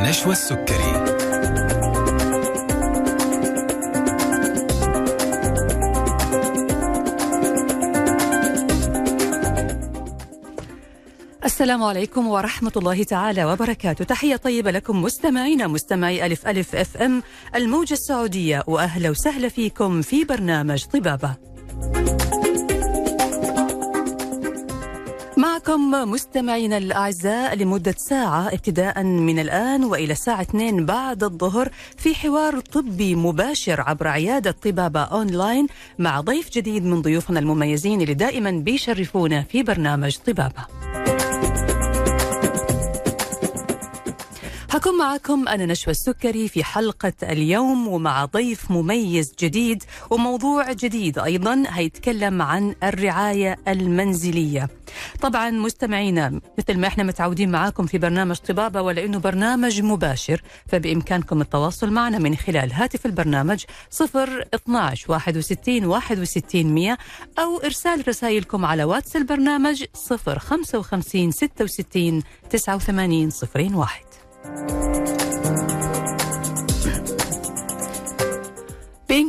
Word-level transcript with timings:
نشوى 0.00 0.32
السكري. 0.32 0.92
السلام 11.44 11.82
عليكم 11.82 12.28
ورحمة 12.28 12.72
الله 12.76 13.02
تعالى 13.02 13.44
وبركاته. 13.44 14.04
تحية 14.04 14.36
طيبة 14.36 14.70
لكم 14.70 15.02
مستمعينا 15.02 15.66
مستمعي 15.66 16.26
ألف 16.26 16.48
ألف 16.48 16.74
أف 16.74 16.96
أم 16.96 17.22
الموجة 17.54 17.92
السعودية 17.92 18.64
وأهلا 18.66 19.10
وسهلا 19.10 19.48
فيكم 19.48 20.02
في 20.02 20.24
برنامج 20.24 20.84
طبابة. 20.84 21.34
معكم 25.68 25.90
مستمعينا 25.90 26.76
الأعزاء 26.78 27.54
لمدة 27.54 27.94
ساعة 27.98 28.48
ابتداء 28.48 29.02
من 29.02 29.38
الآن 29.38 29.84
وإلى 29.84 30.12
الساعة 30.12 30.42
2 30.42 30.86
بعد 30.86 31.24
الظهر 31.24 31.68
في 31.96 32.14
حوار 32.14 32.60
طبي 32.60 33.14
مباشر 33.14 33.80
عبر 33.80 34.08
عيادة 34.08 34.50
طبابة 34.50 35.00
أونلاين 35.00 35.66
مع 35.98 36.20
ضيف 36.20 36.50
جديد 36.50 36.84
من 36.84 37.02
ضيوفنا 37.02 37.40
المميزين 37.40 38.00
اللي 38.00 38.14
دائما 38.14 38.50
بيشرفونا 38.50 39.42
في 39.42 39.62
برنامج 39.62 40.16
طبابة. 40.16 40.66
هكون 44.72 44.98
معكم 44.98 45.48
أنا 45.48 45.66
نشوى 45.66 45.90
السكري 45.90 46.48
في 46.48 46.64
حلقة 46.64 47.12
اليوم 47.22 47.88
ومع 47.88 48.24
ضيف 48.24 48.70
مميز 48.70 49.34
جديد 49.40 49.82
وموضوع 50.10 50.72
جديد 50.72 51.18
أيضا 51.18 51.62
هيتكلم 51.68 52.42
عن 52.42 52.74
الرعاية 52.82 53.56
المنزلية. 53.68 54.68
طبعا 55.20 55.50
مستمعينا 55.50 56.40
مثل 56.58 56.78
ما 56.78 56.86
إحنا 56.86 57.04
متعودين 57.04 57.50
معاكم 57.50 57.86
في 57.86 57.98
برنامج 57.98 58.36
طبابة 58.36 58.82
ولأنه 58.82 59.18
برنامج 59.18 59.82
مباشر 59.82 60.42
فبإمكانكم 60.66 61.40
التواصل 61.40 61.90
معنا 61.90 62.18
من 62.18 62.36
خلال 62.36 62.72
هاتف 62.72 63.06
البرنامج 63.06 63.64
0 63.90 64.44
12 64.54 65.12
61 65.12 65.84
61 65.86 66.66
100 66.74 66.98
أو 67.38 67.58
إرسال 67.58 68.08
رسائلكم 68.08 68.64
على 68.64 68.84
واتس 68.84 69.16
البرنامج 69.16 69.84
0 69.94 70.38
55 70.38 71.30
66 71.30 72.22
89 72.50 73.30
01 73.76 74.10
Thank 74.42 75.60
you. 75.60 75.69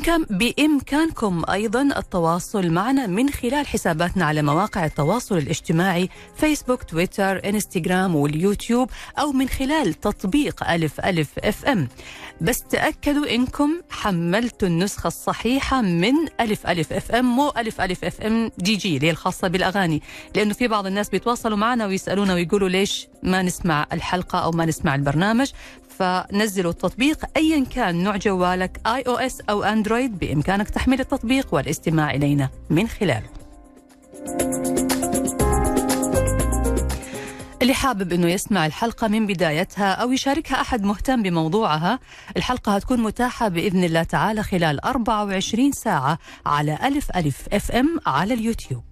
بإمكان 0.01 0.25
بإمكانكم 0.29 1.43
أيضا 1.49 1.81
التواصل 1.81 2.69
معنا 2.71 3.07
من 3.07 3.29
خلال 3.29 3.67
حساباتنا 3.67 4.25
على 4.25 4.41
مواقع 4.41 4.85
التواصل 4.85 5.37
الاجتماعي 5.37 6.09
فيسبوك 6.35 6.83
تويتر 6.83 7.49
إنستغرام 7.49 8.15
واليوتيوب 8.15 8.89
أو 9.19 9.31
من 9.31 9.49
خلال 9.49 9.93
تطبيق 9.93 10.69
ألف 10.69 10.99
ألف 10.99 11.39
FM. 11.39 11.87
بس 12.41 12.63
تأكدوا 12.63 13.35
إنكم 13.35 13.81
حملتوا 13.89 14.67
النسخة 14.67 15.07
الصحيحة 15.07 15.81
من 15.81 16.13
ألف 16.39 16.67
ألف 16.67 16.93
FM 16.93 17.25
مو 17.25 17.53
ألف 17.57 17.81
ألف 17.81 18.05
FM 18.05 18.51
DJ 18.57 18.97
اللي 18.97 19.09
الخاصة 19.09 19.47
بالأغاني. 19.47 20.01
لأنه 20.35 20.53
في 20.53 20.67
بعض 20.67 20.85
الناس 20.85 21.09
بيتواصلوا 21.09 21.57
معنا 21.57 21.85
ويسألونا 21.85 22.33
ويقولوا 22.33 22.69
ليش 22.69 23.07
ما 23.23 23.41
نسمع 23.41 23.87
الحلقة 23.93 24.39
أو 24.39 24.51
ما 24.51 24.65
نسمع 24.65 24.95
البرنامج. 24.95 25.51
فنزلوا 26.01 26.71
التطبيق 26.71 27.25
ايا 27.37 27.65
كان 27.65 28.03
نوع 28.03 28.17
جوالك 28.17 28.81
iOS 28.87 29.41
أو 29.49 29.63
Android 29.63 30.19
بإمكانك 30.19 30.69
تحميل 30.69 30.99
التطبيق 30.99 31.53
والاستماع 31.53 32.11
إلينا 32.11 32.49
من 32.69 32.87
خلاله. 32.87 33.29
اللي 37.61 37.73
حابب 37.73 38.13
إنه 38.13 38.27
يسمع 38.27 38.65
الحلقة 38.65 39.07
من 39.07 39.27
بدايتها 39.27 39.91
أو 39.91 40.11
يشاركها 40.11 40.61
أحد 40.61 40.83
مهتم 40.83 41.23
بموضوعها، 41.23 41.99
الحلقة 42.37 42.75
هتكون 42.75 42.99
متاحة 42.99 43.47
بإذن 43.47 43.83
الله 43.83 44.03
تعالى 44.03 44.43
خلال 44.43 44.85
24 44.85 45.71
ساعة 45.71 46.19
على 46.45 46.77
ألف 46.83 47.11
ألف 47.15 47.47
اف 47.53 47.71
ام 47.71 47.99
على 48.05 48.33
اليوتيوب. 48.33 48.83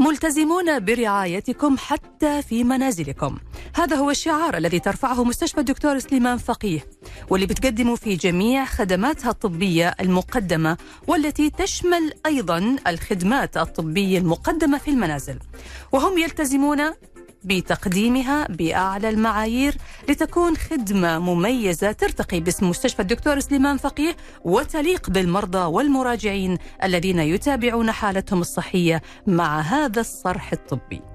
ملتزمون 0.00 0.84
برعايتكم 0.84 1.76
حتى 1.78 2.42
في 2.42 2.64
منازلكم. 2.64 3.38
هذا 3.74 3.96
هو 3.96 4.10
الشعار 4.10 4.56
الذي 4.56 4.78
ترفعه 4.78 5.24
مستشفى 5.24 5.60
الدكتور 5.60 5.98
سليمان 5.98 6.38
فقيه 6.38 6.86
واللي 7.30 7.46
بتقدمه 7.46 7.96
في 7.96 8.16
جميع 8.16 8.64
خدماتها 8.64 9.30
الطبية 9.30 9.94
المقدمة 10.00 10.76
والتي 11.06 11.50
تشمل 11.50 12.12
أيضا 12.26 12.76
الخدمات 12.86 13.56
الطبية 13.56 14.18
المقدمة 14.18 14.78
في 14.78 14.90
المنازل. 14.90 15.38
وهم 15.92 16.18
يلتزمون 16.18 16.80
بتقديمها 17.44 18.46
بأعلى 18.46 19.08
المعايير 19.08 19.76
لتكون 20.08 20.56
خدمة 20.56 21.18
مميزة 21.18 21.92
ترتقي 21.92 22.40
باسم 22.40 22.68
مستشفى 22.70 23.02
الدكتور 23.02 23.40
سليمان 23.40 23.76
فقيه 23.76 24.16
وتليق 24.44 25.10
بالمرضى 25.10 25.64
والمراجعين 25.64 26.58
الذين 26.84 27.18
يتابعون 27.18 27.90
حالتهم 27.90 28.40
الصحية 28.40 29.02
مع 29.26 29.60
هذا 29.60 30.00
الصرح 30.00 30.52
الطبي. 30.52 31.09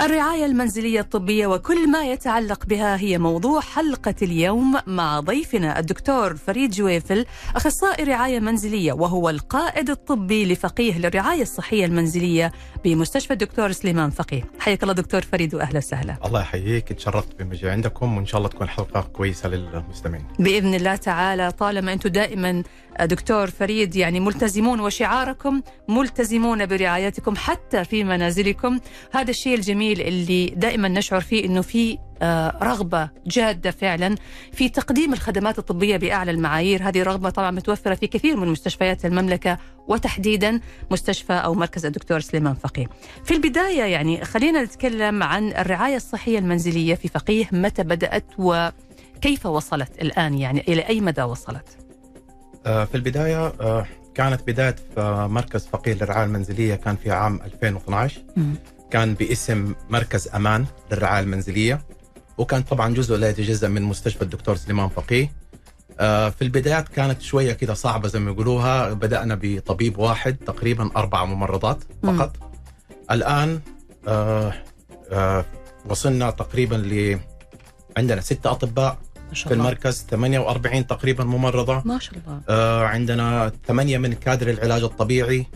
الرعاية 0.00 0.46
المنزلية 0.46 1.00
الطبية 1.00 1.46
وكل 1.46 1.90
ما 1.90 2.04
يتعلق 2.04 2.66
بها 2.66 2.96
هي 3.00 3.18
موضوع 3.18 3.60
حلقة 3.60 4.14
اليوم 4.22 4.78
مع 4.86 5.20
ضيفنا 5.20 5.78
الدكتور 5.78 6.36
فريد 6.36 6.70
جويفل 6.70 7.26
أخصائي 7.56 8.04
رعاية 8.04 8.40
منزلية 8.40 8.92
وهو 8.92 9.30
القائد 9.30 9.90
الطبي 9.90 10.52
لفقيه 10.52 10.98
للرعاية 10.98 11.42
الصحية 11.42 11.84
المنزلية 11.84 12.52
بمستشفى 12.84 13.32
الدكتور 13.32 13.72
سليمان 13.72 14.10
فقيه. 14.10 14.42
حياك 14.60 14.82
الله 14.82 14.94
دكتور 14.94 15.22
فريد 15.22 15.54
وأهلا 15.54 15.78
وسهلا. 15.78 16.16
الله 16.24 16.40
يحييك 16.40 16.88
تشرفت 16.92 17.38
بمجيء 17.38 17.70
عندكم 17.70 18.16
وإن 18.16 18.26
شاء 18.26 18.38
الله 18.38 18.48
تكون 18.48 18.68
حلقة 18.68 19.00
كويسة 19.00 19.48
للمستمعين. 19.48 20.24
بإذن 20.38 20.74
الله 20.74 20.96
تعالى 20.96 21.52
طالما 21.52 21.92
أنتم 21.92 22.08
دائما 22.08 22.62
دكتور 23.06 23.50
فريد 23.50 23.96
يعني 23.96 24.20
ملتزمون 24.20 24.80
وشعاركم 24.80 25.62
ملتزمون 25.88 26.66
برعايتكم 26.66 27.36
حتى 27.36 27.84
في 27.84 28.04
منازلكم. 28.04 28.80
هذا 29.12 29.30
الشيء 29.30 29.54
الجميل 29.54 30.00
اللي 30.00 30.46
دائما 30.46 30.88
نشعر 30.88 31.20
فيه 31.20 31.44
إنه 31.44 31.60
في 31.60 31.98
رغبة 32.62 33.10
جادة 33.26 33.70
فعلا 33.70 34.14
في 34.52 34.68
تقديم 34.68 35.12
الخدمات 35.12 35.58
الطبية 35.58 35.96
بأعلى 35.96 36.30
المعايير. 36.30 36.88
هذه 36.88 37.02
رغبة 37.02 37.30
طبعا 37.30 37.50
متوفرة 37.50 37.94
في 37.94 38.06
كثير 38.06 38.36
من 38.36 38.48
مستشفيات 38.48 39.04
المملكة 39.04 39.58
وتحديدا 39.88 40.60
مستشفى 40.90 41.32
أو 41.32 41.54
مركز 41.54 41.86
الدكتور 41.86 42.20
سليمان 42.20 42.54
فقيه. 42.54 42.86
في 43.24 43.34
البداية 43.34 43.82
يعني 43.82 44.24
خلينا 44.24 44.62
نتكلم 44.62 45.22
عن 45.22 45.48
الرعاية 45.48 45.96
الصحية 45.96 46.38
المنزلية 46.38 46.94
في 46.94 47.08
فقيه 47.08 47.48
متى 47.52 47.82
بدأت 47.82 48.24
وكيف 48.38 49.46
وصلت 49.46 50.02
الآن؟ 50.02 50.38
يعني 50.38 50.64
إلى 50.68 50.82
أي 50.82 51.00
مدى 51.00 51.22
وصلت؟ 51.22 51.87
في 52.64 52.94
البداية 52.94 53.52
كانت 54.14 54.40
بداية 54.46 54.76
مركز 55.26 55.66
فقيه 55.66 55.92
للرعاية 55.94 56.24
المنزلية 56.24 56.74
كان 56.74 56.96
في 56.96 57.10
عام 57.10 57.40
2012 57.44 58.20
م. 58.36 58.42
كان 58.90 59.14
باسم 59.14 59.74
مركز 59.90 60.28
أمان 60.28 60.66
للرعاية 60.92 61.22
المنزلية. 61.22 61.80
وكان 62.38 62.62
طبعا 62.62 62.94
جزء 62.94 63.16
لا 63.16 63.30
يتجزأ 63.30 63.68
من 63.68 63.82
مستشفى 63.82 64.22
الدكتور 64.22 64.56
سليمان 64.56 64.88
فقيه. 64.88 65.32
في 66.30 66.42
البدايات 66.42 66.88
كانت 66.88 67.22
شوية 67.22 67.52
كده 67.52 67.74
صعبة 67.74 68.08
زي 68.08 68.18
ما 68.18 68.30
يقولوها. 68.30 68.92
بدأنا 68.92 69.38
بطبيب 69.42 69.98
واحد 69.98 70.36
تقريبا 70.36 70.90
أربع 70.96 71.24
ممرضات 71.24 71.78
فقط. 72.02 72.36
م. 72.36 73.12
الآن 73.12 73.60
وصلنا 75.88 76.30
تقريبا 76.30 76.74
ل 76.74 77.18
عندنا 77.96 78.20
ستة 78.20 78.50
أطباء. 78.50 78.98
في 79.34 79.54
المركز 79.54 80.06
48 80.10 80.86
تقريبا 80.86 81.24
ممرضة. 81.24 81.82
ما 81.84 81.98
شاء 81.98 82.14
الله. 82.14 82.40
آه 82.48 82.84
عندنا 82.84 83.52
ثمانية 83.66 83.98
من 83.98 84.12
كادر 84.12 84.50
العلاج 84.50 84.82
الطبيعي. 84.82 85.46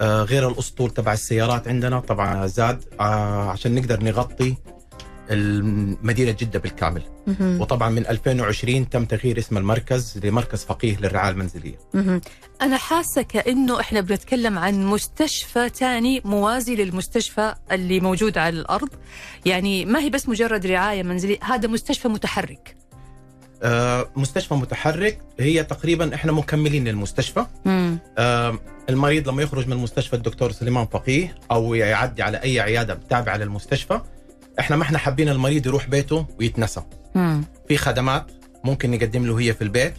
آه 0.00 0.22
غير 0.22 0.48
الأسطول 0.48 0.90
تبع 0.90 1.12
السيارات 1.12 1.68
عندنا 1.68 2.00
طبعا 2.00 2.46
زاد. 2.46 2.84
آه 3.00 3.50
عشان 3.50 3.74
نقدر 3.74 4.02
نغطي 4.02 4.54
المدينة 5.30 6.30
جدة 6.30 6.58
بالكامل. 6.58 7.02
مهم. 7.26 7.60
وطبعا 7.60 7.90
من 7.90 8.06
2020 8.06 8.88
تم 8.88 9.04
تغيير 9.04 9.38
اسم 9.38 9.58
المركز 9.58 10.20
لمركز 10.24 10.64
فقيه 10.64 10.96
للرعاية 10.96 11.30
المنزلية. 11.30 11.78
مهم. 11.94 12.20
أنا 12.62 12.76
حاسة 12.76 13.22
كأنه 13.22 13.80
إحنا 13.80 14.00
بنتكلم 14.00 14.58
عن 14.58 14.86
مستشفى 14.86 15.70
تاني 15.70 16.20
موازي 16.24 16.76
للمستشفى 16.76 17.54
اللي 17.72 18.00
موجود 18.00 18.38
على 18.38 18.60
الأرض. 18.60 18.88
يعني 19.46 19.84
ما 19.84 20.00
هي 20.00 20.10
بس 20.10 20.28
مجرد 20.28 20.66
رعاية 20.66 21.02
منزلية 21.02 21.38
هذا 21.42 21.68
مستشفى 21.68 22.08
متحرك. 22.08 22.76
مستشفى 24.16 24.54
متحرك 24.54 25.18
هي 25.40 25.64
تقريبا 25.64 26.14
إحنا 26.14 26.32
مكملين 26.32 26.88
للمستشفى. 26.88 27.46
آه 28.18 28.58
المريض 28.88 29.28
لما 29.28 29.42
يخرج 29.42 29.68
من 29.68 29.76
مستشفى 29.76 30.16
الدكتور 30.16 30.52
سليمان 30.52 30.86
فقيه 30.86 31.34
أو 31.50 31.74
يعدي 31.74 32.22
على 32.22 32.36
أي 32.42 32.60
عيادة 32.60 32.98
تابعة 33.10 33.36
للمستشفى 33.36 34.00
إحنا 34.60 34.76
ما 34.76 34.82
إحنا 34.82 34.98
حابين 34.98 35.28
المريض 35.28 35.66
يروح 35.66 35.86
بيته 35.88 36.26
ويتنسى 36.40 36.82
مم. 37.14 37.44
في 37.68 37.76
خدمات 37.76 38.26
ممكن 38.64 38.90
نقدم 38.90 39.26
له 39.26 39.40
هي 39.40 39.54
في 39.54 39.62
البيت 39.62 39.94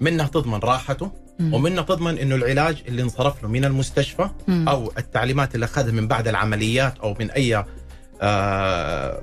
منها 0.00 0.26
تضمن 0.26 0.58
راحته 0.58 1.10
مم. 1.38 1.54
ومنها 1.54 1.82
تضمن 1.82 2.18
إنه 2.18 2.34
العلاج 2.34 2.82
اللي 2.88 3.02
انصرف 3.02 3.42
له 3.42 3.48
من 3.48 3.64
المستشفى 3.64 4.28
مم. 4.48 4.68
أو 4.68 4.92
التعليمات 4.98 5.54
اللي 5.54 5.64
أخذها 5.66 5.92
من 5.92 6.08
بعد 6.08 6.28
العمليات 6.28 6.98
أو 6.98 7.14
من 7.20 7.30
أي 7.30 7.64
آه 8.22 9.22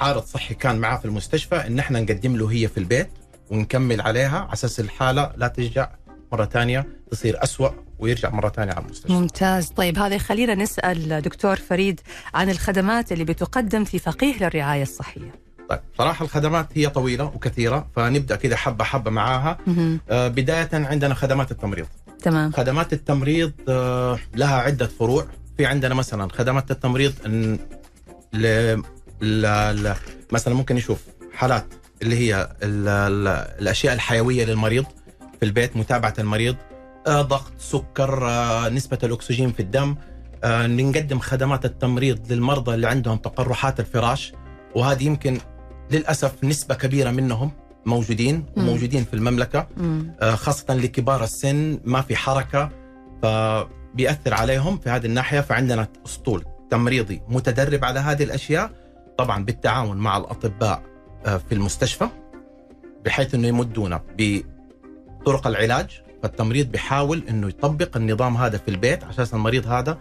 عارض 0.00 0.22
صحي 0.22 0.54
كان 0.54 0.78
معاه 0.78 0.96
في 0.96 1.04
المستشفى 1.04 1.56
إن 1.56 1.78
إحنا 1.78 2.00
نقدم 2.00 2.36
له 2.36 2.50
هي 2.52 2.68
في 2.68 2.78
البيت 2.78 3.08
ونكمل 3.50 4.00
عليها 4.00 4.38
على 4.38 4.52
أساس 4.52 4.80
الحالة 4.80 5.32
لا 5.36 5.48
ترجع 5.48 5.90
مرة 6.32 6.44
ثانية 6.44 6.86
تصير 7.10 7.42
أسوأ 7.42 7.68
ويرجع 7.98 8.30
مرة 8.30 8.48
ثانية 8.48 8.72
على 8.72 8.84
المستشفى. 8.84 9.12
ممتاز 9.12 9.68
طيب 9.68 9.98
هذا 9.98 10.14
يخلينا 10.14 10.54
نسأل 10.54 11.22
دكتور 11.22 11.56
فريد 11.56 12.00
عن 12.34 12.50
الخدمات 12.50 13.12
اللي 13.12 13.24
بتقدم 13.24 13.84
في 13.84 13.98
فقيه 13.98 14.34
للرعاية 14.40 14.82
الصحية. 14.82 15.32
طيب 15.68 15.80
صراحة 15.98 16.24
الخدمات 16.24 16.68
هي 16.74 16.88
طويلة 16.88 17.24
وكثيرة 17.24 17.88
فنبدأ 17.96 18.36
كده 18.36 18.56
حبة 18.56 18.84
حبة 18.84 19.10
معاها. 19.10 19.58
آه 20.10 20.28
بداية 20.28 20.68
عندنا 20.72 21.14
خدمات 21.14 21.50
التمريض. 21.50 21.86
تمام 22.22 22.52
خدمات 22.52 22.92
التمريض 22.92 23.52
آه، 23.68 24.18
لها 24.34 24.54
عدة 24.56 24.86
فروع 24.86 25.26
في 25.56 25.66
عندنا 25.66 25.94
مثلا 25.94 26.28
خدمات 26.32 26.70
التمريض. 26.70 27.14
مثلا 30.32 30.54
ممكن 30.54 30.74
نشوف 30.74 31.04
حالات 31.32 31.66
اللي 32.02 32.16
هي 32.16 32.48
ال... 32.62 32.88
ال... 32.88 33.28
الأشياء 33.60 33.94
الحيوية 33.94 34.44
للمريض 34.44 34.84
في 35.40 35.44
البيت 35.44 35.76
متابعة 35.76 36.14
المريض 36.18 36.56
آه، 37.06 37.22
ضغط 37.22 37.52
سكر 37.58 38.28
آه، 38.28 38.68
نسبة 38.68 38.98
الأكسجين 39.02 39.52
في 39.52 39.60
الدم 39.60 39.96
آه، 40.44 40.66
نقدم 40.66 41.18
خدمات 41.18 41.64
التمريض 41.64 42.32
للمرضى 42.32 42.74
اللي 42.74 42.88
عندهم 42.88 43.16
تقرحات 43.16 43.80
الفراش 43.80 44.32
وهذه 44.74 45.04
يمكن 45.04 45.38
للأسف 45.90 46.44
نسبة 46.44 46.74
كبيرة 46.74 47.10
منهم 47.10 47.50
موجودين 47.86 48.34
مم. 48.34 48.62
وموجودين 48.62 49.04
في 49.04 49.14
المملكة 49.14 49.68
مم. 49.76 50.12
آه، 50.20 50.34
خاصة 50.34 50.74
لكبار 50.74 51.24
السن 51.24 51.80
ما 51.84 52.02
في 52.02 52.16
حركة 52.16 52.70
فبيأثر 53.22 54.34
عليهم 54.34 54.78
في 54.78 54.90
هذه 54.90 55.06
الناحية 55.06 55.40
فعندنا 55.40 55.88
أسطول 56.06 56.44
تمريضي 56.70 57.22
متدرب 57.28 57.84
على 57.84 58.00
هذه 58.00 58.22
الأشياء 58.22 58.70
طبعا 59.18 59.44
بالتعاون 59.44 59.96
مع 59.96 60.16
الأطباء 60.16 60.82
آه، 61.26 61.36
في 61.36 61.54
المستشفى 61.54 62.08
بحيث 63.04 63.34
أنه 63.34 63.48
يمدونا 63.48 64.00
بطرق 64.18 65.46
العلاج. 65.46 66.00
فالتمريض 66.22 66.66
بيحاول 66.70 67.22
أنه 67.28 67.48
يطبق 67.48 67.96
النظام 67.96 68.36
هذا 68.36 68.58
في 68.58 68.68
البيت. 68.68 69.04
عشان 69.04 69.26
المريض 69.32 69.66
هذا 69.66 69.98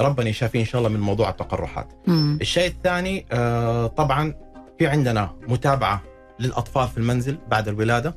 ربنا 0.00 0.28
يشافيه 0.28 0.60
إن 0.60 0.64
شاء 0.64 0.78
الله 0.78 0.88
من 0.90 1.00
موضوع 1.00 1.30
التقرحات. 1.30 1.92
مم. 2.06 2.38
الشيء 2.40 2.66
الثاني 2.66 3.26
آه، 3.32 3.86
طبعا 3.86 4.34
في 4.78 4.86
عندنا 4.86 5.30
متابعة 5.48 6.02
للأطفال 6.40 6.88
في 6.88 6.98
المنزل 6.98 7.38
بعد 7.50 7.68
الولادة. 7.68 8.16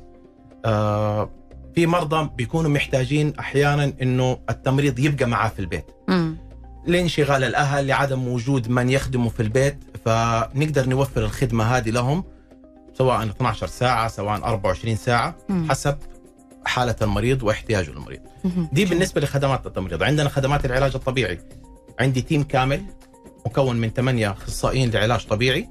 آه، 0.64 1.30
في 1.74 1.86
مرضى 1.86 2.30
بيكونوا 2.36 2.70
محتاجين 2.70 3.32
أحيانا 3.38 3.92
إنه 4.02 4.38
التمريض 4.50 4.98
يبقى 4.98 5.26
معاه 5.26 5.48
في 5.48 5.58
البيت. 5.58 5.86
مم. 6.08 6.36
لانشغال 6.86 7.44
الأهل 7.44 7.86
لعدم 7.86 8.28
وجود 8.28 8.68
من 8.68 8.90
يخدمه 8.90 9.28
في 9.28 9.40
البيت. 9.40 9.78
فنقدر 10.06 10.88
نوفر 10.88 11.24
الخدمة 11.24 11.64
هذه 11.64 11.90
لهم 11.90 12.24
سواء 12.98 13.24
12 13.24 13.66
ساعة 13.66 14.08
سواء 14.08 14.44
24 14.44 14.96
ساعة. 14.96 15.36
حسب 15.68 15.98
حالة 16.64 16.96
المريض 17.02 17.42
واحتياجه 17.42 17.90
للمريض. 17.90 18.20
دي 18.72 18.84
بالنسبة 18.84 19.20
لخدمات 19.20 19.66
التمريض. 19.66 20.02
عندنا 20.02 20.28
خدمات 20.28 20.64
العلاج 20.64 20.94
الطبيعي. 20.94 21.40
عندي 22.00 22.22
تيم 22.22 22.42
كامل 22.42 22.82
مكون 23.46 23.76
من 23.76 23.90
ثمانية 23.90 24.30
أخصائيين 24.30 24.90
لعلاج 24.90 25.26
طبيعي 25.26 25.68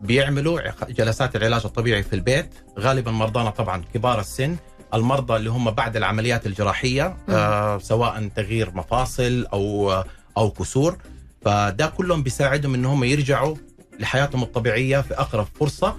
بيعملوا 0.00 0.60
جلسات 0.88 1.36
العلاج 1.36 1.62
الطبيعي 1.64 2.02
في 2.02 2.12
البيت. 2.12 2.54
غالبا 2.78 3.10
مرضانا 3.10 3.50
طبعا 3.50 3.82
كبار 3.94 4.20
السن. 4.20 4.56
المرضى 4.94 5.36
اللي 5.36 5.50
هم 5.50 5.70
بعد 5.70 5.96
العمليات 5.96 6.46
الجراحية 6.46 7.16
آه 7.28 7.78
سواء 7.78 8.28
تغيير 8.36 8.74
مفاصل 8.74 9.46
أو 9.52 9.92
أو 10.36 10.50
كسور. 10.50 10.98
فده 11.42 11.86
كلهم 11.86 12.22
بيساعدهم 12.22 12.74
ان 12.74 12.84
هم 12.84 13.04
يرجعوا 13.04 13.56
لحياتهم 14.00 14.42
الطبيعية 14.42 15.00
في 15.00 15.14
أقرب 15.14 15.46
فرصة 15.60 15.96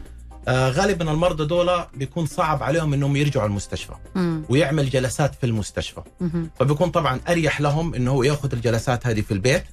آه 0.48 0.70
غالبا 0.70 1.12
المرضى 1.12 1.46
دول 1.46 1.84
بيكون 1.94 2.26
صعب 2.26 2.64
عليهم 2.64 2.94
إنهم 2.94 3.16
يرجعوا 3.16 3.48
المستشفى 3.48 3.94
مم. 4.16 4.44
ويعمل 4.50 4.90
جلسات 4.90 5.36
في 5.36 5.46
المستشفى 5.46 6.02
مهم. 6.22 6.50
فبيكون 6.60 6.90
طبعا 6.90 7.20
أريح 7.30 7.62
لهم 7.62 7.96
إنه 7.96 8.12
هو 8.12 8.24
يأخذ 8.24 8.52
الجلسات 8.54 9.08
هذه 9.08 9.22
في 9.22 9.32
البيت 9.34 9.64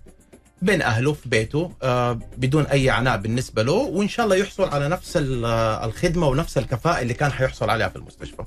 بين 0.62 0.82
أهله 0.82 1.12
في 1.12 1.28
بيته 1.28 1.72
آه 1.82 2.12
بدون 2.36 2.66
أي 2.66 2.90
عناء 2.90 3.16
بالنسبة 3.16 3.62
له 3.62 3.72
وإن 3.72 4.08
شاء 4.08 4.24
الله 4.24 4.36
يحصل 4.36 4.68
على 4.68 4.88
نفس 4.88 5.16
آه، 5.16 5.84
الخدمة 5.84 6.26
ونفس 6.28 6.58
الكفاءة 6.58 7.02
اللي 7.02 7.14
كان 7.14 7.32
حيحصل 7.32 7.70
عليها 7.70 7.88
في 7.88 7.96
المستشفى. 7.96 8.42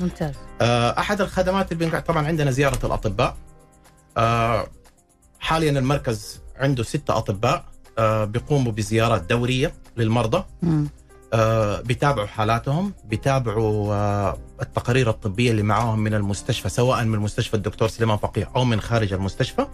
ممتاز 0.00 0.34
آه 0.60 0.98
أحد 0.98 1.20
الخدمات 1.20 1.72
اللي 1.72 2.00
طبعا 2.00 2.26
عندنا 2.26 2.50
زيارة 2.50 2.86
الأطباء. 2.86 3.36
آه 4.16 4.66
حاليا 5.40 5.70
المركز 5.70 6.40
عنده 6.60 6.82
ستة 6.82 7.16
أطباء 7.16 7.64
آه 7.98 8.24
بيقوموا 8.24 8.72
بزيارات 8.72 9.22
دورية 9.22 9.72
للمرضى. 9.96 10.44
آه، 11.32 11.80
بيتابعوا 11.80 12.26
حالاتهم 12.26 12.92
بيتابعوا 13.04 13.94
آه، 13.94 14.38
التقارير 14.62 15.10
الطبية 15.10 15.50
اللي 15.50 15.62
معاهم 15.62 15.98
من 15.98 16.14
المستشفى 16.14 16.68
سواء 16.68 17.04
من 17.04 17.18
مستشفى 17.18 17.54
الدكتور 17.54 17.88
سليمان 17.88 18.16
فقيه 18.18 18.50
أو 18.56 18.64
من 18.64 18.80
خارج 18.80 19.12
المستشفى. 19.12 19.66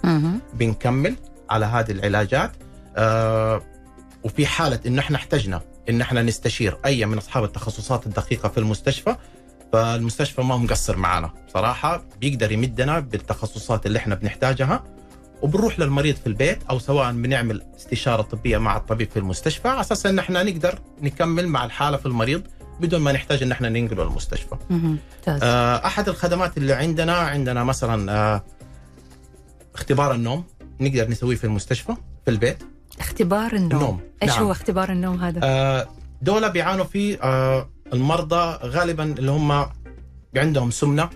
بنكمل 0.55 1.17
على 1.51 1.67
هذه 1.67 1.91
العلاجات 1.91 2.53
وفي 4.25 4.47
حالة 4.47 4.81
إن 4.87 4.99
إحنا 4.99 5.17
احتجنا 5.17 5.61
إن 5.89 6.01
إحنا 6.01 6.23
نستشير 6.23 6.79
أي 6.87 7.07
من 7.07 7.19
أصحاب 7.19 7.45
التخصصات 7.45 8.07
الدقيقة 8.07 8.49
في 8.49 8.59
المستشفى 8.59 9.17
فالمستشفى 9.73 10.43
ما 10.43 10.57
مقصر 10.57 10.97
معنا 10.97 11.31
صراحة 11.55 12.03
بيقدر 12.21 12.53
يمدنا 12.53 13.01
بالتخصصات 13.01 13.87
اللي 13.87 13.99
إحنا 13.99 14.15
بنحتاجها 14.15 14.85
وبنروح 15.43 15.81
للمريض 15.81 16.17
في 16.17 16.27
البيت 16.27 16.59
أو 16.71 16.79
سواء 16.79 17.13
بنعمل 17.13 17.63
استشارة 17.77 18.23
طبية 18.23 18.59
مع 18.59 18.77
الطبيب 18.77 19.11
في 19.11 19.19
المستشفى 19.19 19.69
على 19.69 19.81
أساس 19.81 20.07
إن 20.07 20.19
إحنا 20.19 20.43
نقدر 20.43 20.79
نكمل 21.03 21.49
مع 21.49 21.65
الحالة 21.65 21.97
في 21.97 22.07
المريض 22.07 22.43
بدون 22.81 23.01
ما 23.01 23.13
نحتاج 23.13 23.43
إن 23.43 23.53
إحنا 23.53 23.69
ننقله 23.69 24.03
المستشفى. 24.03 24.57
آه، 25.29 25.87
أحد 25.87 26.09
الخدمات 26.09 26.57
اللي 26.57 26.73
عندنا 26.73 27.13
عندنا 27.13 27.65
مثلا 27.65 28.13
آه، 28.13 28.45
اختبار 29.75 30.15
النوم 30.15 30.45
نقدر 30.81 31.11
نسويه 31.11 31.37
في 31.37 31.45
المستشفى 31.45 31.95
في 32.25 32.31
البيت 32.31 32.59
اختبار 33.01 33.53
النوم 33.53 33.73
النوم 33.73 34.01
إيش 34.23 34.31
نعم. 34.31 34.43
هو 34.43 34.53
اختبار 34.53 34.93
النوم 34.93 35.21
هذا؟ 35.21 35.41
آه، 35.43 35.89
دول 36.23 36.51
بيعانوا 36.51 36.85
فيه 36.85 37.19
آه، 37.23 37.69
المرضى 37.93 38.59
غالبا 38.67 39.05
اللي 39.05 39.31
هم 39.31 39.67
عندهم 40.37 40.71
سمنة. 40.71 41.11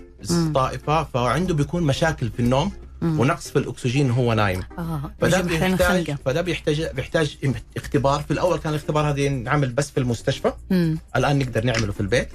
طائفة 0.53 1.03
فعنده 1.03 1.53
بيكون 1.53 1.83
مشاكل 1.83 2.29
في 2.29 2.39
النوم. 2.39 2.71
ونقص 3.01 3.49
في 3.49 3.59
الأكسجين 3.59 4.11
وهو 4.11 4.33
نايم. 4.33 4.61
آه 4.79 5.11
فده 5.21 5.41
بيحتاج. 5.41 6.15
فده 6.25 6.41
بيحتاج 6.41 6.87
بيحتاج 6.93 7.37
اختبار. 7.77 8.21
في 8.21 8.31
الأول 8.31 8.57
كان 8.57 8.73
الاختبار 8.73 9.09
هذا 9.09 9.19
ينعمل 9.19 9.71
بس 9.71 9.91
في 9.91 9.99
المستشفى. 9.99 10.53
مم. 10.69 10.97
الآن 11.15 11.39
نقدر 11.39 11.63
نعمله 11.63 11.91
في 11.91 11.99
البيت. 11.99 12.29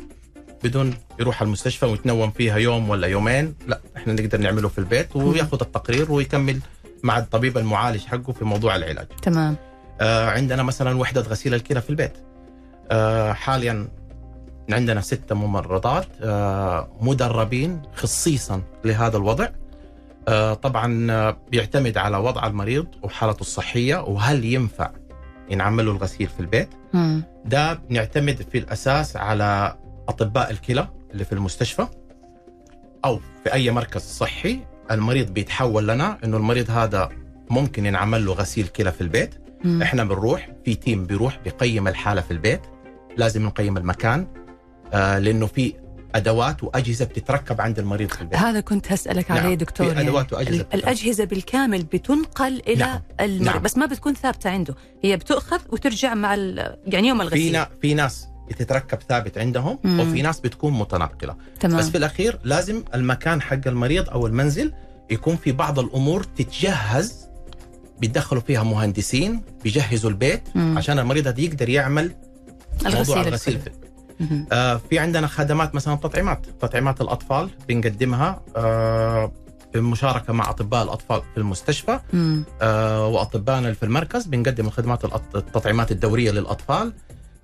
بدون 0.65 0.95
يروح 1.21 1.41
على 1.41 1.47
المستشفى 1.47 1.87
ويتنوم 1.87 2.31
فيها 2.31 2.57
يوم 2.57 2.91
ولا 2.91 3.07
يومين. 3.07 3.55
لا 3.67 3.81
إحنا 3.97 4.13
نقدر 4.13 4.39
نعمله 4.41 4.69
في 4.69 4.79
البيت 4.79 5.17
وياخذ 5.17 5.59
التقرير 5.61 6.13
ويكمل 6.13 6.61
مع 7.03 7.19
الطبيب 7.19 7.59
المعالج 7.59 8.05
حقه 8.05 8.33
في 8.33 8.45
موضوع 8.45 8.77
العلاج. 8.77 9.07
تمام. 9.23 9.57
آه 10.01 10.31
عندنا 10.31 10.63
مثلا 10.63 10.99
وحدة 10.99 11.21
غسيل 11.21 11.55
الكلى 11.55 11.81
في 11.81 11.91
البيت. 11.91 12.13
آه 12.91 13.33
حاليا 13.33 13.89
عندنا 14.71 15.01
ستة 15.01 15.35
ممرضات 15.35 16.07
آه 16.23 16.89
مدربين 17.01 17.83
خصيصا 17.95 18.63
لهذا 18.85 19.17
الوضع. 19.17 19.45
آه 19.45 19.66
طبعا 20.63 21.13
آه، 21.13 21.37
بيعتمد 21.51 21.99
على 21.99 22.17
وضع 22.17 22.47
المريض 22.47 22.87
وحالته 23.03 23.41
الصحية 23.41 23.97
وهل 24.03 24.45
ينفع 24.45 24.91
ينعمل 25.51 25.87
له 25.87 25.93
الغسيل 25.93 26.27
في 26.29 26.41
البيت 26.41 26.69
مم. 26.93 27.23
ده 27.45 27.75
بنعتمد 27.75 28.43
في 28.53 28.59
الأساس 28.59 29.17
على 29.17 29.77
أطباء 30.09 30.51
الكلى 30.51 30.89
اللي 31.13 31.25
في 31.25 31.33
المستشفى 31.33 31.87
أو 33.05 33.21
في 33.45 33.53
أي 33.53 33.71
مركز 33.71 34.01
صحي 34.03 34.59
المريض 34.91 35.31
بيتحول 35.31 35.89
لنا 35.89 36.19
إنه 36.25 36.37
المريض 36.37 36.71
هذا 36.71 37.09
ممكن 37.51 37.87
ينعمل 37.87 38.27
له 38.27 38.33
غسيل 38.33 38.67
كلى 38.67 38.93
في 38.93 39.01
البيت 39.01 39.35
مم. 39.65 39.83
إحنا 39.83 40.05
بنروح 40.05 40.49
في 40.65 40.75
تيم 40.75 41.07
بيروح 41.07 41.39
بيقيم 41.45 41.89
الحالة 41.89 42.21
في 42.21 42.31
البيت 42.31 42.61
لازم 43.17 43.45
نقيم 43.47 43.77
المكان 43.77 44.27
آه 44.93 45.19
لإنه 45.19 45.47
في 45.47 45.75
أدوات 46.17 46.65
وأجهزة 46.65 47.05
بتتركب 47.05 47.61
عند 47.61 47.79
المريض 47.79 48.09
في 48.09 48.21
البيت 48.21 48.39
هذا 48.39 48.61
كنت 48.61 48.93
هسألك 48.93 49.31
نعم، 49.31 49.39
عليه 49.41 49.49
في 49.49 49.57
دكتور 49.57 49.87
يعني 49.87 50.01
أدوات 50.01 50.33
وأجهزة 50.33 50.51
ال- 50.57 50.63
بتتركب. 50.63 50.79
الأجهزة 50.79 51.25
بالكامل 51.25 51.83
بتنقل 51.83 52.63
إلى 52.69 52.77
نعم، 52.85 53.01
المريض 53.21 53.43
نعم. 53.43 53.63
بس 53.63 53.77
ما 53.77 53.87
بتكون 53.87 54.15
ثابتة 54.15 54.51
عنده 54.51 54.75
هي 55.05 55.17
بتؤخذ 55.17 55.59
وترجع 55.73 56.15
مع 56.15 56.35
يعني 56.87 57.09
يوم 57.09 57.19
في 57.19 57.23
الغسيل 57.25 57.53
نا 57.53 57.69
في 57.83 57.95
ناس 57.95 58.27
بتتركب 58.51 58.99
ثابت 59.09 59.39
عندهم 59.39 59.79
مم. 59.85 60.01
وفي 60.01 60.23
ناس 60.23 60.41
بتكون 60.41 60.73
متنقله 60.73 61.37
تمام 61.61 61.79
بس 61.79 61.89
في 61.89 61.99
الأخير 61.99 62.39
لازم 62.45 62.83
المكان 62.95 63.43
حق 63.43 63.61
المريض 63.67 64.11
أو 64.11 64.27
المنزل 64.27 64.73
يكون 65.11 65.37
في 65.37 65.53
بعض 65.53 65.79
الأمور 65.79 66.23
تتجهز 66.25 67.27
بيدخلوا 68.01 68.43
فيها 68.43 68.63
مهندسين 68.63 69.43
بيجهزوا 69.65 70.11
البيت 70.11 70.43
مم. 70.55 70.79
عشان 70.79 70.99
المريض 70.99 71.27
هذا 71.27 71.41
يقدر 71.41 71.69
يعمل 71.69 72.13
موضوع 72.85 73.21
الغسيل 73.21 73.61
آه، 74.53 74.81
في 74.91 74.99
عندنا 74.99 75.27
خدمات 75.27 75.75
مثلا 75.75 75.95
تطعيمات 75.95 76.47
تطعيمات 76.61 77.01
الأطفال 77.01 77.51
بنقدمها 77.69 78.41
آه، 78.57 79.33
بالمشاركه 79.75 80.33
مع 80.33 80.51
أطباء 80.51 80.83
الأطفال 80.83 81.23
في 81.35 81.41
المستشفى. 81.41 82.01
آه، 82.63 83.07
وأطبائنا 83.09 83.73
في 83.73 83.83
المركز 83.83 84.27
بنقدم 84.27 84.67
الخدمات 84.67 85.05
التطعيمات 85.05 85.93
الدورية 85.93 86.31
للأطفال. 86.31 86.93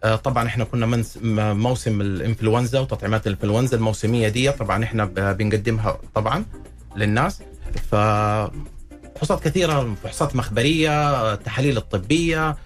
آه، 0.04 0.16
طبعا 0.16 0.46
إحنا 0.46 0.64
كنا 0.64 0.86
منس- 0.86 1.18
م- 1.22 1.56
موسم 1.56 2.00
الإنفلونزا 2.00 2.80
وتطعيمات 2.80 3.26
الإنفلونزا 3.26 3.76
الموسمية 3.76 4.28
دي 4.28 4.52
طبعا 4.52 4.84
إحنا 4.84 5.04
بنقدمها 5.04 5.98
طبعا 6.14 6.44
للناس. 6.96 7.40
ف 7.90 7.94
فحوصات 9.14 9.44
كثيرة 9.44 9.94
فحوصات 10.04 10.36
مخبرية 10.36 11.32
التحاليل 11.32 11.76
الطبية 11.76 12.56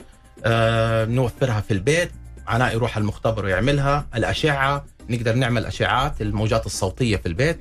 آه، 0.45 1.05
نوفرها 1.05 1.61
في 1.61 1.71
البيت. 1.75 2.11
عناء 2.49 2.75
يروح 2.75 2.97
المختبر 2.97 3.45
ويعملها. 3.45 4.07
الأشعة 4.15 4.85
نقدر 5.11 5.35
نعمل 5.35 5.67
أشعات 5.67 6.23
الموجات 6.23 6.67
الصوتية 6.67 7.17
في 7.17 7.27
البيت. 7.27 7.59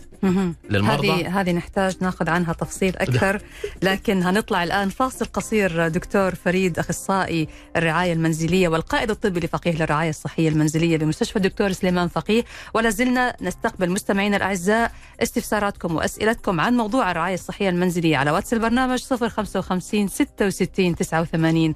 للمرضى. 0.69 1.11
هذه 1.11 1.41
هذه 1.41 1.51
نحتاج 1.51 1.97
ناخذ 2.01 2.29
عنها 2.29 2.53
تفصيل 2.53 2.97
أكثر 2.97 3.41
لكن 3.81 4.23
هنطلع 4.23 4.63
الآن 4.63 4.89
فاصل 4.89 5.25
قصير 5.25 5.87
دكتور 5.87 6.35
فريد 6.35 6.79
أخصائي 6.79 7.47
الرعاية 7.75 8.13
المنزلية 8.13 8.67
والقائد 8.67 9.09
الطبي 9.11 9.39
لفقيه 9.39 9.71
للرعاية 9.71 10.09
الصحية 10.09 10.49
المنزلية 10.49 10.97
بمستشفى 10.97 11.35
الدكتور 11.35 11.71
سليمان 11.71 12.07
فقيه. 12.07 12.43
ولا 12.73 12.89
زلنا 12.89 13.35
نستقبل 13.41 13.89
مستمعينا 13.89 14.37
الأعزاء 14.37 14.91
استفساراتكم 15.23 15.95
وأسئلتكم 15.95 16.59
عن 16.59 16.73
موضوع 16.77 17.11
الرعاية 17.11 17.33
الصحية 17.33 17.69
المنزلية 17.69 18.17
على 18.17 18.31
واتس 18.31 18.53
البرنامج 18.53 19.03
055 19.03 20.07
66 20.07 20.95
89 20.95 21.73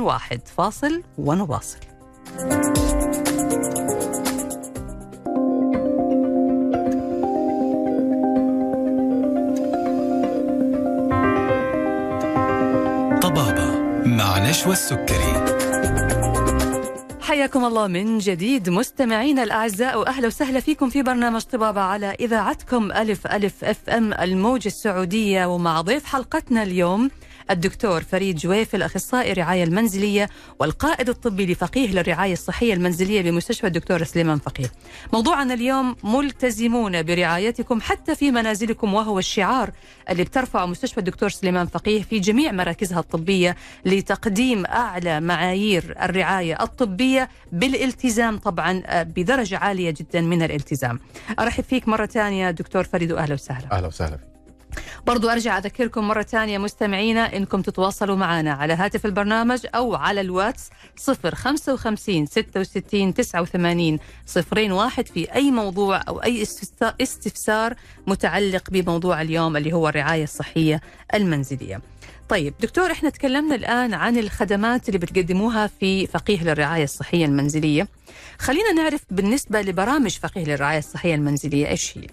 01 0.00 0.40
فاصل 0.56 1.02
ونواصل 1.18 1.91
طبابة 2.22 2.38
مع 14.06 14.50
نشوى 14.50 14.72
السكري. 14.72 15.32
حياكم 17.20 17.64
الله 17.64 17.86
من 17.86 18.18
جديد. 18.18 18.70
مستمعينا 18.70 19.42
الأعزاء 19.42 20.00
واهلا 20.00 20.26
وسهلا 20.26 20.60
فيكم 20.60 20.88
في 20.90 21.02
برنامج 21.02 21.40
طبابة 21.40 21.80
على 21.80 22.16
إذاعتكم 22.20 22.92
ألف 22.92 23.26
ألف 23.26 23.64
أف 23.64 23.90
أم 23.90 24.12
الموجه 24.14 24.66
السعودية. 24.68 25.46
ومع 25.46 25.80
ضيف 25.80 26.04
حلقتنا 26.04 26.62
اليوم 26.62 27.10
الدكتور 27.50 28.02
فريد 28.02 28.36
جويف 28.36 28.74
الأخصائي 28.74 29.32
الرعاية 29.32 29.64
المنزلية 29.64 30.28
والقائد 30.58 31.08
الطبي 31.08 31.46
لفقيه 31.46 31.88
للرعاية 31.88 32.32
الصحية 32.32 32.74
المنزلية 32.74 33.22
بمستشفى 33.22 33.66
الدكتور 33.66 34.04
سليمان 34.04 34.38
فقيه. 34.38 34.72
موضوعنا 35.12 35.54
اليوم 35.54 35.96
ملتزمون 36.04 37.02
برعايتكم 37.02 37.80
حتى 37.80 38.14
في 38.14 38.30
منازلكم 38.30 38.94
وهو 38.94 39.18
الشعار 39.18 39.70
اللي 40.10 40.24
بترفعه 40.24 40.66
مستشفى 40.66 40.98
الدكتور 40.98 41.28
سليمان 41.28 41.66
فقيه 41.66 42.02
في 42.02 42.18
جميع 42.18 42.52
مراكزها 42.52 42.98
الطبية 43.00 43.56
لتقديم 43.84 44.66
أعلى 44.66 45.20
معايير 45.20 45.96
الرعاية 46.02 46.62
الطبية 46.62 47.28
بالالتزام 47.52 48.38
طبعا 48.38 48.82
بدرجة 49.02 49.58
عالية 49.58 49.90
جدا 49.90 50.20
من 50.20 50.42
الالتزام. 50.42 51.00
أرحب 51.38 51.64
فيك 51.64 51.88
مرة 51.88 52.06
ثانية 52.06 52.50
دكتور 52.50 52.84
فريد 52.84 53.12
واهلا 53.12 53.34
وسهلا. 53.34 53.72
أهلا 53.72 53.86
وسهلا 53.86 54.16
فيك 54.16 54.31
برضو 55.06 55.28
أرجع 55.28 55.58
أذكركم 55.58 56.08
مرة 56.08 56.22
ثانية 56.22 56.58
مستمعينا 56.58 57.36
إنكم 57.36 57.62
تتواصلوا 57.62 58.16
معنا 58.16 58.52
على 58.52 58.72
هاتف 58.74 59.06
البرنامج 59.06 59.60
أو 59.74 59.94
على 59.94 60.20
الواتس 60.20 60.70
055 61.34 62.26
66 62.26 63.14
89 63.14 63.98
01 64.72 65.08
في 65.08 65.34
أي 65.34 65.50
موضوع 65.50 66.00
أو 66.08 66.22
أي 66.22 66.42
استفسار- 67.02 67.74
متعلق 68.06 68.70
بموضوع 68.70 69.20
اليوم 69.22 69.56
اللي 69.56 69.72
هو 69.72 69.88
الرعاية 69.88 70.24
الصحية 70.24 70.80
المنزلية 71.14 71.80
طيب 72.28 72.54
دكتور 72.60 72.92
إحنا 72.92 73.10
تكلمنا 73.10 73.54
الآن 73.54 73.94
عن 73.94 74.16
الخدمات 74.18 74.88
اللي 74.88 74.98
بتقدموها 74.98 75.66
في 75.66 76.06
فقيه 76.06 76.42
للرعاية 76.44 76.84
الصحية 76.84 77.24
المنزلية 77.26 77.88
خلينا 78.38 78.72
نعرف 78.72 79.00
بالنسبة 79.10 79.62
لبرامج 79.62 80.18
فقيه 80.18 80.44
للرعاية 80.44 80.78
الصحية 80.78 81.14
المنزلية 81.14 81.68
إيش 81.68 81.98
هي؟ 81.98 82.06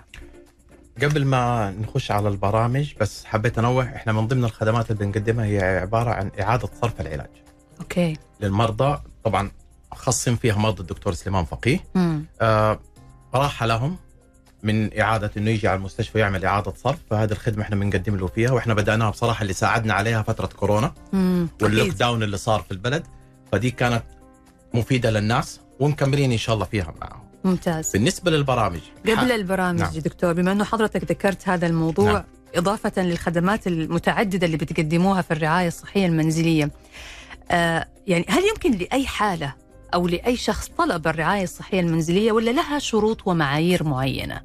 قبل 1.03 1.25
ما 1.25 1.71
نخش 1.71 2.11
على 2.11 2.27
البرامج 2.29 2.93
بس 3.01 3.25
حبيت 3.25 3.57
أنوه 3.57 3.83
إحنا 3.95 4.13
من 4.13 4.27
ضمن 4.27 4.43
الخدمات 4.43 4.91
اللي 4.91 5.05
بنقدمها 5.05 5.45
هي 5.45 5.79
عبارة 5.81 6.09
عن 6.11 6.31
إعادة 6.41 6.69
صرف 6.81 7.01
العلاج 7.01 7.29
أوكي 7.79 8.17
للمرضى 8.39 8.99
طبعا 9.23 9.51
خاصين 9.93 10.35
فيها 10.35 10.55
مرضى 10.55 10.81
الدكتور 10.81 11.13
سليمان 11.13 11.45
فقيه 11.45 11.79
مم. 11.95 12.25
آه 12.41 12.79
راحة 13.35 13.65
لهم 13.65 13.97
من 14.63 14.99
إعادة 14.99 15.31
إنه 15.37 15.51
يجي 15.51 15.67
على 15.67 15.77
المستشفى 15.77 16.17
ويعمل 16.17 16.45
إعادة 16.45 16.73
صرف 16.83 16.97
فهذه 17.09 17.31
الخدمة 17.31 17.63
إحنا 17.63 17.75
بنقدم 17.75 18.15
له 18.15 18.27
فيها 18.27 18.51
وإحنا 18.51 18.73
بدأناها 18.73 19.09
بصراحة 19.09 19.41
اللي 19.41 19.53
ساعدنا 19.53 19.93
عليها 19.93 20.21
فترة 20.21 20.45
كورونا. 20.47 20.93
واللوك. 21.61 21.89
داون 21.89 22.23
اللي 22.23 22.37
صار 22.37 22.61
في 22.61 22.71
البلد 22.71 23.03
فدي 23.51 23.71
كانت 23.71 24.03
مفيدة 24.73 25.09
للناس 25.11 25.59
ومكملين 25.79 26.31
إن 26.31 26.37
شاء 26.37 26.55
الله 26.55 26.65
فيها 26.65 26.93
معهم 27.01 27.28
ممتاز 27.43 27.91
بالنسبة 27.91 28.31
للبرامج 28.31 28.79
قبل 29.07 29.31
البرامج 29.31 29.79
نعم. 29.79 29.91
دكتور 29.91 30.33
بما 30.33 30.51
أنه 30.51 30.63
حضرتك 30.63 31.11
ذكرت 31.11 31.49
هذا 31.49 31.67
الموضوع 31.67 32.11
نعم. 32.11 32.23
إضافة 32.55 33.01
للخدمات 33.01 33.67
المتعددة 33.67 34.45
اللي 34.45 34.57
بتقدموها 34.57 35.21
في 35.21 35.31
الرعاية 35.31 35.67
الصحية 35.67 36.05
المنزلية 36.05 36.71
آه 37.51 37.87
يعني 38.07 38.25
هل 38.29 38.43
يمكن 38.49 38.71
لأي 38.71 39.07
حالة 39.07 39.53
أو 39.93 40.07
لأي 40.07 40.37
شخص 40.37 40.71
طلب 40.77 41.07
الرعاية 41.07 41.43
الصحية 41.43 41.79
المنزلية 41.79 42.31
ولا 42.31 42.51
لها 42.51 42.79
شروط 42.79 43.27
ومعايير 43.27 43.83
معينة؟ 43.83 44.41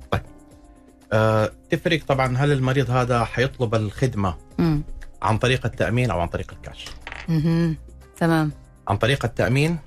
آه 1.13 1.53
تفرق 1.71 2.05
طبعا 2.09 2.37
هل 2.37 2.53
المريض 2.53 2.91
هذا 2.91 3.25
حيطلب 3.25 3.75
الخدمة 3.75 4.37
امم 4.61 4.83
عن 5.23 5.39
طريق 5.39 5.67
التأمين 5.67 6.11
أو 6.11 6.21
عن 6.21 6.29
طريق 6.29 6.53
الكاش 6.53 6.85
مهم. 7.29 7.77
تمام 8.17 8.53
عن 8.89 8.97
طريق 8.97 9.25
التأمين 9.25 9.79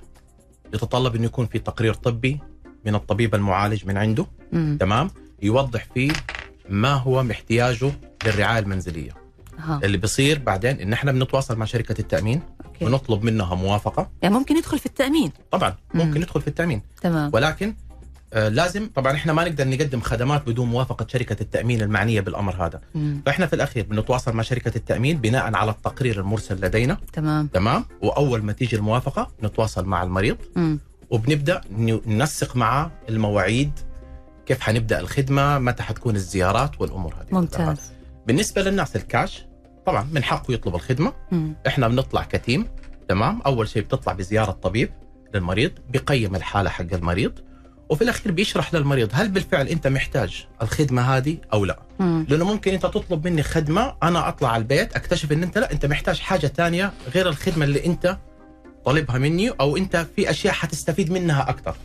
يتطلب 0.74 1.14
انه 1.14 1.24
يكون 1.24 1.46
في 1.46 1.58
تقرير 1.58 1.94
طبي 1.94 2.40
من 2.88 2.94
الطبيب 2.94 3.34
المعالج 3.34 3.86
من 3.86 3.96
عنده 3.96 4.26
امم 4.52 4.76
تمام؟ 4.80 5.10
يوضح 5.42 5.86
فيه 5.94 6.12
ما 6.68 6.92
هو 6.92 7.22
محتاجه 7.22 7.92
للرعاية 8.24 8.58
المنزلية. 8.58 9.10
ها. 9.58 9.80
اللي 9.84 9.98
بيصير 9.98 10.38
بعدين 10.38 10.80
إن 10.80 10.92
إحنا 10.92 11.12
بنتواصل 11.12 11.56
مع 11.56 11.64
شركة 11.64 12.00
التأمين 12.00 12.42
okay. 12.66 12.84
ونطلب 12.84 13.24
منها 13.24 13.54
موافقة. 13.54 14.10
يعني 14.22 14.34
ممكن 14.34 14.56
يدخل 14.56 14.78
في 14.78 14.86
التأمين؟ 14.86 15.32
طبعا 15.50 15.74
مم. 15.94 16.00
ممكن 16.00 16.20
ندخل 16.20 16.40
في 16.40 16.48
التأمين. 16.48 16.82
تمام. 17.02 17.30
ولكن 17.34 17.74
آه 18.32 18.48
لازم 18.48 18.88
طبعا 18.94 19.12
إحنا 19.12 19.32
ما 19.32 19.44
نقدر 19.44 19.68
نقدم 19.68 20.00
خدمات 20.00 20.46
بدون 20.46 20.68
موافقة 20.68 21.06
شركة 21.08 21.36
التأمين 21.40 21.82
المعنية 21.82 22.20
بالأمر 22.20 22.66
هذا. 22.66 22.80
مم. 22.94 23.22
فإحنا 23.26 23.46
في 23.46 23.52
الأخير 23.52 23.84
بنتواصل 23.84 24.32
مع 24.32 24.42
شركة 24.42 24.72
التأمين 24.76 25.16
بناء 25.18 25.54
على 25.54 25.70
التقرير 25.70 26.20
المرسل 26.20 26.64
لدينا. 26.64 26.98
تمام. 27.12 27.46
تمام؟ 27.46 27.84
وأول 28.02 28.42
ما 28.42 28.52
تيجي 28.52 28.76
الموافقة 28.76 29.30
نتواصل 29.42 29.84
مع 29.84 30.02
المريض. 30.02 30.36
مم. 30.56 30.78
وبنبدأ 31.10 31.60
ننسق 32.06 32.56
معه 32.56 32.90
المواعيد 33.08 33.72
كيف 34.46 34.60
حنبدأ 34.60 35.00
الخدمة 35.00 35.58
متى 35.58 35.82
حتكون 35.82 36.16
الزيارات 36.16 36.80
والأمور 36.80 37.14
هذه. 37.14 37.26
ممتاز 37.34 37.92
بالنسبة 38.26 38.62
للناس 38.62 38.96
الكاش 38.96 39.44
طبعا 39.86 40.08
من 40.12 40.24
حقه 40.24 40.52
يطلب 40.54 40.74
الخدمة 40.74 41.12
مم. 41.32 41.54
إحنا 41.66 41.88
بنطلع 41.88 42.22
كتيم 42.24 42.66
تمام 43.08 43.40
أول 43.46 43.68
شيء 43.68 43.82
بتطلع 43.82 44.12
بزيارة 44.12 44.50
طبيب 44.50 44.90
للمريض 45.34 45.72
بيقيم 45.90 46.36
الحالة 46.36 46.70
حق 46.70 46.84
المريض 46.92 47.32
وفي 47.90 48.02
الأخير 48.04 48.32
بيشرح 48.32 48.74
للمريض 48.74 49.08
هل 49.12 49.28
بالفعل 49.28 49.68
أنت 49.68 49.86
محتاج 49.86 50.46
الخدمة 50.62 51.02
هذه 51.02 51.38
أو 51.52 51.64
لا 51.64 51.78
مم. 51.98 52.26
لأنه 52.28 52.44
ممكن 52.44 52.72
أنت 52.72 52.82
تطلب 52.82 53.26
مني 53.28 53.42
خدمة 53.42 53.94
أنا 54.02 54.28
أطلع 54.28 54.48
على 54.50 54.60
البيت 54.60 54.96
أكتشف 54.96 55.32
إن 55.32 55.42
أنت 55.42 55.58
لا 55.58 55.72
أنت 55.72 55.86
محتاج 55.86 56.18
حاجة 56.20 56.46
تانية 56.46 56.92
غير 57.14 57.28
الخدمة 57.28 57.64
اللي 57.64 57.86
أنت 57.86 58.18
طالبها 58.88 59.18
مني 59.18 59.50
أو 59.50 59.76
أنت 59.76 60.06
في 60.16 60.30
أشياء 60.30 60.54
حتستفيد 60.54 61.10
منها 61.12 61.50
أكثر. 61.50 61.76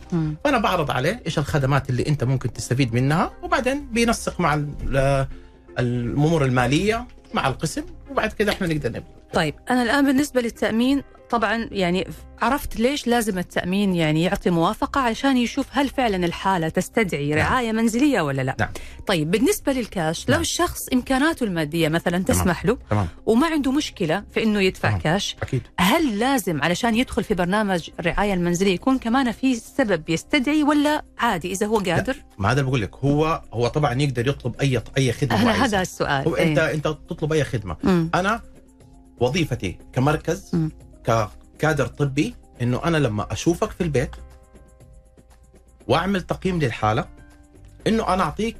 فأنا 0.44 0.58
بعرض 0.58 0.90
عليه 0.90 1.22
إيش 1.26 1.38
الخدمات 1.38 1.90
اللي 1.90 2.06
أنت 2.08 2.24
ممكن 2.24 2.52
تستفيد 2.52 2.94
منها 2.94 3.32
وبعدين 3.42 3.86
بينسق 3.92 4.40
مع 4.40 4.54
ال- 4.54 5.26
الأمور 5.78 6.44
المالية 6.44 7.06
مع 7.34 7.48
القسم 7.48 7.82
وبعد 8.10 8.32
كده 8.32 8.52
إحنا 8.52 8.66
نقدر 8.66 8.88
نبدأ 8.88 9.04
طيب 9.32 9.54
أنا 9.70 9.82
الآن 9.82 10.06
بالنسبة 10.06 10.40
للتأمين 10.40 11.02
طبعا 11.34 11.68
يعني 11.72 12.06
عرفت 12.42 12.80
ليش 12.80 13.06
لازم 13.06 13.38
التأمين 13.38 13.94
يعني 13.94 14.22
يعطي 14.22 14.50
موافقة 14.50 15.00
عشان 15.00 15.36
يشوف 15.36 15.66
هل 15.70 15.88
فعلا 15.88 16.26
الحالة 16.26 16.68
تستدعي 16.68 17.28
نعم. 17.28 17.38
رعاية 17.38 17.72
منزلية 17.72 18.20
ولا 18.20 18.42
لا 18.42 18.56
نعم. 18.60 18.68
طيب 19.06 19.30
بالنسبة 19.30 19.72
للكاش 19.72 20.28
لو 20.28 20.32
نعم. 20.32 20.40
الشخص 20.40 20.88
إمكاناته 20.88 21.44
المادية 21.44 21.88
مثلا 21.88 22.24
تسمح 22.24 22.64
له 22.64 22.78
تمام 22.90 23.08
وما 23.26 23.46
عنده 23.46 23.72
مشكلة 23.72 24.24
في 24.34 24.42
إنه 24.42 24.60
يدفع 24.60 24.88
تمام. 24.88 25.00
كاش 25.00 25.36
أكيد 25.42 25.62
هل 25.78 26.18
لازم 26.18 26.62
علشان 26.62 26.94
يدخل 26.94 27.24
في 27.24 27.34
برنامج 27.34 27.90
الرعاية 28.00 28.34
المنزلية 28.34 28.74
يكون 28.74 28.98
كمان 28.98 29.32
في 29.32 29.54
سبب 29.54 30.10
يستدعي 30.10 30.62
ولا 30.62 31.04
عادي 31.18 31.52
إذا 31.52 31.66
هو 31.66 31.78
قادر 31.78 32.16
ما 32.38 32.52
هذا 32.52 32.62
بقول 32.62 32.82
لك 32.82 32.94
هو 32.96 33.42
هو 33.52 33.68
طبعا 33.68 34.02
يقدر 34.02 34.28
يطلب 34.28 34.54
أي 34.60 34.82
أي 34.98 35.12
خدمة 35.12 35.36
هذا 35.36 35.50
هو 35.50 35.64
هذا. 35.64 35.82
السؤال 35.82 36.28
هو 36.28 36.36
إيه. 36.36 36.48
انت 36.48 36.58
أنت 36.58 36.84
تطلب 36.84 37.32
أي 37.32 37.44
خدمة 37.44 37.76
مم. 37.84 38.10
أنا 38.14 38.40
وظيفتي 39.20 39.78
كمركز 39.92 40.50
مم. 40.52 40.70
ككادر 41.06 41.86
طبي 41.86 42.34
إنه 42.62 42.80
أنا 42.84 42.96
لما 42.96 43.32
أشوفك 43.32 43.70
في 43.70 43.80
البيت 43.80 44.10
وأعمل 45.88 46.20
تقييم 46.22 46.58
للحالة 46.58 47.04
إنه 47.86 48.14
أنا 48.14 48.22
أعطيك 48.22 48.56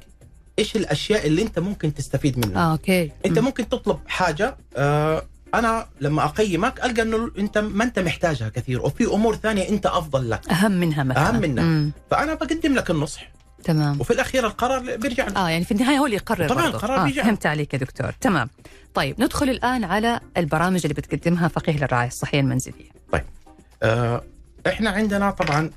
إيش 0.59 0.75
الأشياء 0.75 1.27
اللي 1.27 1.41
أنت 1.41 1.59
ممكن 1.59 1.93
تستفيد 1.93 2.47
منها 2.47 2.61
آه 2.61 2.71
أوكي 2.71 3.11
أنت 3.25 3.39
مم. 3.39 3.45
ممكن 3.45 3.69
تطلب 3.69 3.99
حاجة 4.07 4.57
آه 4.77 5.23
أنا 5.53 5.87
لما 6.01 6.25
أقيمك 6.25 6.85
ألقى 6.85 7.01
إنه 7.01 7.31
أنت 7.37 7.57
ما 7.57 7.83
أنت 7.83 7.99
محتاجها 7.99 8.49
كثير 8.49 8.81
وفي 8.81 9.05
أمور 9.05 9.35
ثانية 9.35 9.69
أنت 9.69 9.85
أفضل 9.85 10.29
لك 10.29 10.49
أهم 10.49 10.71
منها 10.71 11.03
مثلا 11.03 11.29
أهم 11.29 11.41
منها. 11.41 11.63
مم. 11.63 11.91
فأنا 12.11 12.33
بقدم 12.33 12.73
لك 12.75 12.89
النصح 12.91 13.31
تمام 13.65 13.99
وفي 14.01 14.11
الأخير 14.13 14.45
القرار 14.47 14.95
بيرجع 14.95 15.27
آه 15.35 15.49
يعني 15.49 15.65
في 15.65 15.71
النهاية 15.71 15.97
هو 15.97 16.05
اللي 16.05 16.15
يقرر 16.17 16.49
طبعاً 16.49 16.63
برضه. 16.63 16.75
القرار 16.77 16.99
آه 17.01 17.03
بيجي. 17.03 17.21
فهمت 17.23 17.45
عليك 17.45 17.73
يا 17.73 17.79
دكتور 17.79 18.11
تمام 18.11 18.49
طيب 18.93 19.21
ندخل 19.21 19.49
الآن 19.49 19.83
على 19.83 20.19
البرامج 20.37 20.81
اللي 20.83 20.93
بتقدمها 20.93 21.47
فقيه 21.47 21.77
للرعاية 21.77 22.07
الصحية 22.07 22.39
المنزلية 22.39 22.89
آه 23.83 24.23
إحنا 24.67 24.89
عندنا 24.89 25.31
طبعا 25.31 25.69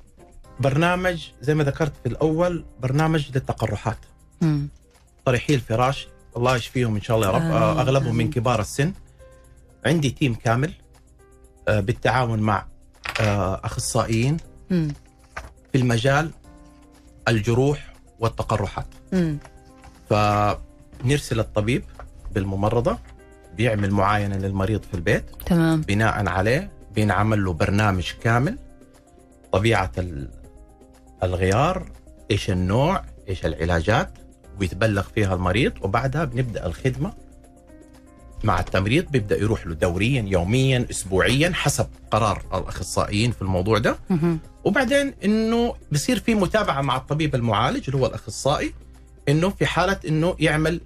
برنامج 0.61 1.28
زي 1.40 1.54
ما 1.54 1.64
ذكرت 1.64 1.92
في 2.02 2.09
الأول 2.09 2.64
برنامج 2.80 3.28
للتقرحات 3.35 3.99
مم. 4.40 4.68
طريحي 5.25 5.54
الفراش 5.54 6.09
الله 6.37 6.57
يشفيهم 6.57 6.95
إن 6.95 7.02
شاء 7.02 7.16
الله 7.16 7.26
يا 7.28 7.33
رب. 7.33 7.42
آه 7.42 7.80
أغلبهم 7.80 8.04
من 8.14 8.21
آمين. 8.21 8.30
كبار 8.30 8.61
السن 8.61 8.92
عندي 9.87 10.11
تيم 10.11 10.35
كامل 10.35 10.73
آه 11.68 11.80
بالتعاون 11.80 12.38
مع 12.40 12.66
آه 13.21 13.61
أخصائيين 13.64 14.37
مم. 14.71 14.88
في 15.73 15.78
المجال 15.78 16.30
الجروح 17.28 17.92
والتقرحات. 18.20 18.87
مم. 19.12 19.38
فنرسل 20.11 21.40
الطبيب 21.40 21.85
بالممرضة 22.35 22.99
بيعمل 23.56 23.90
معاينة 23.90 24.37
للمريض 24.37 24.82
في 24.82 24.94
البيت. 24.94 25.25
تمام. 25.47 25.80
بناء 25.80 26.28
عليه 26.28 26.70
بينعمل 26.94 27.44
له 27.44 27.52
برنامج 27.52 28.12
كامل. 28.23 28.58
طبيعة 29.52 29.92
ال- 29.99 30.28
الغيار 31.23 31.87
إيش 32.30 32.50
النوع 32.50 33.04
إيش 33.28 33.47
العلاجات 33.47 34.11
ويتبلغ 34.61 35.02
فيها 35.02 35.35
المريض 35.35 35.73
وبعدها 35.82 36.25
بنبدأ 36.25 36.66
الخدمة 36.66 37.12
مع 38.45 38.61
التمريض 38.61 39.11
بيبدأ 39.11 39.38
يروح 39.38 39.66
له 39.66 39.75
دوريا 39.75 40.23
يوميا 40.23 40.87
اسبوعيا 40.90 41.52
حسب 41.54 41.87
قرار 42.11 42.42
الأخصائيين 42.54 43.30
في 43.30 43.42
الموضوع 43.42 43.78
ده. 43.78 43.99
وبعدين 44.64 45.14
إنه 45.25 45.75
بصير 45.92 46.18
في 46.21 46.35
متابعة 46.35 46.80
مع 46.83 46.97
الطبيب 46.97 47.35
المعالج 47.35 47.83
اللي 47.88 47.97
هو 48.02 48.07
الأخصائي 48.07 48.75
إنه 49.28 49.49
في 49.50 49.66
حالة 49.66 49.97
إنه 50.09 50.37
يعمل 50.38 50.80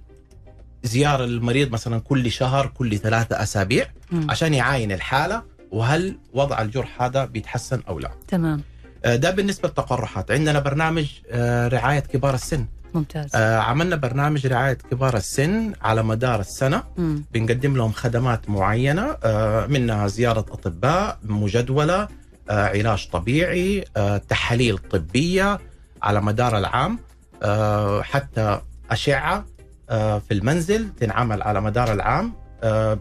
زيارة 0.83 1.25
للمريض 1.25 1.71
مثلا 1.71 1.99
كل 1.99 2.31
شهر 2.31 2.67
كل 2.67 2.97
ثلاثة 2.97 3.43
أسابيع. 3.43 3.87
عشان 4.29 4.53
يعاين 4.53 4.91
الحالة 4.91 5.43
وهل 5.71 6.17
وضع 6.33 6.61
الجرح 6.61 7.01
هذا 7.01 7.25
بيتحسن 7.25 7.81
أو 7.87 7.99
لا. 7.99 8.11
تمام 8.27 8.61
آه، 9.05 9.15
ده 9.15 9.31
بالنسبة 9.31 9.67
للتقرحات، 9.67 10.31
عندنا 10.31 10.59
برنامج 10.59 11.05
آه، 11.29 11.67
رعاية 11.67 11.99
كبار 11.99 12.33
السن، 12.33 12.65
ممتاز. 12.93 13.29
آه، 13.35 13.57
عملنا 13.59 13.95
برنامج 13.95 14.47
رعاية 14.47 14.73
كبار 14.73 15.17
السن 15.17 15.73
على 15.81 16.03
مدار 16.03 16.39
السنة. 16.39 16.83
مم. 16.97 17.23
بنقدم 17.33 17.77
لهم 17.77 17.91
خدمات 17.91 18.49
معينة 18.49 19.17
آه، 19.23 19.65
منها 19.67 20.07
زيارة 20.07 20.39
أطباء 20.51 21.17
مجدولة 21.23 22.07
آه، 22.49 22.67
علاج 22.67 23.09
طبيعي 23.11 23.85
آه، 23.97 24.17
تحاليل 24.17 24.77
طبية 24.77 25.59
على 26.01 26.21
مدار 26.21 26.57
العام. 26.57 26.99
آه، 27.43 28.01
حتى 28.01 28.59
أشعة 28.91 29.45
آه، 29.89 30.19
في 30.19 30.33
المنزل 30.33 30.89
تنعمل 30.99 31.41
على 31.41 31.61
مدار 31.61 31.93
العام. 31.93 32.33
آه، 32.63 32.99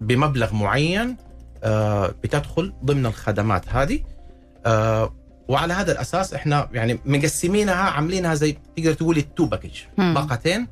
بمبلغ 0.00 0.54
معين 0.54 1.16
آه، 1.64 2.06
بتدخل 2.24 2.72
ضمن 2.84 3.06
الخدمات 3.06 3.68
هذه. 3.68 4.00
آه، 4.66 5.14
وعلى 5.50 5.74
هذا 5.74 5.92
الأساس 5.92 6.34
إحنا 6.34 6.68
يعني 6.72 6.98
مقسمينها 7.04 7.74
عاملينها 7.74 8.34
زي 8.34 8.56
تقدر 8.76 8.92
تقولي 8.92 9.22
two 9.22 9.44
package. 9.46 9.70
باقتين 9.98 10.66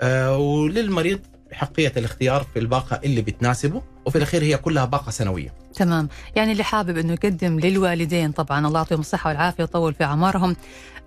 آه، 0.00 0.36
وللمريض 0.38 1.20
حقية 1.52 1.92
الاختيار 1.96 2.46
في 2.54 2.58
الباقة 2.58 3.00
اللي 3.04 3.22
بتناسبه 3.22 3.82
وفي 4.06 4.18
الأخير 4.18 4.42
هي 4.42 4.56
كلها 4.56 4.84
باقة 4.84 5.10
سنوية. 5.10 5.54
تمام. 5.74 6.08
يعني 6.36 6.52
اللي 6.52 6.64
حابب 6.64 6.98
إنه 6.98 7.12
يقدم 7.12 7.60
للوالدين 7.60 8.32
طبعا 8.32 8.66
الله 8.66 8.78
يعطيهم 8.78 9.00
الصحة 9.00 9.28
والعافية 9.28 9.62
ويطول 9.62 9.94
في 9.94 10.04
أعمارهم 10.04 10.56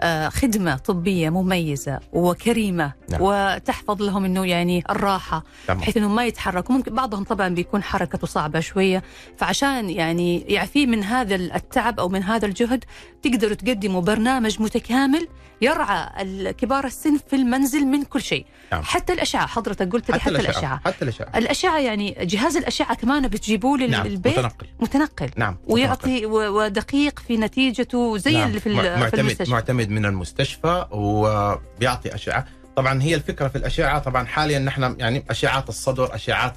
آه، 0.01 0.29
خدمة 0.29 0.75
طبية 0.75 1.29
مميزة 1.29 1.99
وكريمة 2.13 2.93
نعم. 3.09 3.19
وتحفظ 3.21 4.01
لهم 4.01 4.25
إنه 4.25 4.45
يعني 4.45 4.83
الراحة 4.89 5.43
تمام. 5.67 5.79
بحيث 5.79 5.97
انهم 5.97 6.15
ما 6.15 6.25
يتحركوا. 6.25 6.75
ممكن 6.75 6.95
بعضهم 6.95 7.23
طبعا 7.23 7.49
بيكون 7.49 7.83
حركته 7.83 8.27
صعبة 8.27 8.59
شوية 8.59 9.03
فعشان 9.37 9.89
يعني 9.89 10.39
يعفيه 10.41 10.85
من 10.85 11.03
هذا 11.03 11.35
التعب 11.35 11.99
أو 11.99 12.09
من 12.09 12.23
هذا 12.23 12.45
الجهد 12.45 12.83
تقدروا 13.21 13.53
تقدموا 13.53 14.01
برنامج 14.01 14.61
متكامل 14.61 15.27
يرعى 15.61 16.53
كبار 16.53 16.85
السن 16.85 17.17
في 17.29 17.35
المنزل 17.35 17.85
من 17.85 18.03
كل 18.03 18.21
شيء. 18.21 18.45
نعم. 18.71 18.83
حتى 18.83 19.13
الأشعة 19.13 19.47
حضرتك 19.47 19.91
قلت 19.93 20.11
لي 20.11 20.19
حتى, 20.19 20.29
الأشعة 20.29 20.81
حتى 20.85 21.01
الأشعة. 21.01 21.27
الأشعة 21.35 21.79
يعني 21.79 22.17
جهاز 22.21 22.57
الأشعة 22.57 22.95
كمان 22.95 23.27
بتجيبوه 23.27 23.77
نعم 23.77 24.07
للبيت؟ 24.07 24.39
متنقل. 24.39 24.67
متنقل. 24.79 25.29
نعم 25.35 25.53
متنقل. 25.53 25.73
ويعطي 25.73 26.25
ودقيق 26.25 27.19
في 27.19 27.37
نتيجته 27.37 28.17
زي 28.17 28.33
نعم. 28.33 28.47
اللي 28.47 28.59
في, 28.59 28.69
مع- 28.69 28.81
ال- 28.81 28.93
في 28.95 28.99
معتمد 28.99 29.19
المستشفى. 29.19 29.51
معتمد 29.51 29.89
من 29.89 30.05
المستشفى 30.05 30.85
وبيعطي 30.91 32.15
أشعة. 32.15 32.45
طبعا 32.75 33.01
هي 33.01 33.15
الفكرة 33.15 33.47
في 33.47 33.57
الأشعة. 33.57 33.99
طبعا 33.99 34.25
حاليا 34.25 34.59
نحن 34.59 34.95
يعني 34.99 35.23
أشعات 35.29 35.69
الصدر 35.69 36.15
أشعات 36.15 36.55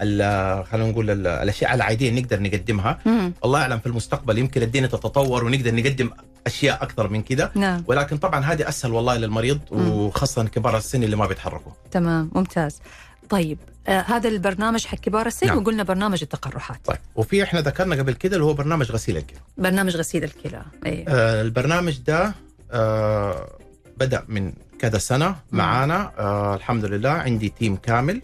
خلينا 0.00 0.90
نقول 0.90 1.10
ال- 1.10 1.26
الأشعة 1.26 1.74
العادية 1.74 2.10
نقدر 2.20 2.42
نقدمها. 2.42 2.98
مم. 3.06 3.32
الله 3.44 3.60
يعلم 3.60 3.78
في 3.78 3.86
المستقبل 3.86 4.38
يمكن 4.38 4.62
الدنيا 4.62 4.86
تتطور 4.86 5.44
ونقدر 5.44 5.74
نقدم 5.74 6.10
أشياء 6.46 6.82
أكثر 6.82 7.08
من 7.08 7.22
كده 7.22 7.52
نعم. 7.54 7.84
ولكن 7.86 8.16
طبعا 8.16 8.44
هذه 8.44 8.68
أسهل 8.68 8.92
والله 8.92 9.16
للمريض. 9.16 9.60
وخاصة 9.70 10.44
كبار 10.44 10.76
السن 10.76 11.02
اللي 11.02 11.16
ما 11.16 11.26
بيتحركوا. 11.26 11.72
تمام 11.90 12.30
ممتاز. 12.34 12.80
طيب 13.28 13.58
آه 13.88 14.00
هذا 14.00 14.28
البرنامج 14.28 14.86
حق 14.86 14.98
كبار 14.98 15.26
السن 15.26 15.46
نعم. 15.46 15.58
وقلنا 15.58 15.82
برنامج 15.82 16.18
التقرحات. 16.22 16.78
طيب 16.84 16.98
وفي 17.14 17.42
إحنا 17.42 17.60
ذكرنا 17.60 17.96
قبل 17.96 18.12
كده 18.12 18.36
اللي 18.36 18.44
هو 18.44 18.54
برنامج 18.54 18.92
غسيل 18.92 19.16
الكلى. 19.16 19.38
برنامج 19.58 19.96
غسيل 19.96 20.24
الكلى 20.24 20.62
اي 20.86 21.04
آه 21.08 21.42
البرنامج 21.42 21.98
ده 21.98 22.34
آه 22.70 23.48
بدأ 23.96 24.24
من 24.28 24.52
كذا 24.78 24.98
سنة 24.98 25.36
معانا. 25.52 26.12
آه 26.18 26.54
الحمد 26.54 26.84
لله 26.84 27.10
عندي 27.10 27.48
تيم 27.48 27.76
كامل 27.76 28.22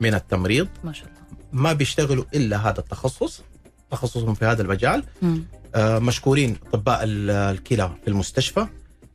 من 0.00 0.14
التمريض. 0.14 0.68
ما 0.84 0.92
شاء 0.92 1.08
الله. 1.08 1.20
ما 1.52 1.72
بيشتغلوا 1.72 2.24
إلا 2.34 2.56
هذا 2.56 2.78
التخصص 2.78 3.42
تخصصهم 3.90 4.34
في 4.34 4.44
هذا 4.44 4.62
المجال. 4.62 5.04
مم. 5.22 5.44
آه 5.74 5.98
مشكورين 5.98 6.56
أطباء 6.74 7.00
ال- 7.04 7.30
الكلى 7.30 7.90
في 8.04 8.08
المستشفى. 8.10 8.66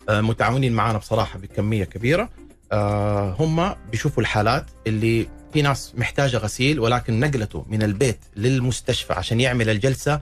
آه 0.09 0.21
متعاونين 0.21 0.73
معنا 0.73 0.97
بصراحة 0.97 1.39
بكمية 1.39 1.83
كبيرة. 1.83 2.29
آه 2.71 3.35
هم 3.39 3.75
بيشوفوا 3.91 4.23
الحالات 4.23 4.65
اللي 4.87 5.27
في 5.53 5.61
ناس 5.61 5.93
محتاجة 5.97 6.37
غسيل 6.37 6.79
ولكن 6.79 7.19
نقلته 7.19 7.65
من 7.69 7.83
البيت 7.83 8.19
للمستشفى 8.35 9.13
عشان 9.13 9.39
يعمل 9.39 9.69
الجلسة. 9.69 10.21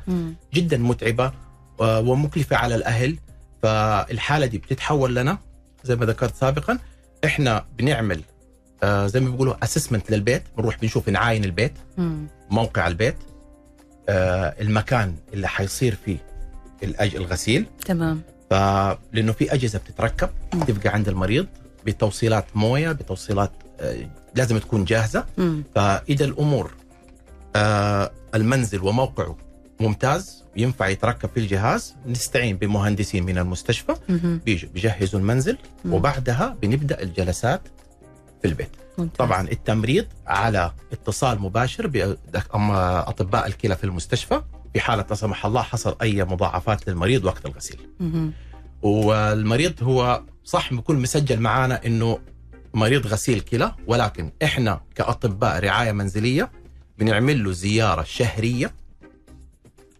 جدا 0.53 0.77
متعبة 0.77 1.31
ومكلفة 1.79 2.55
على 2.55 2.75
الأهل. 2.75 3.17
فالحالة 3.63 4.45
دي 4.45 4.57
بتتحول 4.57 5.15
لنا 5.15 5.37
زي 5.83 5.95
ما 5.95 6.05
ذكرت 6.05 6.35
سابقا 6.35 6.79
إحنا 7.25 7.65
بنعمل 7.77 8.21
زي 8.83 9.19
ما 9.19 9.29
بيقولوا 9.29 9.63
اسسمنت 9.63 10.11
للبيت. 10.11 10.43
بنروح 10.57 10.77
بنشوف 10.79 11.09
نعاين 11.09 11.43
البيت. 11.43 11.73
موقع 12.49 12.87
البيت. 12.87 13.15
المكان 14.09 15.15
اللي 15.33 15.47
حيصير 15.47 15.97
فيه 16.05 16.17
الأج- 16.85 17.15
الغسيل 17.15 17.65
تمام 17.85 18.21
فلأنه 18.49 19.31
في 19.31 19.53
أجهزة 19.53 19.79
بتتركب. 19.79 20.29
تبقى 20.67 20.89
عند 20.89 21.07
المريض 21.09 21.47
بتوصيلات 21.85 22.45
موية 22.55 22.91
بتوصيلات 22.91 23.51
آه، 23.79 24.07
لازم 24.35 24.57
تكون 24.57 24.85
جاهزة 24.85 25.25
مم. 25.37 25.63
فإذا 25.75 26.25
الأمور 26.25 26.71
آه 27.55 28.11
المنزل 28.35 28.81
وموقعه 28.83 29.37
ممتاز 29.79 30.43
ينفع 30.55 30.87
يتركب 30.87 31.29
في 31.33 31.39
الجهاز 31.39 31.95
نستعين 32.07 32.57
بمهندسين 32.57 33.23
من 33.25 33.37
المستشفى. 33.37 33.95
بيجوا 34.45 34.69
بيجهزوا 34.73 35.19
المنزل 35.19 35.57
مم. 35.85 35.93
وبعدها 35.93 36.57
بنبدأ 36.61 37.01
الجلسات 37.01 37.61
في 38.43 38.49
البيت 38.49 38.69
ممتاز. 38.97 39.17
طبعا 39.17 39.47
التمريض 39.49 40.05
على 40.27 40.71
اتصال 40.91 41.41
مباشر 41.41 41.87
باطباء 41.87 43.47
الكلى 43.47 43.75
في 43.75 43.83
المستشفى 43.83 44.41
في 44.73 44.79
حالة 44.79 45.05
لا 45.09 45.15
سمح 45.15 45.45
الله 45.45 45.61
حصل 45.61 45.95
أي 46.01 46.23
مضاعفات 46.23 46.87
للمريض 46.89 47.25
وقت 47.25 47.45
الغسيل 47.45 47.79
مم. 47.99 48.31
والمريض 48.81 49.83
هو 49.83 50.23
صح 50.43 50.73
بيكون 50.73 50.99
مسجل 50.99 51.39
معانا 51.39 51.85
إنه 51.85 52.19
مريض 52.73 53.07
غسيل 53.07 53.39
كلى 53.39 53.71
ولكن 53.87 54.31
إحنا 54.43 54.81
كأطباء 54.95 55.59
رعاية 55.59 55.91
منزلية 55.91 56.51
بنعمل 56.99 57.43
له 57.43 57.51
زيارة 57.51 58.03
شهرية 58.03 58.73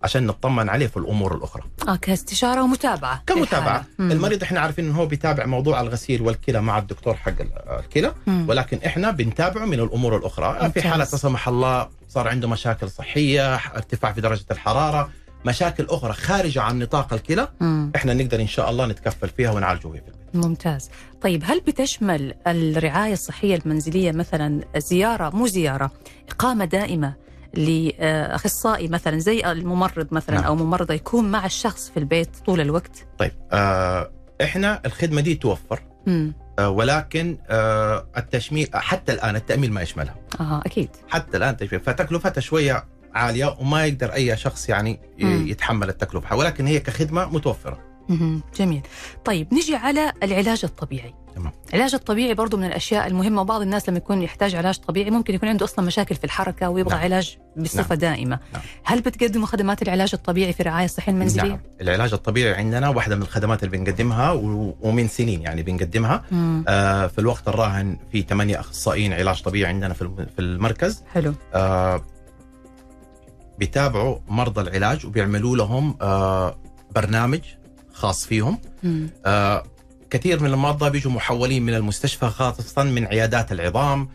عشان 0.03 0.27
نطمن 0.27 0.69
عليه 0.69 0.87
في 0.87 0.97
الأمور 0.97 1.35
الأخرى. 1.35 1.63
آه 1.87 1.95
كاستشارة 1.95 2.63
ومتابعة 2.63 3.23
كمتابعة. 3.27 3.85
المريض 3.99 4.43
إحنا 4.43 4.59
عارفين 4.59 4.85
انه 4.85 4.95
هو 4.99 5.05
بيتابع 5.05 5.45
موضوع 5.45 5.81
الغسيل 5.81 6.21
والكلى 6.21 6.61
مع 6.61 6.77
الدكتور 6.77 7.13
حق 7.15 7.41
ال- 7.41 7.79
الكلى. 7.79 8.13
ولكن 8.47 8.79
إحنا 8.85 9.11
بنتابعه 9.11 9.65
من 9.65 9.79
الأمور 9.79 10.17
الأخرى 10.17 10.53
ممتاز. 10.53 10.71
في 10.71 10.81
حالة 10.81 10.97
لا 10.97 11.05
سمح 11.05 11.47
الله 11.47 11.89
صار 12.09 12.27
عنده 12.27 12.47
مشاكل 12.47 12.89
صحية 12.89 13.55
ارتفاع 13.55 14.13
في 14.13 14.21
درجة 14.21 14.45
الحرارة 14.51 15.09
مشاكل 15.45 15.85
أخرى 15.89 16.13
خارجة 16.13 16.61
عن 16.61 16.79
نطاق 16.79 17.13
الكلى. 17.13 17.47
إحنا 17.95 18.13
نقدر 18.13 18.41
إن 18.41 18.47
شاء 18.47 18.69
الله 18.69 18.85
نتكفل 18.85 19.29
فيها 19.29 19.51
ونعالجه 19.51 19.81
في 19.81 19.87
البيت 19.87 20.13
ممتاز 20.33 20.89
طيب 21.21 21.43
هل 21.45 21.59
بتشمل 21.61 22.33
الرعاية 22.47 23.13
الصحية 23.13 23.55
المنزلية 23.55 24.11
مثلا 24.11 24.61
زيارة 24.77 25.29
مو 25.35 25.47
زيارة 25.47 25.91
إقامة 26.29 26.65
دائمة 26.65 27.13
لأخصائي 27.53 28.87
مثلا 28.87 29.19
زي 29.19 29.51
الممرض 29.51 30.07
مثلا 30.11 30.35
نعم. 30.35 30.43
أو 30.43 30.55
ممرضة 30.55 30.93
يكون 30.93 31.31
مع 31.31 31.45
الشخص 31.45 31.89
في 31.89 31.97
البيت 31.97 32.29
طول 32.45 32.61
الوقت 32.61 33.05
طيب 33.17 33.31
آه 33.51 34.11
إحنا 34.43 34.81
الخدمة 34.85 35.21
دي 35.21 35.35
توفر 35.35 35.79
مم. 36.07 36.33
آه 36.59 36.69
ولكن 36.69 37.37
آه 37.49 38.07
التشميل 38.17 38.67
حتى 38.73 39.11
الآن 39.13 39.35
التأمين 39.35 39.71
ما 39.71 39.81
يشملها 39.81 40.15
آه 40.39 40.61
أكيد 40.65 40.89
حتى 41.09 41.37
الآن 41.37 41.57
تشميل 41.57 41.81
فتكلفتها 41.81 42.41
شوية 42.41 42.85
عالية 43.13 43.55
وما 43.59 43.85
يقدر 43.85 44.13
أي 44.13 44.37
شخص 44.37 44.69
يعني 44.69 44.99
مم. 45.19 45.47
يتحمل 45.47 45.89
التكلفة 45.89 46.35
ولكن 46.35 46.67
هي 46.67 46.79
كخدمة 46.79 47.25
متوفرة. 47.25 47.79
جميل 48.57 48.81
طيب 49.25 49.53
نجي 49.53 49.75
على 49.75 50.13
العلاج 50.23 50.61
الطبيعي. 50.63 51.13
العلاج 51.73 51.93
الطبيعي 51.93 52.33
برضو 52.33 52.57
من 52.57 52.63
الأشياء 52.63 53.07
المهمة 53.07 53.41
وبعض 53.41 53.61
الناس 53.61 53.89
لما 53.89 53.97
يكون 53.97 54.21
يحتاج 54.21 54.55
علاج 54.55 54.77
طبيعي 54.77 55.09
ممكن 55.09 55.33
يكون 55.33 55.49
عنده 55.49 55.65
أصلا 55.65 55.85
مشاكل 55.85 56.15
في 56.15 56.23
الحركة 56.23 56.69
ويبغى 56.69 56.93
نعم. 56.95 57.03
علاج 57.03 57.37
بصفة 57.57 57.87
نعم. 57.89 57.97
دائمة 57.99 58.39
نعم. 58.53 58.61
هل 58.83 59.01
بتقدموا 59.01 59.47
خدمات 59.47 59.81
العلاج 59.81 60.09
الطبيعي 60.13 60.53
في 60.53 60.59
الرعايه 60.59 60.85
الصحيه 60.85 61.11
المنزلية 61.11 61.49
نعم 61.49 61.59
العلاج 61.81 62.13
الطبيعي 62.13 62.53
عندنا 62.53 62.89
واحدة 62.89 63.15
من 63.15 63.21
الخدمات 63.21 63.63
اللي 63.63 63.77
بنقدمها 63.77 64.31
و- 64.31 64.75
ومن 64.81 65.07
سنين 65.07 65.41
يعني 65.41 65.63
بنقدمها 65.63 66.23
مم. 66.31 66.63
آه 66.67 67.07
في 67.07 67.19
الوقت 67.19 67.47
الراهن 67.47 67.97
في 68.11 68.21
ثمانية 68.21 68.59
أخصائيين 68.59 69.13
علاج 69.13 69.41
طبيعي 69.41 69.69
عندنا 69.73 69.93
في 69.93 70.01
الم- 70.01 70.27
في 70.35 70.41
المركز 70.41 71.03
حلو 71.13 71.33
آه 71.53 72.01
بيتابعوا 73.59 74.17
مرضى 74.27 74.61
العلاج 74.61 75.05
وبيعملوا 75.05 75.57
لهم 75.57 75.95
آه 76.01 76.57
برنامج 76.95 77.39
خاص 77.93 78.25
فيهم 78.25 78.57
مم. 78.83 79.09
آه 79.25 79.63
كثير 80.13 80.43
من 80.43 80.49
المرضى 80.53 80.89
بيجوا 80.89 81.11
محولين 81.11 81.63
من 81.63 81.73
المستشفى 81.73 82.29
خاصة 82.29 82.83
من 82.83 83.05
عيادات 83.05 83.51
العظام. 83.51 84.09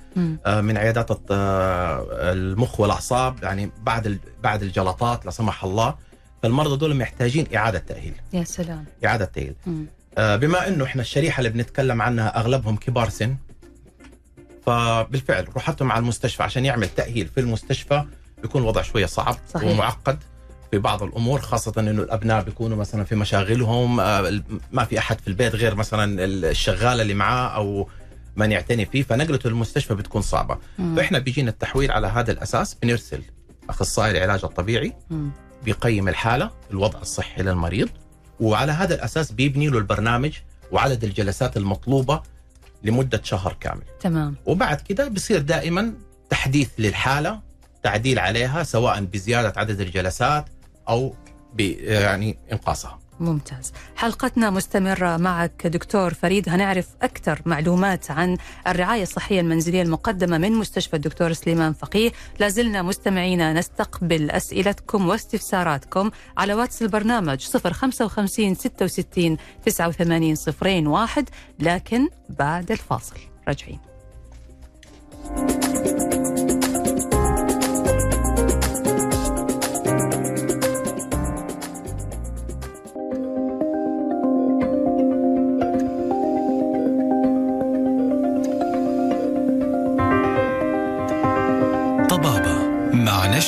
آه 0.47 0.61
من 0.61 0.77
عيادات 0.77 1.11
آه 1.31 2.07
المخ 2.33 2.81
والأعصاب 2.81 3.43
يعني 3.43 3.71
بعد 3.83 4.19
بعد 4.43 4.63
الجلطات 4.63 5.25
لا 5.25 5.31
سمح 5.31 5.65
الله 5.65 5.95
فالمرضى 6.43 6.77
دول 6.77 6.97
محتاجين 6.97 7.47
إعادة 7.57 7.79
تأهيل 7.79 8.13
يا 8.33 8.45
سلام 8.45 8.85
إعادة 9.05 9.25
تأهيل. 9.25 9.55
آه 10.19 10.37
بما 10.37 10.69
إنه 10.69 10.85
إحنا 10.85 11.03
الشريحة 11.03 11.39
اللي 11.39 11.51
بنتكلم 11.51 12.03
عنها 12.03 12.39
أغلبهم 12.41 12.77
كبار 12.77 13.09
سن 13.09 13.37
فبالفعل 14.67 15.49
روحتهم 15.55 15.93
على 15.93 16.01
المستشفى 16.01 16.43
عشان 16.43 16.65
يعمل 16.65 16.89
تأهيل 16.89 17.27
في 17.35 17.41
المستشفى 17.41 18.05
بيكون 18.43 18.63
الوضع 18.63 18.83
شوية 18.83 19.07
صعب 19.07 19.37
صحيح. 19.55 19.71
ومعقد 19.71 20.19
في 20.71 20.79
بعض 20.79 21.03
الأمور 21.03 21.41
خاصة 21.41 21.73
إنه 21.79 21.91
الأبناء 22.03 22.43
بيكونوا 22.43 22.77
مثلا 22.77 23.05
في 23.05 23.15
مشاغلهم 23.15 24.01
آه، 24.01 24.43
ما 24.73 24.85
في 24.85 24.99
أحد 24.99 25.21
في 25.21 25.29
البيت 25.29 25.55
غير 25.55 25.75
مثلا 25.75 26.25
الشغاله 26.25 27.03
اللي 27.03 27.15
معاه 27.15 27.49
أو 27.49 27.89
من 28.37 28.53
يعتني 28.53 28.87
فيه 28.87 29.03
فنقلته 29.03 29.49
للمستشفى 29.51 29.95
بتكون 29.95 30.23
صعبة 30.23 30.59
مم. 30.79 30.97
فإحنا 30.97 31.19
بيجينا 31.19 31.51
التحويل 31.51 31.91
على 31.93 32.07
هذا 32.07 32.33
الأساس 32.33 32.75
بنرسل 32.75 33.23
أخصائي 33.71 34.11
العلاج 34.11 34.41
الطبيعي 34.45 34.93
مم. 35.11 35.31
بيقيم 35.65 36.09
الحالة 36.09 36.51
الوضع 36.71 37.01
الصحي 37.01 37.43
للمريض 37.43 37.89
وعلى 38.41 38.73
هذا 38.73 38.95
الأساس 38.95 39.33
بيبني 39.33 39.69
له 39.69 39.79
البرنامج 39.79 40.33
وعدد 40.73 41.05
الجلسات 41.05 41.57
المطلوبة 41.57 42.23
لمدة 42.83 43.21
شهر 43.25 43.57
كامل 43.61 43.83
تمام 44.01 44.35
وبعد 44.47 44.81
كده 44.81 45.09
بصير 45.09 45.41
دائما 45.41 45.93
تحديث 46.31 46.69
للحالة 46.79 47.41
تعديل 47.83 48.19
عليها 48.19 48.63
سواء 48.63 49.01
بزيادة 49.05 49.53
عدد 49.57 49.81
الجلسات 49.81 50.45
أو 50.89 51.15
يعني 51.59 52.39
إنقاصها. 52.53 52.99
ممتاز. 53.21 53.73
حلقتنا 53.97 54.51
مستمرة 54.51 55.17
معك 55.17 55.67
دكتور 55.67 56.15
فريد. 56.15 56.49
هنعرف 56.49 56.87
أكثر 57.03 57.43
معلومات 57.47 58.11
عن 58.11 58.37
الرعاية 58.67 59.03
الصحية 59.03 59.41
المنزلية 59.41 59.83
المقدمة 59.83 60.39
من 60.39 60.53
مستشفى 60.53 60.97
الدكتور 60.97 61.33
سليمان 61.33 61.73
فقيه. 61.73 62.13
لازلنا 62.41 62.83
مستمعينا 62.83 63.53
نستقبل 63.53 64.31
أسئلتكم 64.31 65.09
واستفساراتكم 65.09 66.11
على 66.37 66.55
واتس 66.55 66.83
البرنامج 66.83 67.47
055 67.47 68.55
66 68.55 69.37
89 69.67 70.35
صفرين 70.35 70.87
واحد. 70.87 71.29
لكن 71.59 72.09
بعد 72.29 72.71
الفاصل 72.71 73.17
راجعين. 73.49 73.79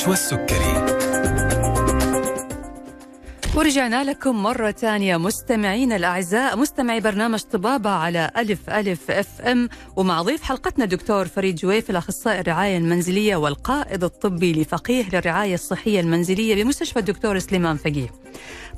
مع 0.01 0.07
نشوى 0.07 0.13
السكري 0.13 1.01
ورجعنا 3.55 4.03
لكم 4.03 4.43
مرة 4.43 4.71
ثانية. 4.71 5.17
مستمعينا 5.17 5.95
الأعزاء 5.95 6.57
مستمعي 6.57 6.99
برنامج 6.99 7.39
طبابة 7.39 7.89
على 7.89 8.31
ألف 8.37 8.69
ألف 8.69 9.11
FM. 9.11 9.69
ومع 9.95 10.21
ضيف 10.21 10.43
حلقتنا 10.43 10.85
دكتور 10.85 11.27
فريد 11.27 11.55
جويف 11.55 11.89
الأخصائي 11.89 12.39
الرعاية 12.39 12.77
المنزلية 12.77 13.35
والقائد 13.35 14.03
الطبي 14.03 14.53
لفقيه 14.53 15.09
للرعاية 15.13 15.53
الصحية 15.53 15.99
المنزلية 15.99 16.63
بمستشفى 16.63 16.99
الدكتور 16.99 17.39
سليمان 17.39 17.77
فقيه. 17.77 18.09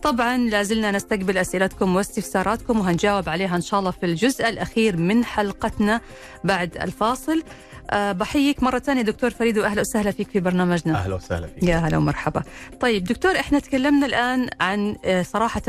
طبعا 0.04 0.38
لازلنا 0.38 0.92
نستقبل 0.92 1.38
أسئلتكم 1.38 1.96
واستفساراتكم 1.96 2.80
وهنجاوب 2.80 3.30
عليها 3.30 3.56
إن 3.56 3.62
شاء 3.62 3.80
الله 3.80 3.92
في 3.92 4.06
الجزء 4.06 4.50
الأخير 4.50 4.98
من 4.98 5.26
حلقتنا 5.26 6.02
بعد 6.44 6.78
الفاصل. 6.78 7.44
بحييك 7.94 8.64
مرة 8.64 8.80
ثانية 8.80 9.02
دكتور 9.02 9.30
فريد 9.30 9.58
وأهلا 9.58 9.82
وسهلا 9.82 10.12
فيك 10.12 10.30
في 10.30 10.40
برنامجنا 10.40 10.96
أهلا 10.98 11.16
وسهلا 11.16 11.48
فيك 11.48 11.64
يا 11.64 11.78
هلا 11.78 11.98
ومرحبا 11.98 12.44
طيب 12.80 13.04
دكتور 13.04 13.40
إحنا 13.40 13.60
تكلمنا 13.60 14.06
الآن 14.06 14.50
عن 14.62 14.96
آه، 15.06 15.22
صراحة 15.24 15.62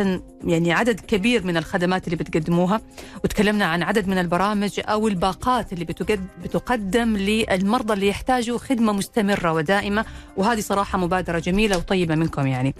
يعني 0.44 0.72
عدد 0.72 1.00
كبير 1.00 1.46
من 1.46 1.56
الخدمات 1.56 2.04
اللي 2.04 2.16
بتقدموها 2.16 2.80
وتكلمنا 3.24 3.64
عن 3.64 3.82
عدد 3.82 4.08
من 4.08 4.18
البرامج 4.18 4.80
أو 4.88 5.08
الباقات 5.08 5.72
اللي 5.72 5.84
بتقد- 5.84 6.26
بتقدم 6.44 7.16
للمرضى 7.16 7.92
اللي 7.92 8.08
يحتاجوا 8.08 8.58
خدمة 8.58 8.92
مستمرة 8.92 9.52
ودائمة 9.52 10.04
وهذه 10.37 10.60
صراحة 10.60 10.98
مبادرة 10.98 11.38
جميلة 11.38 11.76
وطيبة 11.76 12.14
منكم 12.14 12.46
يعني. 12.46 12.74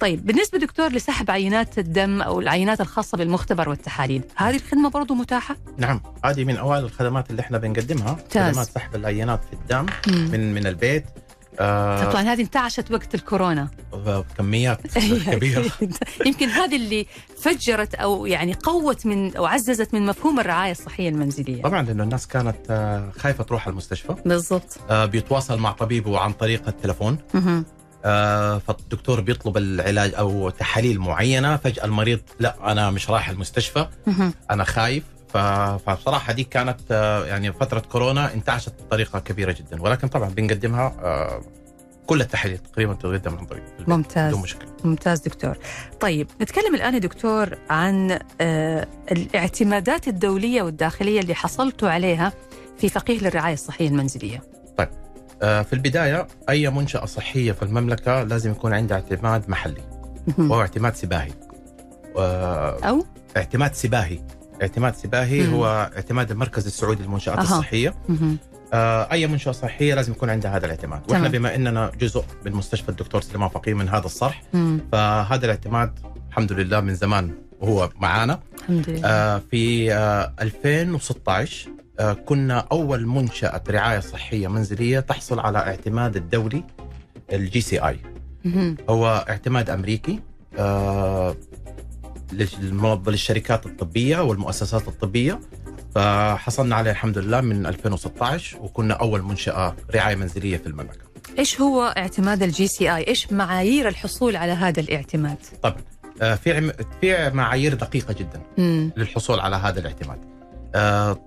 طيب 0.00 0.26
بالنسبة 0.26 0.58
دكتور 0.58 0.92
لسحب 0.92 1.30
عينات 1.30 1.78
الدم 1.78 2.22
أو 2.22 2.40
العينات 2.40 2.80
الخاصة 2.80 3.18
بالمختبر 3.18 3.68
والتحاليل، 3.68 4.22
هذه 4.36 4.56
الخدمة 4.56 4.90
برضو 4.90 5.14
متاحة؟ 5.14 5.56
نعم 5.78 6.00
هذه 6.24 6.44
من 6.44 6.56
أوائل 6.56 6.84
الخدمات 6.84 7.30
اللي 7.30 7.42
إحنا 7.42 7.58
بنقدمها 7.58 8.10
ممتاز. 8.12 8.52
خدمات 8.52 8.66
سحب 8.66 8.89
العينات 8.94 9.44
في 9.44 9.52
الدم 9.52 9.86
مم. 10.08 10.28
من 10.32 10.54
من 10.54 10.66
البيت. 10.66 11.04
آه 11.60 12.04
طبعا 12.10 12.22
هذه 12.22 12.40
انتعشت 12.42 12.90
وقت 12.90 13.14
الكورونا. 13.14 13.68
كميات 14.38 14.86
كبيرة. 15.32 15.64
يمكن 16.26 16.48
هذه 16.48 16.76
اللي 16.76 17.06
فجرت 17.42 17.94
أو 17.94 18.26
يعني 18.26 18.54
قوت 18.54 19.06
من 19.06 19.36
أو 19.36 19.46
عززت 19.46 19.94
من 19.94 20.06
مفهوم 20.06 20.40
الرعاية 20.40 20.70
الصحية 20.72 21.08
المنزلية. 21.08 21.62
طبعا 21.62 21.82
لأنه 21.82 22.02
الناس 22.04 22.26
كانت 22.26 22.56
آه، 22.70 23.10
خايفة 23.18 23.44
تروح 23.44 23.66
المستشفى. 23.68 24.14
بالضبط. 24.26 24.78
آه، 24.90 25.04
بيتواصل 25.06 25.58
مع 25.58 25.72
طبيبه 25.72 26.18
عن 26.18 26.32
طريق 26.32 26.68
التلفون. 26.68 27.18
آه، 28.04 28.58
فالدكتور 28.58 29.20
بيطلب 29.20 29.56
العلاج 29.56 30.14
أو 30.14 30.50
تحاليل 30.50 30.98
معينة. 30.98 31.56
فجأة 31.56 31.84
المريض 31.84 32.20
لا 32.40 32.72
أنا 32.72 32.90
مش 32.90 33.10
رايح 33.10 33.28
المستشفى. 33.28 33.86
أنا 34.50 34.64
خايف. 34.64 35.04
ف- 35.32 35.36
فبصراحة 35.86 36.32
دي 36.32 36.44
كانت 36.44 36.80
آه، 36.90 37.24
يعني 37.26 37.52
فترة 37.52 37.80
كورونا 37.80 38.34
انتعشت 38.34 38.72
بطريقة 38.86 39.18
كبيرة 39.18 39.52
جدا. 39.52 39.82
ولكن 39.82 40.08
طبعا 40.08 40.28
بنقدمها 40.30 40.94
آه، 41.02 41.40
كل 42.06 42.20
التحاليل 42.20 42.58
تقريبا 42.58 42.94
تقدم 42.94 43.38
عن 43.38 43.46
طريق 43.46 43.62
ممتاز. 43.88 44.28
بدون 44.32 44.42
مشكلة. 44.42 44.68
ممتاز 44.84 45.20
دكتور. 45.20 45.58
طيب 46.00 46.26
نتكلم 46.42 46.74
الآن 46.74 46.94
يا 46.94 46.98
دكتور 46.98 47.58
عن 47.70 48.18
آه 48.40 48.86
الاعتمادات 49.12 50.08
الدولية 50.08 50.62
والداخلية 50.62 51.20
اللي 51.20 51.34
حصلتوا 51.34 51.88
عليها 51.90 52.32
في 52.78 52.88
فقيه 52.88 53.18
للرعاية 53.20 53.54
الصحية 53.54 53.88
المنزلية. 53.88 54.42
آه، 55.42 55.62
في 55.62 55.72
البداية 55.72 56.26
أي 56.48 56.70
منشأة 56.70 57.04
صحية 57.04 57.52
في 57.52 57.62
المملكة 57.62 58.22
لازم 58.22 58.50
يكون 58.50 58.74
عندها 58.74 58.96
اعتماد 58.96 59.50
محلي. 59.50 59.82
وهو 60.38 60.60
اعتماد 60.60 60.94
سباهي. 60.96 61.30
آه، 62.16 62.78
أو؟ 62.88 63.04
اعتماد 63.36 63.74
سباهي. 63.74 64.18
اعتماد 64.62 64.94
سباهي 64.94 65.46
مم. 65.46 65.54
هو 65.54 65.90
اعتماد 65.96 66.30
المركز 66.30 66.66
السعودي 66.66 67.02
للمنشآت 67.02 67.38
أها. 67.38 67.42
الصحية 67.42 67.94
مهم. 68.08 68.38
آه، 68.72 69.12
أي 69.12 69.26
منشأة 69.26 69.52
صحية 69.52 69.94
لازم 69.94 70.12
يكون 70.12 70.30
عندها 70.30 70.56
هذا 70.56 70.66
الاعتماد 70.66 71.02
تمام. 71.02 71.30
بما 71.30 71.54
أننا 71.54 71.92
جزء 72.00 72.24
من 72.46 72.52
مستشفى 72.52 72.88
الدكتور 72.88 73.20
سليمان 73.20 73.48
فقيه 73.48 73.74
من 73.74 73.88
هذا 73.88 74.04
الصرح 74.06 74.42
مم. 74.54 74.80
فهذا 74.92 75.44
الاعتماد 75.44 75.98
الحمد 76.28 76.52
لله 76.52 76.80
من 76.80 76.94
زمان 76.94 77.30
وهو 77.60 77.90
معانا 78.00 78.40
الحمد 78.58 78.90
لله 78.90 79.08
آه، 79.08 79.42
في 79.50 79.94
آه، 79.94 80.32
2016 80.40 81.68
آه، 82.00 82.12
كنا 82.12 82.66
أول 82.72 83.06
منشأة 83.06 83.62
رعاية 83.70 84.00
صحية 84.00 84.48
منزلية 84.48 85.00
تحصل 85.00 85.40
على 85.40 85.58
اعتماد 85.58 86.16
الدولي 86.16 86.64
ال 87.32 87.60
JCI. 87.60 87.96
هو 88.90 89.24
اعتماد 89.28 89.70
أمريكي 89.70 90.20
آه، 90.58 91.36
للشركات 92.32 93.66
الطبية 93.66 94.18
والمؤسسات 94.18 94.88
الطبية 94.88 95.40
فحصلنا 95.94 96.76
عليه 96.76 96.90
الحمد 96.90 97.18
لله 97.18 97.40
من 97.40 97.66
2016 97.66 98.58
وكنا 98.60 98.94
أول 98.94 99.22
منشأة 99.22 99.74
رعاية 99.94 100.14
منزلية 100.16 100.56
في 100.56 100.66
المملكة. 100.66 101.10
إيش 101.38 101.60
هو 101.60 101.82
اعتماد 101.96 102.42
ال 102.42 102.66
JCI؟ 102.66 103.06
إيش 103.08 103.32
معايير 103.32 103.88
الحصول 103.88 104.36
على 104.36 104.52
هذا 104.52 104.80
الاعتماد؟ 104.80 105.36
طبعا 105.62 105.76
آه، 106.22 106.34
في 106.34 106.52
عم- 106.56 106.72
في 107.00 107.30
معايير 107.34 107.74
دقيقة 107.74 108.14
جدا 108.14 108.42
مم. 108.58 108.90
للحصول 108.96 109.40
على 109.40 109.56
هذا 109.56 109.80
الاعتماد. 109.80 110.18
آه، 110.74 111.18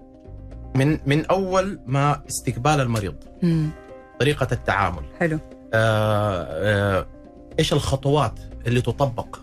من 0.75 0.99
من 1.05 1.25
أول 1.25 1.79
ما 1.85 2.21
استقبال 2.29 2.81
المريض، 2.81 3.15
مم. 3.43 3.69
طريقة 4.19 4.47
التعامل، 4.51 5.03
حلو 5.19 5.39
آه، 5.73 7.07
إيش 7.59 7.73
الخطوات 7.73 8.39
اللي 8.67 8.81
تطبق 8.81 9.37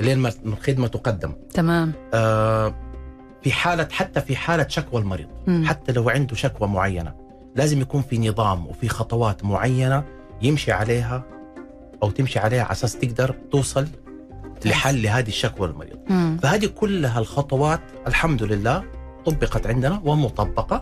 لين 0.00 0.18
ما 0.18 0.32
الخدمة 0.46 0.86
تقدم. 0.86 1.32
تمام 1.54 1.92
آه، 2.14 2.74
في 3.42 3.52
حاله 3.52 3.88
حتى 3.92 4.20
في 4.20 4.36
حالة 4.36 4.68
شكوى 4.68 5.00
المريض 5.00 5.28
مم. 5.46 5.64
حتى 5.66 5.92
لو 5.92 6.10
عنده 6.10 6.34
شكوى 6.36 6.68
معينة 6.68 7.14
لازم 7.56 7.80
يكون 7.80 8.02
في 8.02 8.18
نظام 8.28 8.66
وفي 8.66 8.88
خطوات 8.88 9.44
معينة 9.44 10.04
يمشي 10.42 10.72
عليها 10.72 11.22
أو 12.02 12.10
تمشي 12.10 12.38
عليها 12.38 12.62
على 12.62 12.72
أساس 12.72 12.96
تقدر 12.98 13.34
توصل 13.52 13.88
لحل 14.64 15.02
لهذه 15.02 15.28
الشكوى 15.28 15.68
المريض 15.68 15.98
مم. 16.10 16.38
فهذه 16.42 16.66
كلها 16.66 17.18
الخطوات 17.18 17.80
الحمد 18.06 18.42
لله 18.42 18.84
طبقت 19.26 19.66
عندنا 19.66 20.00
ومطبقة 20.04 20.80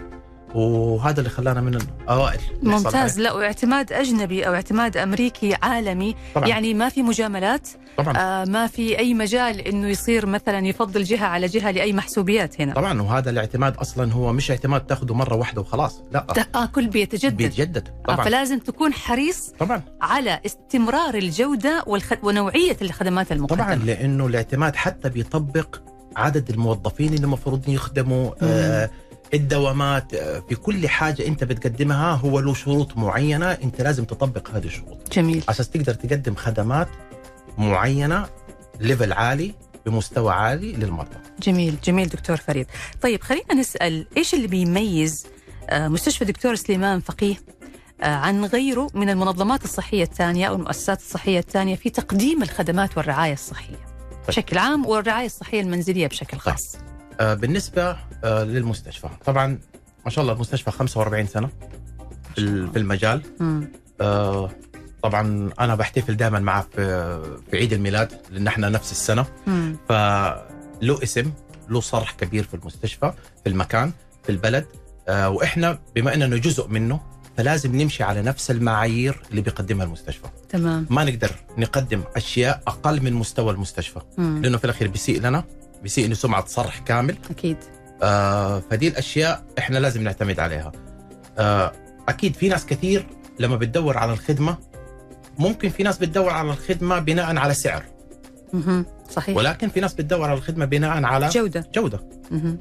وهذا 0.56 1.18
اللي 1.18 1.30
خلانا 1.30 1.60
من 1.60 1.74
الأوائل. 1.74 2.40
ممتاز. 2.62 3.20
لا 3.20 3.32
واعتماد 3.32 3.92
أجنبي 3.92 4.46
أو 4.46 4.54
اعتماد 4.54 4.96
أمريكي 4.96 5.56
عالمي. 5.62 6.14
طبعا. 6.34 6.48
يعني 6.48 6.74
ما 6.74 6.88
في 6.88 7.02
مجاملات 7.02 7.68
طبعا. 7.96 8.16
آه 8.16 8.44
ما 8.44 8.66
في 8.66 8.98
أي 8.98 9.14
مجال 9.14 9.60
إنه 9.60 9.88
يصير 9.88 10.26
مثلا 10.26 10.66
يفضل 10.66 11.04
جهة 11.04 11.26
على 11.26 11.46
جهة 11.46 11.70
لأي 11.70 11.92
محسوبيات 11.92 12.60
هنا. 12.60 12.74
طبعا. 12.74 13.02
وهذا 13.02 13.30
الاعتماد 13.30 13.76
أصلا 13.76 14.12
هو 14.12 14.32
مش 14.32 14.50
اعتماد 14.50 14.80
تاخذه 14.80 15.14
مرة 15.14 15.34
واحدة 15.34 15.60
وخلاص. 15.60 16.02
لا. 16.12 16.26
التآكل 16.36 16.86
بيتجدد. 16.86 17.36
بيتجدد. 17.36 17.88
آه 17.88 18.14
طبعا. 18.14 18.24
فلازم 18.24 18.58
تكون 18.58 18.92
حريص 18.92 19.52
طبعا. 19.58 19.82
على 20.02 20.40
استمرار 20.46 21.14
الجودة 21.14 21.84
والخ... 21.86 22.12
ونوعية 22.22 22.76
الخدمات 22.82 23.32
المقدمة. 23.32 23.64
طبعا 23.64 23.74
لأنه 23.74 24.26
الاعتماد 24.26 24.76
حتى 24.76 25.08
بيطبق 25.08 25.76
عدد 26.16 26.50
الموظفين 26.50 27.14
اللي 27.14 27.24
المفروض 27.24 27.68
يخدموا 27.68 28.30
آه 28.42 28.90
الدوامات 29.34 30.14
آه 30.14 30.40
في 30.48 30.54
كل 30.54 30.88
حاجة 30.88 31.26
أنت 31.26 31.44
بتقدمها 31.44 32.12
هو 32.14 32.40
له 32.40 32.54
شروط 32.54 32.96
معينة 32.96 33.52
أنت 33.52 33.80
لازم 33.80 34.04
تطبق 34.04 34.50
هذه 34.50 34.64
الشروط. 34.66 35.12
جميل. 35.12 35.42
أساس 35.48 35.70
تقدر 35.70 35.94
تقدم 35.94 36.34
خدمات 36.34 36.88
معينة 37.58 38.26
ليفل 38.80 39.12
عالي 39.12 39.54
بمستوى 39.86 40.32
عالي 40.32 40.72
للمرضى. 40.72 41.16
جميل 41.42 41.76
جميل 41.84 42.08
دكتور 42.08 42.36
فريد. 42.36 42.66
طيب 43.02 43.22
خلينا 43.22 43.54
نسأل 43.54 44.06
إيش 44.16 44.34
اللي 44.34 44.46
بيميز 44.46 45.26
آه 45.70 45.88
مستشفى 45.88 46.24
دكتور 46.24 46.54
سليمان 46.54 47.00
فقيه 47.00 47.36
آه 48.02 48.06
عن 48.06 48.44
غيره 48.44 48.88
من 48.94 49.10
المنظمات 49.10 49.64
الصحية 49.64 50.02
الثانية 50.02 50.46
أو 50.48 50.54
المؤسسات 50.54 50.98
الصحية 50.98 51.38
الثانية 51.38 51.76
في 51.76 51.90
تقديم 51.90 52.42
الخدمات 52.42 52.96
والرعاية 52.96 53.32
الصحية؟ 53.32 53.86
بشكل 54.28 54.58
عام 54.58 54.86
والرعاية 54.86 55.26
الصحية 55.26 55.60
المنزلية 55.60 56.06
بشكل 56.06 56.38
خاص. 56.38 56.74
آه 56.74 56.95
بالنسبة 57.20 57.96
آه 58.24 58.44
للمستشفى. 58.44 59.08
طبعا 59.24 59.58
ما 60.04 60.10
شاء 60.10 60.22
الله 60.22 60.32
المستشفى 60.34 60.70
45 60.70 61.26
سنة 61.26 61.48
في 62.34 62.38
ال- 62.40 62.70
في 62.72 62.78
المجال. 62.78 63.22
آه 64.00 64.50
طبعا 65.02 65.50
أنا 65.60 65.74
بحتفل 65.74 66.16
دائما 66.16 66.38
معه 66.40 66.66
في 66.76 66.76
في 67.50 67.56
عيد 67.56 67.72
الميلاد 67.72 68.12
لأن 68.30 68.46
إحنا 68.46 68.68
نفس 68.68 68.92
السنة. 68.92 69.26
مم. 69.46 69.76
فله 69.88 71.02
اسم 71.02 71.32
له 71.68 71.80
صرح 71.80 72.12
كبير 72.12 72.44
في 72.44 72.54
المستشفى 72.54 73.12
في 73.44 73.48
المكان 73.50 73.92
في 74.24 74.32
البلد. 74.32 74.66
آه 75.08 75.28
وإحنا 75.30 75.78
بما 75.94 76.14
إننا 76.14 76.36
جزء 76.36 76.68
منه 76.68 77.00
فلازم 77.36 77.76
نمشي 77.76 78.02
على 78.02 78.22
نفس 78.22 78.50
المعايير 78.50 79.20
اللي 79.30 79.40
بيقدمها 79.40 79.86
المستشفى. 79.86 80.26
تمام. 80.48 80.86
ما 80.90 81.04
نقدر 81.04 81.30
نقدم 81.58 82.02
أشياء 82.16 82.62
أقل 82.66 83.02
من 83.02 83.12
مستوى 83.12 83.52
المستشفى. 83.52 84.00
مم. 84.18 84.42
لأنه 84.42 84.58
في 84.58 84.64
الأخير 84.64 84.88
بيسيء 84.88 85.20
لنا. 85.20 85.44
بيسيء 85.82 86.08
لسمعه 86.08 86.46
صرح 86.46 86.78
كامل. 86.78 87.16
أكيد. 87.30 87.56
آه 88.02 88.62
فدي 88.70 88.88
الأشياء 88.88 89.44
إحنا 89.58 89.78
لازم 89.78 90.02
نعتمد 90.02 90.40
عليها. 90.40 90.72
آه 91.38 91.72
أكيد 92.08 92.36
في 92.36 92.48
ناس 92.48 92.66
كثير 92.66 93.06
لما 93.38 93.56
بتدور 93.56 93.98
على 93.98 94.12
الخدمة 94.12 94.58
ممكن 95.38 95.68
في 95.68 95.82
ناس 95.82 95.98
بتدور 95.98 96.30
على 96.30 96.50
الخدمة 96.50 96.98
بناء 96.98 97.36
على 97.36 97.54
سعر. 97.54 97.82
صحيح. 99.10 99.36
ولكن 99.36 99.68
في 99.68 99.80
ناس 99.80 99.94
بتدور 99.94 100.24
على 100.24 100.38
الخدمة 100.38 100.64
بناء 100.64 101.04
على 101.04 101.28
جودة. 101.28 101.70
جودة. 101.74 102.00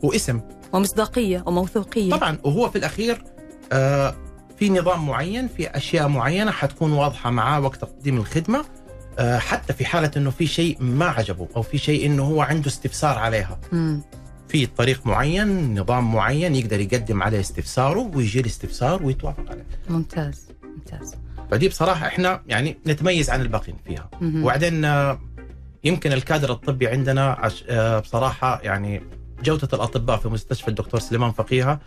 واسم. 0.04 0.42
ومصداقية 0.74 1.44
وموثوقية. 1.46 2.12
طبعا 2.12 2.38
وهو 2.44 2.70
في 2.70 2.78
الأخير 2.78 3.24
آه 3.72 4.16
في 4.60 4.70
نظام 4.70 5.06
معين 5.06 5.48
في 5.48 5.68
أشياء 5.68 6.08
معينة 6.08 6.52
حتكون 6.52 6.92
واضحة 6.92 7.30
معاه 7.30 7.60
وقت 7.60 7.82
تقديم 7.82 8.18
الخدمة. 8.18 8.66
حتى 9.20 9.74
في 9.74 9.86
حالة 9.86 10.12
إنه 10.18 10.30
في 10.30 10.48
شيء 10.48 10.78
ما 10.80 11.06
عجبه 11.06 11.48
أو 11.56 11.62
في 11.62 11.78
شيء 11.78 12.06
إنه 12.06 12.24
هو 12.24 12.42
عنده 12.42 12.68
استفسار 12.68 13.18
عليها 13.18 13.60
مم. 13.72 14.02
في 14.48 14.66
طريق 14.66 15.08
معين 15.08 15.80
نظام 15.80 16.14
معين 16.14 16.56
يقدر 16.56 16.80
يقدم 16.80 17.24
عليه 17.24 17.40
استفساره 17.40 18.12
ويجي 18.16 18.40
الاستفسار 18.40 19.04
ويتوافق 19.04 19.50
عليه 19.50 19.66
ممتاز 19.90 20.48
ممتاز 20.64 21.16
فدي 21.52 21.68
بصراحة 21.70 22.08
إحنا 22.08 22.42
يعني 22.48 22.78
نتميز 22.88 23.30
عن 23.30 23.42
الباقيين 23.42 23.78
فيها. 23.86 24.10
وبعدين 24.22 24.86
آه، 24.86 25.20
يمكن 25.84 26.14
الكادر 26.14 26.52
الطبي 26.52 26.88
عندنا. 26.88 27.52
آه، 27.70 28.00
بصراحة 28.00 28.62
يعني 28.64 29.02
جودة 29.44 29.70
الأطباء 29.74 30.18
في 30.18 30.28
مستشفى 30.28 30.68
الدكتور 30.68 31.00
سليمان 31.00 31.32
فقيهه 31.32 31.80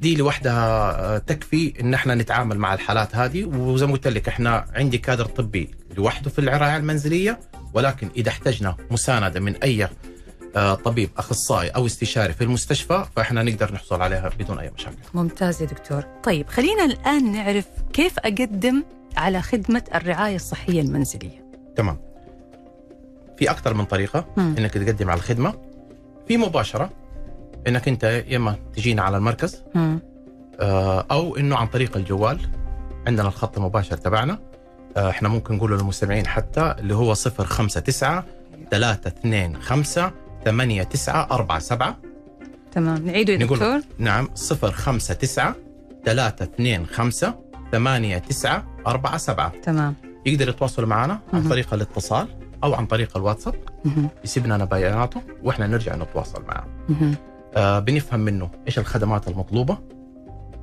دي 0.00 0.16
لوحدها 0.16 0.90
آه، 1.14 1.18
تكفي 1.18 1.72
إن 1.80 1.94
إحنا 1.94 2.14
نتعامل 2.14 2.58
مع 2.58 2.74
الحالات 2.74 3.16
هذه 3.16 3.44
وزي 3.44 3.86
ما 3.86 3.92
قلت 3.92 4.08
لك 4.08 4.28
إحنا 4.28 4.64
عندي 4.74 4.98
كادر 4.98 5.24
طبي 5.24 5.70
لوحده 5.96 6.30
في 6.30 6.38
الرعايه 6.38 6.76
المنزلية 6.76 7.40
ولكن 7.74 8.10
إذا 8.16 8.28
احتجنا 8.28 8.76
مساندة 8.90 9.40
من 9.40 9.56
أي 9.56 9.88
آه، 10.56 10.74
طبيب 10.74 11.10
أخصائي 11.18 11.68
أو 11.68 11.86
استشاري 11.86 12.32
في 12.32 12.44
المستشفى 12.44 13.04
فإحنا 13.16 13.42
نقدر 13.42 13.72
نحصل 13.72 14.02
عليها 14.02 14.30
بدون 14.38 14.58
أي 14.58 14.70
مشاكل. 14.70 14.96
ممتاز 15.14 15.62
يا 15.62 15.66
دكتور 15.66 16.04
طيب 16.24 16.48
خلينا 16.48 16.84
الآن 16.84 17.32
نعرف 17.32 17.64
كيف 17.92 18.18
أقدم 18.18 18.84
على 19.16 19.42
خدمة 19.42 19.82
الرعاية 19.94 20.36
الصحية 20.36 20.80
المنزلية 20.80 21.44
تمام. 21.76 21.98
في 23.38 23.50
أكثر 23.50 23.74
من 23.74 23.84
طريقة 23.84 24.26
مم. 24.36 24.54
إنك 24.58 24.72
تقدم 24.74 25.10
على 25.10 25.18
الخدمة 25.18 25.54
في 26.28 26.36
مباشرة 26.36 26.90
إنك 27.66 27.88
أنت 27.88 28.04
يا 28.04 28.36
إما 28.36 28.56
تجينا 28.74 29.02
على 29.02 29.16
المركز. 29.16 29.62
آه، 30.60 31.06
أو 31.10 31.36
إنه 31.36 31.56
عن 31.56 31.66
طريق 31.66 31.96
الجوال 31.96 32.40
عندنا 33.06 33.28
الخط 33.28 33.56
المباشر 33.58 33.96
تبعنا. 33.96 34.38
آه، 34.96 35.10
إحنا 35.10 35.28
ممكن 35.28 35.54
نقوله 35.54 35.76
للمستمعين 35.76 36.26
حتى 36.26 36.74
اللي 36.78 36.94
هو 36.94 37.14
059 37.14 38.22
325 38.70 40.12
8947 40.44 41.94
تمام. 42.72 43.06
نعيده 43.06 43.32
يا 43.32 43.38
نقول- 43.38 43.58
دكتور. 43.58 43.80
نعم 43.98 44.28
059 44.34 45.54
325 46.04 46.86
8947 47.72 49.60
تمام. 49.62 49.94
يقدر 50.26 50.48
يتواصل 50.48 50.86
معنا 50.86 51.18
عن. 51.32 51.48
طريق 51.48 51.74
الاتصال 51.74 52.28
أو 52.64 52.74
عن 52.74 52.86
طريق 52.86 53.16
الواتساب. 53.16 53.54
يسيب 54.24 54.46
لنا 54.46 54.64
بياناته 54.64 55.22
وإحنا 55.42 55.66
نرجع 55.66 55.96
نتواصل 55.96 56.42
معه. 56.48 56.66
بنفهم 57.56 58.20
منه 58.20 58.50
إيش 58.66 58.78
الخدمات 58.78 59.28
المطلوبة 59.28 59.78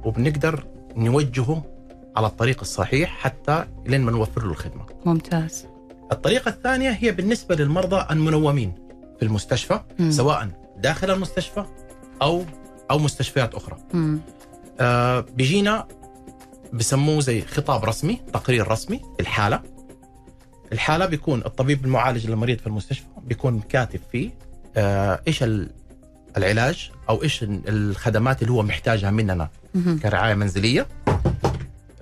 وبنقدر 0.05 0.65
نوجهه 0.95 1.63
على 2.15 2.27
الطريق 2.27 2.59
الصحيح 2.61 3.17
حتى 3.17 3.65
لين 3.85 4.01
ما 4.01 4.11
نوفر 4.11 4.43
له 4.45 4.51
الخدمة. 4.51 4.85
ممتاز 5.05 5.65
الطريقة 6.11 6.49
الثانية 6.49 6.89
هي 6.89 7.11
بالنسبة 7.11 7.55
للمرضى 7.55 8.05
المنومين 8.11 8.73
في 9.19 9.25
المستشفى 9.25 9.79
مم. 9.99 10.11
سواء 10.11 10.49
داخل 10.77 11.11
المستشفى 11.11 11.65
أو 12.21 12.43
أو 12.91 12.99
مستشفيات 12.99 13.55
أخرى. 13.55 13.77
آه 14.79 15.19
بيجينا 15.19 15.87
بسموه 16.73 17.19
زي 17.19 17.41
خطاب 17.41 17.85
رسمي 17.85 18.19
تقرير 18.33 18.67
رسمي 18.67 19.01
الحالة 19.19 19.61
الحالة 20.73 21.05
بيكون 21.05 21.39
الطبيب 21.45 21.85
المعالج 21.85 22.27
للمريض 22.27 22.57
في 22.59 22.67
المستشفى 22.67 23.05
بيكون 23.23 23.59
كاتب 23.59 23.99
فيه 24.11 24.29
آه 24.77 25.21
إيش 25.27 25.43
ال- 25.43 25.69
العلاج 26.37 26.91
أو 27.09 27.23
إيش 27.23 27.45
الخدمات 27.47 28.41
اللي 28.41 28.53
هو 28.53 28.63
محتاجها 28.63 29.11
مننا 29.11 29.49
مهم. 29.75 29.99
كرعاية 29.99 30.33
منزلية. 30.33 30.87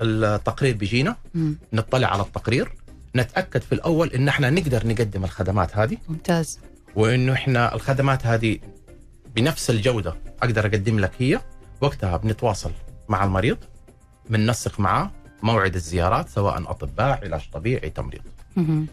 التقرير 0.02 0.76
بيجينا. 0.76 1.16
مم. 1.34 1.58
نطلع 1.74 2.08
على 2.08 2.22
التقرير. 2.22 2.72
نتأكد 3.16 3.62
في 3.62 3.72
الأول 3.76 4.08
إن 4.08 4.28
إحنا 4.28 4.50
نقدر 4.50 4.88
نقدم 4.88 5.24
الخدمات 5.24 5.78
هذه. 5.78 5.98
ممتاز. 6.10 6.60
وانه 6.96 7.34
إحنا 7.34 7.76
الخدمات 7.76 8.26
هذه 8.26 8.60
بنفس 9.36 9.70
الجودة 9.70 10.16
أقدر 10.44 10.66
أقدم 10.66 11.00
لك 11.00 11.12
هي. 11.20 11.40
وقتها 11.82 12.18
بنتواصل 12.18 12.72
مع 13.10 13.24
المريض. 13.24 13.58
بننسق 14.30 14.80
معاه 14.80 15.12
موعد 15.44 15.76
الزيارات 15.76 16.30
سواء 16.30 16.72
أطباء 16.72 17.20
علاج 17.24 17.42
طبيعي 17.54 17.90
تمريض. 17.90 18.22
مهم. 18.56 18.88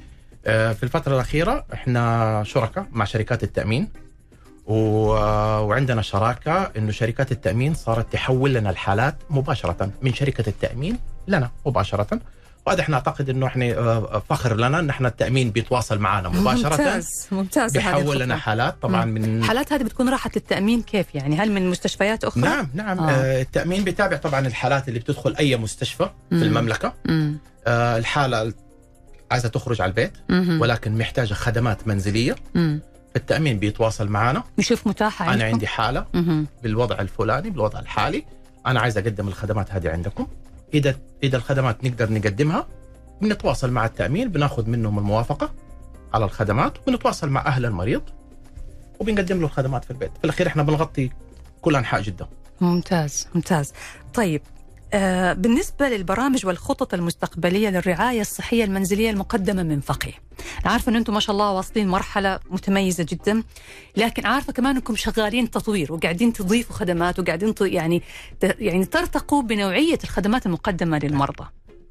آه، 0.47 0.73
في 0.73 0.83
الفترة 0.83 1.15
الأخيرة 1.15 1.67
إحنا 1.73 2.43
شركاء 2.47 2.87
مع 2.93 3.05
شركات 3.05 3.43
التأمين. 3.43 3.89
و... 4.69 4.75
وعندنا 5.69 6.03
شراكة 6.03 6.71
إنه 6.77 6.93
شركات 6.93 7.33
التأمين 7.33 7.75
صارت 7.75 8.13
تحول 8.13 8.55
لنا 8.55 8.71
الحالات 8.71 9.17
مباشرة 9.31 9.91
من 10.03 10.15
شركة 10.15 10.49
التأمين 10.49 10.99
لنا 11.29 11.51
مباشرة 11.67 12.21
وهذا 12.67 12.81
إحنا 12.81 12.97
أعتقد 12.97 13.31
إنه 13.31 13.47
إحنا 13.47 13.65
آه، 13.79 14.23
فخر 14.29 14.57
لنا 14.57 14.79
إن 14.79 14.91
إحنا 14.91 15.09
التأمين 15.09 15.51
بيتواصل 15.51 15.99
معنا 15.99 16.29
مباشرة 16.29 16.69
ممتاز 16.71 17.27
ممتاز 17.33 17.73
بيحول 17.73 18.03
الخطوة. 18.03 18.15
لنا 18.25 18.37
حالات 18.37 18.77
طبعا 18.83 19.05
من 19.05 19.39
الحالات 19.39 19.73
هذه 19.73 19.83
بتكون 19.83 20.09
راحت 20.09 20.37
للتأمين 20.37 20.83
كيف 20.83 21.15
يعني 21.15 21.37
هل 21.37 21.53
من 21.53 21.71
مستشفيات 21.71 22.25
أخرى 22.25 22.43
نعم 22.43 22.69
نعم 22.75 22.99
آه. 22.99 23.11
آه. 23.11 23.41
التأمين 23.43 23.85
بيتابع 23.85 24.17
طبعا 24.17 24.47
الحالات 24.47 24.89
اللي 24.89 24.99
بتدخل 25.01 25.37
أي 25.37 25.57
مستشفى 25.57 26.11
مم. 26.31 26.39
في 26.39 26.45
المملكة 26.45 26.93
مم. 27.05 27.39
آه 27.67 27.99
الحالة 27.99 28.53
عايزة 29.31 29.49
تخرج 29.49 29.81
على 29.81 29.89
البيت 29.89 30.13
مهم. 30.29 30.61
ولكن 30.61 30.99
محتاجة 30.99 31.35
خدمات 31.35 31.89
منزلية 31.89 32.37
مم. 32.55 32.81
التأمين 33.17 33.59
بيتواصل 33.59 34.09
معنا 34.09 34.43
نشوف 34.59 34.87
متاحة 34.87 35.25
أنا 35.25 35.33
عندكم؟ 35.33 35.47
عندي 35.47 35.67
حالة 35.67 36.07
مهم. 36.15 36.47
بالوضع 36.63 37.01
الفلاني 37.01 37.51
بالوضع 37.51 37.79
الحالي. 37.79 38.25
أنا 38.67 38.81
عايز 38.81 38.99
أقدم 38.99 39.29
الخدمات 39.29 39.73
هذه 39.73 39.91
عندكم. 39.91 40.27
إذا 40.75 40.95
إذا 41.23 41.37
الخدمات 41.37 41.85
نقدر 41.85 42.13
نقدمها 42.13 42.67
بنتواصل 43.23 43.71
مع 43.71 43.87
التأمين 43.87 44.29
بناخذ 44.29 44.69
منهم 44.69 44.99
الموافقة 44.99 45.53
على 46.15 46.25
الخدمات 46.25 46.79
وبنتواصل 46.79 47.29
مع 47.29 47.47
أهل 47.47 47.65
المريض 47.65 48.03
وبنقدم 49.01 49.39
له 49.41 49.45
الخدمات 49.47 49.85
في 49.85 49.91
البيت. 49.91 50.11
في 50.19 50.25
الأخير 50.25 50.47
إحنا 50.47 50.63
بنغطي 50.63 51.11
كل 51.63 51.77
أنحاء 51.77 52.01
جدة. 52.01 52.29
ممتاز 52.61 53.29
ممتاز. 53.35 53.73
طيب 54.15 54.43
بالنسبة 55.35 55.89
للبرامج 55.89 56.47
والخطط 56.47 56.95
المستقبلية 56.95 57.69
للرعاية 57.69 58.21
الصحية 58.21 58.65
المنزلية 58.65 59.11
المقدمة 59.11 59.63
من 59.63 59.81
فقيه 59.81 60.13
عارفة 60.65 60.91
أن 60.91 60.97
أنتم 60.97 61.15
ما 61.15 61.21
شاء 61.21 61.33
الله 61.33 61.53
واصلين 61.53 61.89
مرحلة 61.89 62.41
متميزة 62.51 63.07
جدا 63.09 63.43
لكن 63.97 64.27
عارفة 64.27 64.53
كمان 64.53 64.77
أنكم 64.77 64.97
شغالين 64.97 65.51
تطوير 65.51 65.93
وقاعدين 65.93 66.33
تضيفوا 66.33 66.77
خدمات 66.77 67.19
وقاعدين 67.19 67.55
يعني 67.61 68.03
يعني 68.43 68.85
ترتقوا 68.85 69.43
بنوعية 69.43 69.99
الخدمات 70.05 70.47
المقدمة 70.47 70.99
للمرضى 70.99 71.45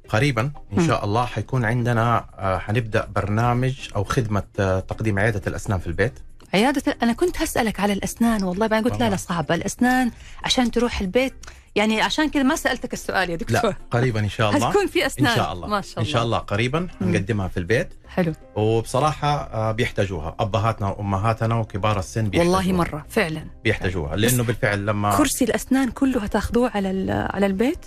قريبا. 0.08 0.50
إن 0.78 0.86
شاء 0.86 1.04
الله 1.04 1.24
حيكون 1.24 1.64
عندنا 1.64 2.26
آه، 2.38 2.58
حنبدأ 2.58 3.08
برنامج 3.14 3.74
أو 3.96 4.04
خدمة 4.04 4.42
آه، 4.60 4.80
تقديم 4.80 5.18
عيادة 5.18 5.42
الأسنان 5.46 5.78
في 5.78 5.86
البيت 5.86 6.12
عيادة 6.54 6.96
أنا 7.02 7.12
كنت 7.12 7.42
هسألك 7.42 7.80
على 7.80 7.92
الأسنان 7.92 8.44
والله 8.44 8.66
بعدين 8.66 8.90
قلت 8.90 9.00
لا. 9.00 9.10
لا 9.10 9.16
صعبة. 9.16 9.54
الأسنان 9.54 10.10
عشان 10.44 10.70
تروح 10.70 11.00
البيت 11.00 11.34
يعني 11.74 12.00
عشان 12.00 12.30
كذا 12.30 12.42
ما 12.42 12.56
سألتك 12.56 12.92
السؤال 12.92 13.30
يا 13.30 13.36
دكتور. 13.36 13.70
لا 13.70 13.76
قريبا 13.90 14.20
إن 14.20 14.28
شاء 14.28 14.50
الله. 14.50 14.68
هتكون 14.68 14.86
في 14.86 15.06
أسنان. 15.06 15.30
إن 15.30 15.36
شاء 15.36 15.52
الله. 15.52 15.68
ما 15.68 15.80
شاء 15.80 15.92
الله 15.92 16.08
إن 16.08 16.12
شاء 16.12 16.22
الله. 16.22 16.38
قريبا 16.38 16.88
حنقدمها 17.00 17.48
في 17.48 17.56
البيت. 17.56 17.88
حلو. 18.08 18.32
وبصراحة 18.56 19.28
آه، 19.28 19.72
بيحتاجوها. 19.72 20.36
أبهاتنا 20.40 20.88
وأمهاتنا 20.88 21.54
وكبار 21.54 21.98
السن 21.98 22.28
بيحتاجوها. 22.28 22.56
والله 22.56 22.72
مرة 22.72 23.06
فعلا. 23.08 23.44
بيحتاجوها. 23.64 24.16
لأنه 24.16 24.42
بالفعل 24.42 24.86
لما 24.86 25.16
كرسي 25.16 25.44
الأسنان 25.44 25.90
كله 25.90 26.20
هتاخذوه 26.20 26.70
على 26.74 27.12
على 27.34 27.46
البيت؟ 27.46 27.86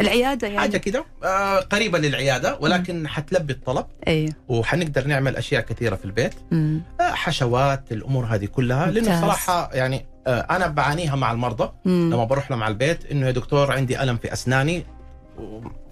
العيادة 0.00 0.46
يعني 0.46 0.60
حاجة 0.60 0.76
كده 0.76 1.04
آه، 1.24 1.58
قريبة 1.60 1.98
للعيادة 1.98 2.58
ولكن 2.60 3.08
حتلبي 3.08 3.52
الطلب 3.52 3.86
أيوه 4.08 4.32
وحنقدر 4.48 5.06
نعمل 5.06 5.36
أشياء 5.36 5.62
كثيرة 5.62 5.96
في 5.96 6.04
البيت 6.04 6.34
مم. 6.50 6.82
آه، 7.00 7.10
حشوات 7.12 7.92
الأمور 7.92 8.24
هذه 8.24 8.46
كلها 8.46 8.90
لأنه. 8.90 9.20
صراحة 9.20 9.70
يعني 9.74 10.06
آه، 10.26 10.40
أنا 10.40 10.66
بعانيها 10.66 11.16
مع 11.16 11.32
المرضى 11.32 11.70
مم. 11.84 12.10
لما 12.14 12.24
بروح 12.24 12.50
لهم 12.50 12.62
على 12.62 12.72
البيت 12.72 13.10
إنه 13.10 13.26
يا 13.26 13.30
دكتور 13.30 13.72
عندي 13.72 14.02
ألم 14.02 14.16
في 14.16 14.32
أسناني 14.32 14.84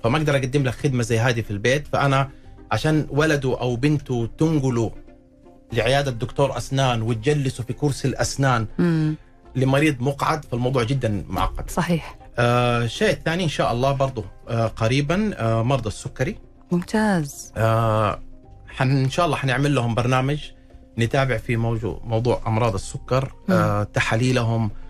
فما 0.04 0.16
أقدر 0.18 0.36
أقدم 0.36 0.62
لك 0.64 0.72
خدمة 0.74 1.02
زي 1.02 1.18
هذه 1.18 1.40
في 1.40 1.50
البيت 1.50 1.86
فأنا 1.92 2.30
عشان 2.72 3.06
ولده 3.10 3.60
أو 3.60 3.76
بنته 3.76 4.28
تنقله 4.38 4.92
لعيادة 5.72 6.10
دكتور 6.10 6.56
أسنان 6.56 7.02
وتجلسه 7.02 7.64
في 7.64 7.72
كرسي 7.72 8.08
الأسنان 8.08 8.66
مم. 8.78 9.14
لمريض 9.56 9.96
مقعد 10.00 10.44
فالموضوع 10.44 10.82
جدا 10.82 11.24
معقد. 11.28 11.70
صحيح 11.70 12.16
آه 12.38 12.82
الشيء 12.84 13.10
الثاني 13.10 13.44
إن 13.44 13.48
شاء 13.48 13.72
الله 13.72 13.92
برضه 13.92 14.24
آه 14.48 14.66
قريبا 14.66 15.30
آه 15.38 15.62
مرضى 15.62 15.88
السكري. 15.88 16.38
ممتاز. 16.72 17.52
آه 17.56 18.20
حن 18.68 18.90
إن 18.90 19.10
شاء 19.10 19.26
الله 19.26 19.36
حنعمل 19.36 19.74
لهم 19.74 19.94
برنامج 19.94 20.38
نتابع 20.98 21.36
في 21.36 21.56
موضوع 21.56 22.00
موضوع 22.04 22.40
أمراض 22.46 22.74
السكر 22.74 23.32
آه 23.50 23.82
تحاليلهم 23.82 24.64
آه 24.64 24.83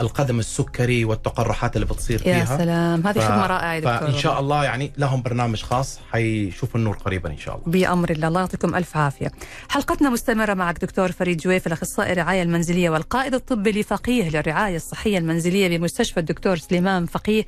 القدم 0.00 0.38
السكري 0.38 1.04
والتقرحات 1.04 1.76
اللي 1.76 1.86
بتصير 1.86 2.26
يا 2.26 2.44
فيها. 2.44 2.58
سلام. 2.58 3.06
هذه 3.06 3.18
ف- 3.18 3.22
خدمة 3.24 3.46
رائعة 3.46 3.72
يا 3.74 3.80
دكتور. 3.80 3.98
فإن 4.10 4.18
شاء 4.18 4.40
الله 4.40 4.64
يعني 4.64 4.92
لهم 4.98 5.22
برنامج 5.22 5.62
خاص 5.62 5.98
حيشوفوا 6.12 6.80
النور 6.80 6.96
قريبا 6.96 7.30
إن 7.30 7.38
شاء 7.38 7.54
الله. 7.56 7.66
بأمر 7.66 8.10
الله. 8.10 8.28
الله 8.28 8.40
يعطيكم 8.40 8.74
ألف 8.74 8.96
عافية. 8.96 9.32
حلقتنا 9.68 10.10
مستمرة 10.10 10.54
معك 10.54 10.78
دكتور 10.80 11.12
فريد 11.12 11.36
جويف 11.36 11.66
الأخصائي 11.66 12.12
الرعاية 12.12 12.42
المنزلية 12.42 12.90
والقائد 12.90 13.34
الطبي 13.34 13.70
لفقيه 13.80 14.28
للرعاية 14.30 14.76
الصحية 14.76 15.18
المنزلية 15.18 15.78
بمستشفى 15.78 16.20
الدكتور 16.20 16.56
سليمان 16.56 17.06
فقيه. 17.06 17.44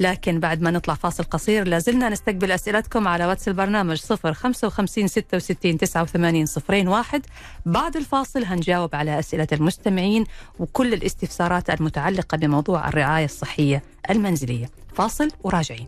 لكن 0.00 0.40
بعد 0.40 0.60
ما 0.62 0.70
نطلع 0.70 0.94
فاصل 0.94 1.24
قصير 1.24 1.68
لازلنا 1.68 2.08
نستقبل 2.08 2.52
أسئلتكم 2.52 3.08
على 3.08 3.26
واتس 3.26 3.48
البرنامج 3.48 3.96
0 3.96 4.32
55 4.34 5.08
66 5.08 5.78
89 5.78 6.46
صفرين 6.46 6.88
واحد. 6.88 7.22
بعد 7.66 7.96
الفاصل 7.96 8.44
هنجاوب 8.44 8.94
على 8.94 9.18
أسئلة 9.18 9.46
المستمعين 9.52 10.24
وكل 10.58 10.94
الاستفسارات 10.94 11.57
المتعلقة 11.70 12.36
بموضوع 12.36 12.88
الرعاية 12.88 13.24
الصحية 13.24 13.82
المنزلية. 14.10 14.70
فاصل 14.94 15.28
وراجعين. 15.44 15.86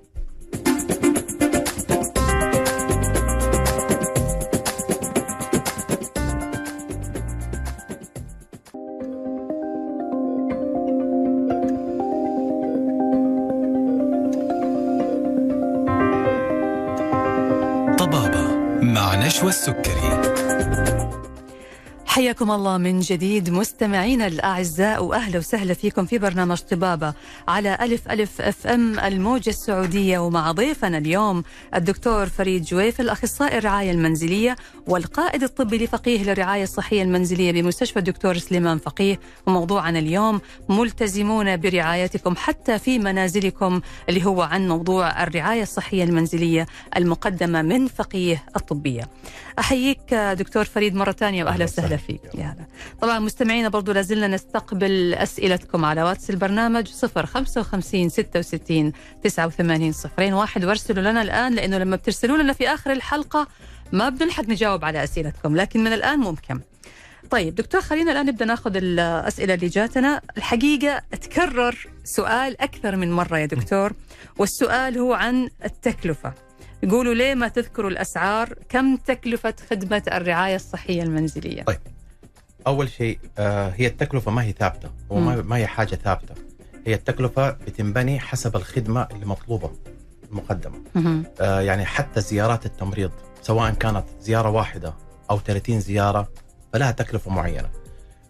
نشوى 19.30 19.48
السكري. 19.48 20.00
حياكم 22.11 22.51
الله 22.51 22.79
من 22.79 23.01
جديد 23.01 23.51
مستمعينا 23.51 24.27
الأعزاء 24.27 25.05
وأهلا 25.05 25.38
وسهلا 25.38 25.75
فيكم 25.75 26.07
في 26.07 26.18
برنامج 26.18 26.59
طبابة 26.59 27.14
على 27.49 27.79
ألف 27.81 28.09
ألف 28.11 28.40
FM 28.40 28.99
الموجة 28.99 29.51
السعودية 29.51 30.18
ومع 30.18 30.53
ضيفنا 30.53 30.99
اليوم 30.99 31.42
الدكتور 31.75 32.27
فريد 32.27 32.62
جويف 32.62 33.01
الأخصائي 33.01 33.59
الرعاية 33.59 33.90
المنزلية 33.90 34.57
والقائد 34.87 35.42
الطبي 35.42 35.79
لفقيه 35.85 36.23
للرعاية 36.23 36.62
الصحية 36.62 37.03
المنزلية 37.03 37.53
بمستشفى 37.53 37.99
الدكتور 37.99 38.38
سليمان 38.38 38.79
فقيه 38.79 39.20
وموضوعنا 39.46 39.99
اليوم 39.99 40.40
ملتزمون 40.68 41.57
برعايتكم 41.57 42.37
حتى 42.37 42.79
في 42.79 42.99
منازلكم 42.99 43.81
اللي 44.09 44.25
هو 44.25 44.42
عن 44.42 44.68
موضوع 44.68 45.23
الرعاية 45.23 45.62
الصحية 45.62 46.05
المنزلية 46.05 46.66
المقدمة 46.96 47.62
من 47.62 47.87
فقيه 47.87 48.44
الطبية 48.57 49.09
أحييك 49.59 50.14
دكتور 50.14 50.64
فريد 50.64 50.94
مرة 50.94 51.12
ثانية 51.12 51.44
وأهلا 51.44 51.55
أهلا 51.55 51.64
وسهلا 51.64 51.87
وسهلا. 51.87 52.00
فيك 52.01 52.21
يا 52.35 52.45
هلا 52.45 52.67
طبعا 53.01 53.19
مستمعينا 53.19 53.69
برضو 53.69 53.93
لازلنا 53.93 54.27
نستقبل 54.29 55.15
أسئلتكم 55.15 55.85
على 55.85 56.03
واتس 56.03 56.31
البرنامج 56.31 56.87
0 56.89 57.27
55 57.27 58.09
66 58.09 58.93
89 59.25 59.93
صفرين. 59.93 60.33
واحد 60.33 60.65
وارسلوا 60.65 61.03
لنا 61.03 61.23
الآن 61.23 61.55
لأنه 61.55 61.79
لما 61.79 61.97
بترسلوا 61.97 62.37
لنا 62.37 62.53
في 62.53 62.69
آخر 62.69 62.93
الحلقة 62.93 63.49
ما 63.93 64.09
بنلحق 64.09 64.45
نجاوب 64.45 64.85
على 64.85 65.05
أسئلتكم 65.05 65.57
لكن 65.57 65.85
من 65.85 65.93
الآن 65.93 66.19
ممكن. 66.19 66.61
طيب 67.31 67.55
دكتور 67.55 67.81
خلينا 67.81 68.13
الآن 68.13 68.27
نبدأ 68.27 68.45
ناخذ 68.45 68.77
الأسئلة 68.77 69.55
اللي 69.55 69.69
جاتنا. 69.69 70.21
الحقيقة 70.37 71.03
تكرر 71.11 71.89
سؤال 72.05 72.61
أكثر 72.61 72.97
من 72.97 73.13
مرة 73.13 73.39
يا 73.39 73.47
دكتور 73.47 73.92
والسؤال 74.38 74.98
هو 74.98 75.15
عن 75.15 75.48
التكلفة. 75.65 76.33
يقولوا 76.83 77.14
ليه 77.14 77.35
ما 77.35 77.48
تذكروا 77.48 77.90
الأسعار؟ 77.90 78.54
كم 78.68 78.96
تكلفة 78.96 79.54
خدمة 79.70 80.02
الرعاية 80.12 80.56
الصحية 80.56 81.02
المنزلية؟ 81.02 81.62
طيب. 81.62 81.78
أول 82.66 82.88
شيء 82.90 83.18
آه 83.38 83.68
هي 83.76 83.87
التكلفة 83.87 84.31
ما 84.31 84.42
هي 84.42 84.52
ثابتة 84.52 84.90
وما 85.10 85.37
ما 85.42 85.56
هي 85.56 85.66
حاجة 85.66 85.94
ثابتة. 85.94 86.35
هي 86.87 86.94
التكلفة 86.94 87.50
بتنبني 87.50 88.20
حسب 88.20 88.56
الخدمة 88.56 89.08
اللي 89.10 89.26
مطلوبه 89.26 89.70
المقدمه. 90.31 90.78
آه 91.40 91.60
يعني 91.60 91.85
حتى 91.85 92.20
زيارات 92.20 92.66
التمريض 92.66 93.10
سواء 93.42 93.70
كانت 93.70 94.04
زيارة 94.20 94.50
واحدة 94.50 94.94
أو 95.31 95.38
30 95.38 95.81
زيارة 95.81 96.28
فلها 96.72 96.90
تكلفة 96.90 97.31
معينة. 97.31 97.68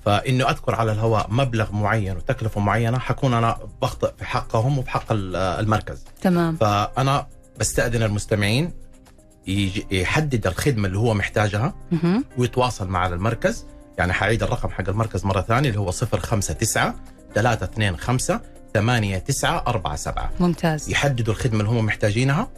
فإنه 0.05 0.51
أذكر 0.51 0.75
على 0.75 0.93
الهواء 0.93 1.27
مبلغ 1.31 1.73
معين 1.73 2.17
وتكلفة 2.17 2.61
معينة 2.61 2.99
حكون 2.99 3.35
أنا 3.35 3.59
بخطئ 3.83 4.13
في 4.19 4.25
حقهم 4.25 4.79
وبحق 4.79 5.13
ال- 5.13 5.37
المركز. 5.37 6.05
تمام. 6.23 6.57
فأنا 6.57 7.27
بستأذن 7.61 8.03
المستمعين 8.03 8.73
يحدد 9.91 10.47
الخدمة 10.47 10.87
اللي 10.89 10.99
هو 10.99 11.15
محتاجها. 11.15 11.75
ويتواصل 12.39 12.89
مع 12.89 13.07
المركز. 13.07 13.67
يعني 13.99 14.13
حعيد 14.13 14.43
الرقم 14.43 14.69
حق 14.69 14.89
المركز 14.89 15.25
مرة 15.25 15.41
ثانية 15.41 15.69
اللي 15.69 15.81
هو 15.81 15.91
059 15.91 16.95
325 17.35 18.41
8947 18.75 20.29
ممتاز. 20.41 20.91
يحددوا 20.91 21.35
الخدمة 21.35 21.61
اللي 21.61 21.71
هم 21.71 21.87
محتاجينها 21.87 22.49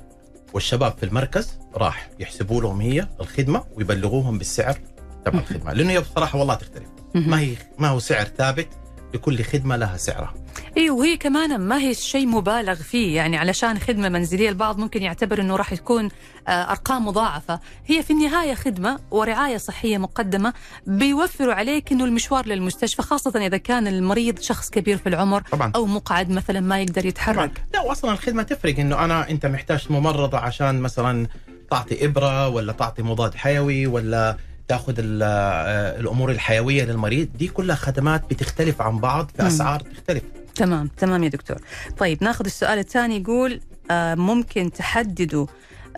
والشباب 0.52 0.94
في 0.98 1.06
المركز 1.06 1.58
راح 1.74 2.10
يحسبوا 2.18 2.60
لهم 2.62 2.80
هي 2.80 3.08
الخدمة 3.20 3.64
ويبلغوهم 3.76 4.38
بالسعر 4.38 4.78
تبع 5.24 5.38
الخدمة. 5.38 5.72
لأنه 5.72 5.90
هي 5.92 6.00
بصراحه 6.00 6.38
والله 6.38 6.54
تختلف 6.54 6.88
ما 7.14 7.40
هي 7.40 7.54
ما 7.78 7.88
هو 7.88 7.98
سعر 7.98 8.24
ثابت 8.24 8.68
لكل 9.14 9.42
خدمة 9.44 9.76
لها 9.76 9.96
سعرها. 9.96 10.34
اي 10.76 10.90
وهي 10.90 11.16
كمان 11.16 11.60
ما 11.60 11.78
هي 11.78 11.94
شيء 11.94 12.26
مبالغ 12.26 12.74
فيه 12.74 13.16
يعني 13.16 13.36
علشان 13.36 13.78
خدمة 13.78 14.08
منزلية 14.08 14.48
البعض 14.48 14.78
ممكن 14.78 15.02
يعتبر 15.02 15.40
إنه 15.40 15.56
راح 15.56 15.74
تكون 15.74 16.08
آه، 16.48 16.50
أرقام 16.50 17.06
مضاعفة. 17.06 17.60
هي 17.86 18.02
في 18.02 18.12
النهاية 18.12 18.54
خدمة 18.54 19.00
ورعاية 19.10 19.56
صحية 19.56 19.98
مقدمة 19.98 20.52
بيوفروا 20.86 21.54
عليك 21.54 21.92
إنه 21.92 22.04
المشوار 22.04 22.46
للمستشفى 22.46 23.02
خاصة 23.02 23.46
إذا 23.46 23.56
كان 23.56 23.86
المريض 23.86 24.38
شخص 24.40 24.70
كبير 24.70 24.96
في 24.96 25.08
العمر 25.08 25.42
طبعا. 25.52 25.72
أو 25.74 25.86
مقعد 25.86 26.30
مثلا 26.30 26.60
ما 26.60 26.80
يقدر 26.80 27.06
يتحرك. 27.06 27.64
لا 27.74 27.80
واصلا 27.80 28.12
الخدمة 28.12 28.42
تفرق 28.42 28.78
إنه 28.78 29.04
أنا 29.04 29.30
أنت 29.30 29.46
محتاج 29.46 29.86
ممرضة 29.90 30.38
عشان 30.38 30.80
مثلا 30.80 31.26
تعطي 31.70 32.04
إبرة 32.04 32.48
ولا 32.48 32.72
تعطي 32.72 33.02
مضاد 33.02 33.34
حيوي 33.34 33.86
ولا 33.86 34.36
تاخذ 34.72 34.94
آه، 35.22 36.00
الأمور 36.00 36.30
الحيوية 36.30 36.84
للمريض 36.84 37.28
دي 37.34 37.48
كلها 37.48 37.76
خدمات 37.76 38.30
بتختلف 38.30 38.82
عن 38.82 38.98
بعض 38.98 39.30
في 39.36 39.42
مم. 39.42 39.48
اسعار 39.48 39.80
تختلف 39.80 40.22
تمام 40.54 40.86
تمام 40.96 41.24
يا 41.24 41.28
دكتور 41.28 41.56
طيب 41.98 42.24
ناخذ 42.24 42.44
السؤال 42.44 42.78
الثاني 42.78 43.16
يقول 43.20 43.60
آه 43.90 44.14
ممكن 44.14 44.72
تحددوا 44.72 45.46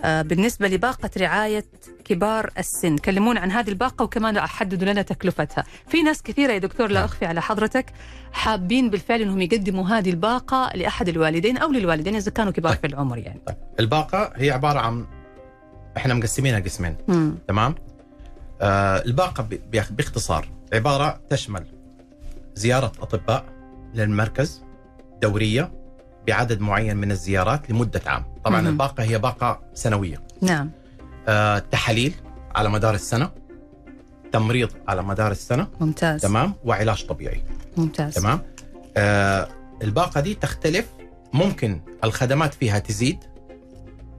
آه 0.04 0.22
بالنسبة 0.22 0.68
لباقة 0.68 1.10
رعاية 1.18 1.64
كبار 2.04 2.50
السن 2.58 2.96
كلمونا 2.96 3.40
عن 3.40 3.50
هذه 3.50 3.68
الباقة 3.68 4.02
وكمان 4.02 4.40
حددوا 4.40 4.92
لنا 4.92 5.02
تكلفتها 5.02 5.64
في 5.88 6.02
ناس 6.02 6.22
كثيرة 6.22 6.52
يا 6.52 6.58
دكتور 6.58 6.86
لا 6.88 6.94
نعم. 6.94 7.04
أخفي 7.04 7.26
على 7.26 7.42
حضرتك 7.42 7.86
حابين 8.32 8.90
بالفعل 8.90 9.20
أنهم 9.22 9.40
يقدموا 9.40 9.88
هذه 9.88 10.10
الباقة 10.10 10.70
لأحد 10.74 11.08
الوالدين 11.08 11.56
أو 11.56 11.72
للوالدين 11.72 12.16
إذا 12.16 12.30
كانوا 12.30 12.52
كبار 12.52 12.72
طيب. 12.72 12.80
في 12.80 12.86
العمر 12.86 13.18
يعني 13.18 13.40
طيب 13.46 13.56
الباقة 13.80 14.32
هي 14.36 14.50
عبارة 14.50 14.78
عن 14.80 15.06
إحنا 15.96 16.14
مقسمينها 16.14 16.60
قسمين. 16.60 16.96
تمام 17.48 17.74
الباقة 18.62 19.42
ب- 19.42 19.60
بيخ- 19.70 19.92
باختصار 19.92 20.48
عبارة 20.72 21.20
تشمل 21.30 21.64
زيارة 22.54 22.92
أطباء 23.00 23.44
للمركز 23.94 24.62
دورية 25.22 25.72
بعدد 26.26 26.60
معين 26.60 26.96
من 26.96 27.10
الزيارات 27.10 27.70
لمدة 27.70 28.00
عام. 28.06 28.24
طبعا 28.44 28.60
مهم. 28.60 28.70
الباقة 28.72 29.02
هي 29.02 29.18
باقة 29.18 29.60
سنوية. 29.74 30.22
نعم. 30.42 30.70
آه 31.28 31.58
تحاليل 31.58 32.14
على 32.54 32.68
مدار 32.68 32.94
السنة 32.94 33.30
تمريض 34.32 34.70
على 34.88 35.02
مدار 35.02 35.30
السنة. 35.30 35.68
ممتاز. 35.80 36.20
تمام؟ 36.22 36.54
وعلاج 36.64 37.06
طبيعي. 37.06 37.42
ممتاز. 37.76 38.14
تمام؟ 38.14 38.40
آه 38.96 39.48
الباقة 39.82 40.20
دي 40.20 40.34
تختلف. 40.34 40.86
ممكن 41.32 41.80
الخدمات 42.04 42.54
فيها 42.54 42.78
تزيد. 42.78 43.18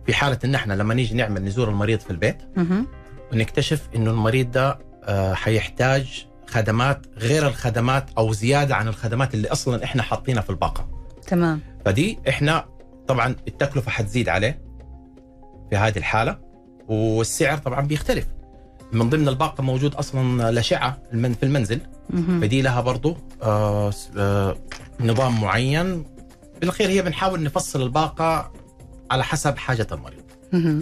في 0.06 0.14
حالة 0.14 0.40
إن 0.46 0.56
إحنا 0.56 0.74
لما 0.74 0.94
نيجي 0.94 1.16
نعمل 1.16 1.44
نزور 1.44 1.70
المريض 1.70 2.00
في 2.00 2.12
البيت 2.12 2.38
مهم. 2.58 2.88
ونكتشف 3.34 3.90
إنه 3.96 4.12
المريض 4.12 4.52
ده 4.52 4.80
آه، 5.04 5.34
حيحتاج 5.34 6.26
خدمات 6.48 7.06
غير 7.18 7.48
الخدمات 7.48 8.06
أو 8.18 8.34
زيادة 8.34 8.76
عن 8.76 8.88
الخدمات 8.88 9.34
اللي 9.34 9.48
أصلا 9.48 9.84
إحنا 9.84 10.04
حاطينها 10.04 10.42
في 10.42 10.50
الباقة. 10.50 10.88
تمام. 11.28 11.62
فدي 11.86 12.20
إحنا 12.30 12.66
طبعا 13.08 13.36
التكلفة 13.48 13.92
حتزيد 13.92 14.30
عليه 14.30 14.62
في 15.70 15.76
هذه 15.76 15.98
الحالة 15.98 16.40
والسعر 16.88 17.58
طبعا 17.58 17.82
بيختلف. 17.82 18.28
من 18.92 19.10
ضمن 19.10 19.28
الباقة 19.28 19.62
موجود 19.62 19.96
أصلا 19.96 20.50
الأشعة 20.50 20.98
في 21.12 21.44
المنزل. 21.44 21.80
مهم. 22.10 22.42
فدي 22.42 22.62
لها 22.62 22.82
برضو 22.82 23.18
آه، 23.44 23.94
آه، 24.18 24.56
نظام 25.00 25.42
معين. 25.42 26.06
بالاخير 26.60 26.90
هي 26.90 27.02
بنحاول 27.02 27.44
نفصل 27.44 27.82
الباقة 27.82 28.52
على 29.12 29.24
حسب 29.24 29.58
حاجة 29.58 29.88
المريض. 29.92 30.25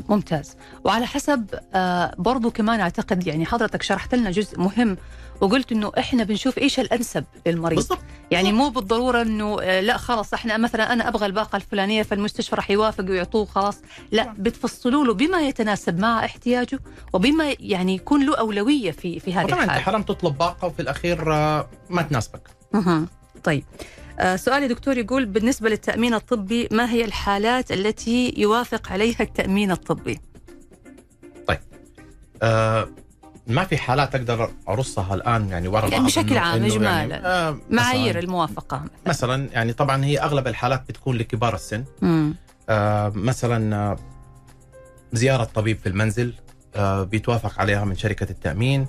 ممتاز. 0.09 0.55
وعلى 0.83 1.05
حسب 1.07 1.45
آه 1.73 2.15
برضو 2.17 2.51
كمان 2.51 2.79
أعتقد 2.79 3.27
يعني 3.27 3.45
حضرتك 3.45 3.81
شرحت 3.83 4.15
لنا 4.15 4.31
جزء 4.31 4.59
مهم 4.59 4.97
وقلت 5.41 5.71
إنه 5.71 5.91
إحنا 5.97 6.23
بنشوف 6.23 6.57
إيش 6.57 6.79
الأنسب 6.79 7.23
للمريض. 7.47 7.77
بالضبط. 7.79 7.99
يعني 8.31 8.51
مو 8.53 8.69
بالضرورة 8.69 9.21
إنه 9.21 9.61
آه 9.61 9.79
لا 9.81 9.97
خلاص 9.97 10.33
إحنا 10.33 10.57
مثلا 10.57 10.93
أنا 10.93 11.07
أبغى 11.07 11.25
الباقة 11.25 11.55
الفلانية 11.55 12.03
فالمستشفى 12.03 12.55
راح 12.55 12.71
يوافق 12.71 13.03
ويعطوه 13.09 13.45
خلاص. 13.45 13.77
لا 14.11 14.33
بتفصلوا 14.37 15.05
له 15.05 15.13
بما 15.13 15.41
يتناسب 15.41 15.99
مع 15.99 16.25
احتياجه 16.25 16.79
وبما 17.13 17.55
يعني 17.59 17.95
يكون 17.95 18.25
له 18.25 18.35
أولوية 18.37 18.91
في 18.91 19.19
في 19.19 19.33
هذه 19.33 19.45
طبعا 19.45 19.53
أنت 19.63 19.63
الحالة. 19.63 19.83
حرام 19.83 20.03
تطلب 20.03 20.37
باقة 20.37 20.65
وفي 20.67 20.81
الأخير 20.81 21.33
آه، 21.33 21.69
ما 21.89 22.01
تناسبك. 22.01 22.41
طيب. 23.43 23.63
سؤالي 24.35 24.67
دكتور 24.67 24.97
يقول 24.97 25.25
بالنسبة 25.25 25.69
للتأمين 25.69 26.13
الطبي 26.13 26.67
ما 26.71 26.89
هي 26.91 27.05
الحالات 27.05 27.71
التي 27.71 28.33
يوافق 28.37 28.91
عليها 28.91 29.19
التأمين 29.19 29.71
الطبي 29.71 30.19
آه 32.43 32.87
ما 33.47 33.63
في 33.63 33.77
حالات 33.77 34.15
أقدر 34.15 34.51
أرصها 34.69 35.15
الآن 35.15 35.49
يعني 35.49 35.67
ورا 35.67 35.87
يعني 35.89 36.05
بشكل 36.05 36.37
عام، 36.37 36.55
إنه 36.55 36.67
إجمالا. 36.67 36.89
يعني 36.89 37.13
آه 37.13 37.57
معايير 37.69 38.19
الموافقة 38.19 38.83
مثلا 39.07 39.49
يعني 39.53 39.73
طبعا 39.73 40.05
هي 40.05 40.19
أغلب 40.19 40.47
الحالات 40.47 40.83
بتكون 40.89 41.15
لكبار 41.17 41.55
السن 41.55 41.83
مم. 42.01 42.35
آه 42.69 43.11
مثلا 43.15 43.75
آه، 43.75 43.97
زيارة 45.13 45.43
طبيب 45.43 45.77
في 45.77 45.89
المنزل 45.89 46.33
آه 46.75 47.03
بيتوافق 47.03 47.59
عليها 47.59 47.85
من 47.85 47.95
شركة 47.95 48.29
التأمين 48.29 48.87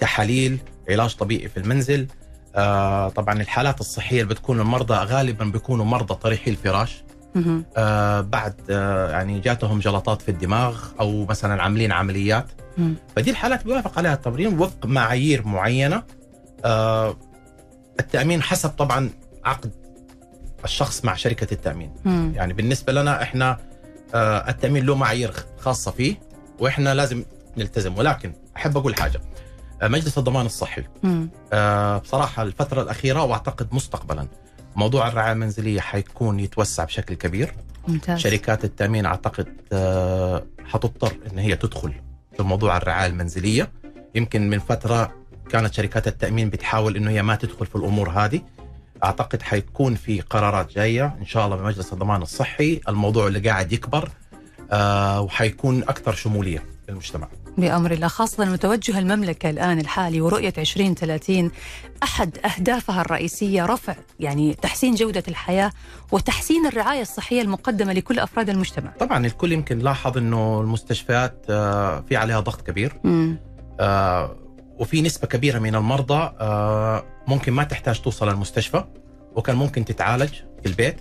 تحاليل 0.00 0.58
علاج 0.90 1.14
طبيعي 1.16 1.48
في 1.48 1.56
المنزل 1.56 2.06
آه 2.54 3.08
طبعا 3.08 3.40
الحالات 3.40 3.80
الصحية 3.80 4.22
اللي 4.22 4.34
بتكون 4.34 4.60
المرضى 4.60 4.94
غالبا 4.94 5.44
بيكونوا 5.44 5.84
مرضى 5.84 6.14
طريحي 6.14 6.50
الفراش. 6.50 7.04
آه 7.76 8.20
بعد 8.20 8.54
آه 8.70 9.10
يعني 9.10 9.40
جاتهم 9.40 9.78
جلطات 9.78 10.22
في 10.22 10.30
الدماغ 10.30 10.78
أو 11.00 11.26
مثلا 11.26 11.62
عاملين 11.62 11.92
عمليات 11.92 12.46
مم. 12.78 12.94
فدي 13.16 13.30
الحالات 13.30 13.64
بيوافق 13.64 13.98
عليها 13.98 14.14
التمرين 14.14 14.58
وفق 14.58 14.86
معايير 14.86 15.46
معينة 15.46 16.02
آه 16.64 17.16
التأمين 18.00 18.42
حسب 18.42 18.68
طبعا 18.70 19.10
عقد 19.44 19.72
الشخص 20.64 21.04
مع 21.04 21.14
شركة 21.14 21.54
التأمين 21.54 21.92
مم. 22.04 22.32
يعني 22.36 22.52
بالنسبة 22.52 22.92
لنا 22.92 23.22
إحنا 23.22 23.58
آه 24.14 24.48
التأمين 24.50 24.86
له 24.86 24.94
معايير 24.94 25.32
خاصة 25.58 25.90
فيه 25.90 26.16
وإحنا 26.58 26.94
لازم 26.94 27.24
نلتزم 27.56 27.98
ولكن 27.98 28.32
أحب 28.56 28.76
أقول 28.76 28.94
حاجة 28.94 29.20
مجلس 29.88 30.18
الضمان 30.18 30.46
الصحي. 30.46 30.84
مم. 31.02 31.28
آه 31.52 31.98
بصراحة 31.98 32.42
الفترة 32.42 32.82
الأخيرة 32.82 33.22
وأعتقد 33.22 33.68
مستقبلا 33.72 34.26
موضوع 34.76 35.08
الرعاية 35.08 35.32
المنزلية 35.32 35.80
حيكون 35.80 36.40
يتوسع 36.40 36.84
بشكل 36.84 37.14
كبير. 37.14 37.54
ممتاز. 37.88 38.18
شركات 38.18 38.64
التأمين 38.64 39.06
أعتقد 39.06 39.46
آه، 39.72 40.46
حتضطر 40.66 41.16
إن 41.32 41.38
هي 41.38 41.56
تدخل 41.56 41.92
في 42.36 42.42
موضوع 42.42 42.76
الرعاية 42.76 43.06
المنزلية. 43.06 43.72
يمكن 44.14 44.50
من 44.50 44.58
فترة 44.58 45.12
كانت 45.50 45.74
شركات 45.74 46.08
التأمين 46.08 46.50
بتحاول 46.50 46.96
إنه 46.96 47.10
هي 47.10 47.22
ما 47.22 47.36
تدخل 47.36 47.66
في 47.66 47.76
الأمور 47.76 48.10
هذه. 48.10 48.40
أعتقد 49.04 49.42
حيكون 49.42 49.94
في 49.94 50.20
قرارات 50.20 50.72
جاية 50.72 51.16
إن 51.20 51.26
شاء 51.26 51.46
الله 51.46 51.56
من 51.56 51.62
مجلس 51.62 51.92
الضمان 51.92 52.22
الصحي. 52.22 52.80
الموضوع 52.88 53.26
اللي 53.26 53.38
قاعد 53.48 53.72
يكبر 53.72 54.08
آه، 54.72 55.20
وحيكون 55.20 55.82
أكثر 55.82 56.12
شمولية 56.14 56.62
للمجتمع 56.88 57.28
بأمر 57.58 57.92
الله 57.92 58.08
خاصة 58.08 58.44
متوجه 58.44 58.98
المملكة 58.98 59.50
الآن 59.50 59.80
الحالي 59.80 60.20
ورؤية 60.20 60.52
2030 60.58 61.50
أحد 62.02 62.38
أهدافها 62.38 63.00
الرئيسية 63.00 63.66
رفع 63.66 63.94
يعني 64.20 64.54
تحسين 64.54 64.94
جودة 64.94 65.22
الحياة 65.28 65.72
وتحسين 66.12 66.66
الرعاية 66.66 67.02
الصحية 67.02 67.42
المقدمة 67.42 67.92
لكل 67.92 68.18
أفراد 68.18 68.50
المجتمع. 68.50 68.90
طبعا 69.00 69.26
الكل 69.26 69.52
يمكن 69.52 69.78
لاحظ 69.78 70.18
إنه 70.18 70.60
المستشفيات 70.60 71.46
آه، 71.50 72.00
في 72.08 72.16
عليها 72.16 72.40
ضغط 72.40 72.60
كبير. 72.60 73.00
آه، 73.80 74.36
وفي 74.78 75.02
نسبة 75.02 75.26
كبيرة 75.26 75.58
من 75.58 75.74
المرضى 75.74 76.32
آه، 76.40 77.04
ممكن 77.28 77.52
ما 77.52 77.64
تحتاج 77.64 78.00
توصل 78.00 78.28
المستشفى 78.28 78.84
وكان 79.36 79.56
ممكن 79.56 79.84
تتعالج 79.84 80.32
في 80.62 80.66
البيت. 80.66 81.00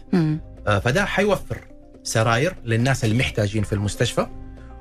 فده 0.66 1.06
حيوفر 1.06 1.58
سراير 2.04 2.56
للناس 2.66 3.06
المحتاجين 3.06 3.64
في 3.64 3.74
المستشفى. 3.74 4.28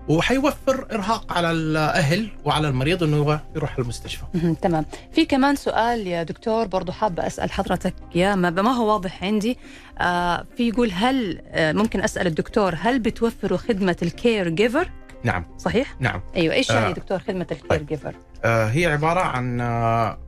وحيوفر 0.09 0.87
إرهاق 0.93 1.33
على 1.33 1.51
الأهل 1.51 2.29
وعلى 2.45 2.69
المريض 2.69 3.03
إنه 3.03 3.17
يبغى 3.17 3.41
يروح 3.57 3.79
المستشفى. 3.79 4.23
تمام 4.63 4.85
في 5.13 5.25
كمان 5.27 5.57
سؤال 5.57 6.07
يا 6.07 6.23
دكتور 6.23 6.67
برضو 6.67 6.93
حابة 6.93 7.27
أسأل 7.27 7.53
حضرتك 7.53 7.95
يا 8.15 8.35
ما, 8.35 8.51
ما 8.51 8.71
هو 8.71 8.93
واضح 8.93 9.25
عندي 9.25 9.59
آه 9.99 10.47
في 10.57 10.69
يقول 10.69 10.91
هل 10.93 11.43
آه 11.47 11.73
ممكن 11.73 12.01
أسأل 12.01 12.27
الدكتور 12.27 12.75
هل 12.81 12.99
بتوفروا 12.99 13.59
خدمة 13.59 13.97
ال 14.03 14.49
caregiver 14.49 14.91
نعم 15.25 15.45
صحيح؟ 15.59 15.97
نعم 16.01 16.21
أيوة 16.37 16.55
إيش 16.55 16.71
يعني 16.71 16.87
آه. 16.87 16.93
دكتور 16.93 17.19
خدمة 17.19 17.47
ال 17.53 17.56
care 17.56 17.69
طيب. 17.71 17.87
giver؟ 17.87 18.15
آه، 18.45 18.67
هي 18.67 18.87
عبارة 18.87 19.21
عن 19.21 19.61
آه، 19.61 20.19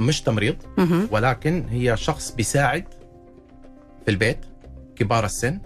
مش 0.00 0.20
تمريض. 0.22 0.56
ولكن 1.10 1.66
هي 1.70 1.96
شخص 1.96 2.32
بيساعد 2.34 2.84
في 4.04 4.10
البيت 4.10 4.38
كبار 4.96 5.24
السن 5.24 5.60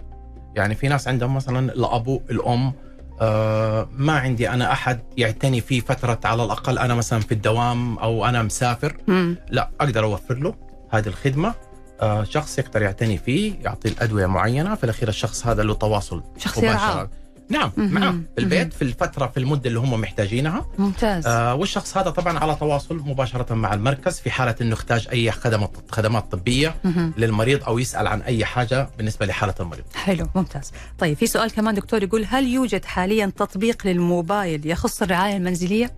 يعني 0.55 0.75
في 0.75 0.87
ناس 0.87 1.07
عندهم 1.07 1.35
مثلا 1.35 1.73
الابو 1.73 2.21
الأم 2.29 2.73
آه 3.21 3.89
ما 3.97 4.13
عندي 4.13 4.49
أنا 4.49 4.71
أحد 4.71 4.99
يعتني 5.17 5.61
فيه 5.61 5.81
فترة 5.81 6.19
على 6.25 6.43
الأقل 6.43 6.77
أنا 6.77 6.95
مثلا 6.95 7.19
في 7.19 7.31
الدوام 7.31 7.97
أو 7.97 8.25
أنا 8.25 8.43
مسافر. 8.43 8.97
مم. 9.07 9.37
لا 9.49 9.69
أقدر 9.81 10.03
أوفر 10.03 10.37
له 10.37 10.55
هذه 10.89 11.07
الخدمة. 11.07 11.53
آه، 12.01 12.23
شخص 12.23 12.59
يقدر 12.59 12.81
يعتني 12.81 13.17
فيه 13.17 13.53
يعطي 13.61 13.89
الأدوية 13.89 14.25
معينة 14.25 14.75
في 14.75 14.83
الأخير 14.83 15.09
الشخص 15.09 15.47
هذا 15.47 15.63
له 15.63 15.73
تواصل 15.73 16.23
شخص 16.37 16.57
يرعاه 16.57 17.09
نعم. 17.49 17.71
معه. 17.77 18.15
البيت 18.39 18.73
في 18.73 18.81
الفترة 18.81 19.27
في 19.27 19.39
المدة 19.39 19.67
اللي 19.69 19.79
هم 19.79 20.01
محتاجينها 20.01 20.65
ممتاز 20.77 21.27
آه 21.27 21.55
والشخص 21.55 21.97
هذا 21.97 22.09
طبعا 22.09 22.39
على 22.39 22.55
تواصل 22.55 22.95
مباشرة 23.05 23.53
مع 23.53 23.73
المركز 23.73 24.19
في 24.19 24.31
حالة 24.31 24.55
إنه 24.61 24.71
يحتاج 24.73 25.07
أي 25.11 25.31
خدمات 25.31 25.71
خدمات 25.91 26.31
طبية. 26.31 26.75
للمريض 27.17 27.63
أو 27.63 27.79
يسأل 27.79 28.07
عن 28.07 28.21
أي 28.21 28.45
حاجة 28.45 28.89
بالنسبة 28.97 29.25
لحالة 29.25 29.53
المريض 29.59 29.83
حلو 29.95 30.27
ممتاز 30.35 30.71
طيب 30.99 31.17
في 31.17 31.27
سؤال 31.27 31.51
كمان 31.51 31.75
دكتور 31.75 32.03
يقول 32.03 32.25
هل 32.29 32.47
يوجد 32.47 32.85
حاليا 32.85 33.25
تطبيق 33.25 33.87
للموبايل 33.87 34.67
يخص 34.67 35.01
الرعاية 35.01 35.37
المنزلية؟ 35.37 35.93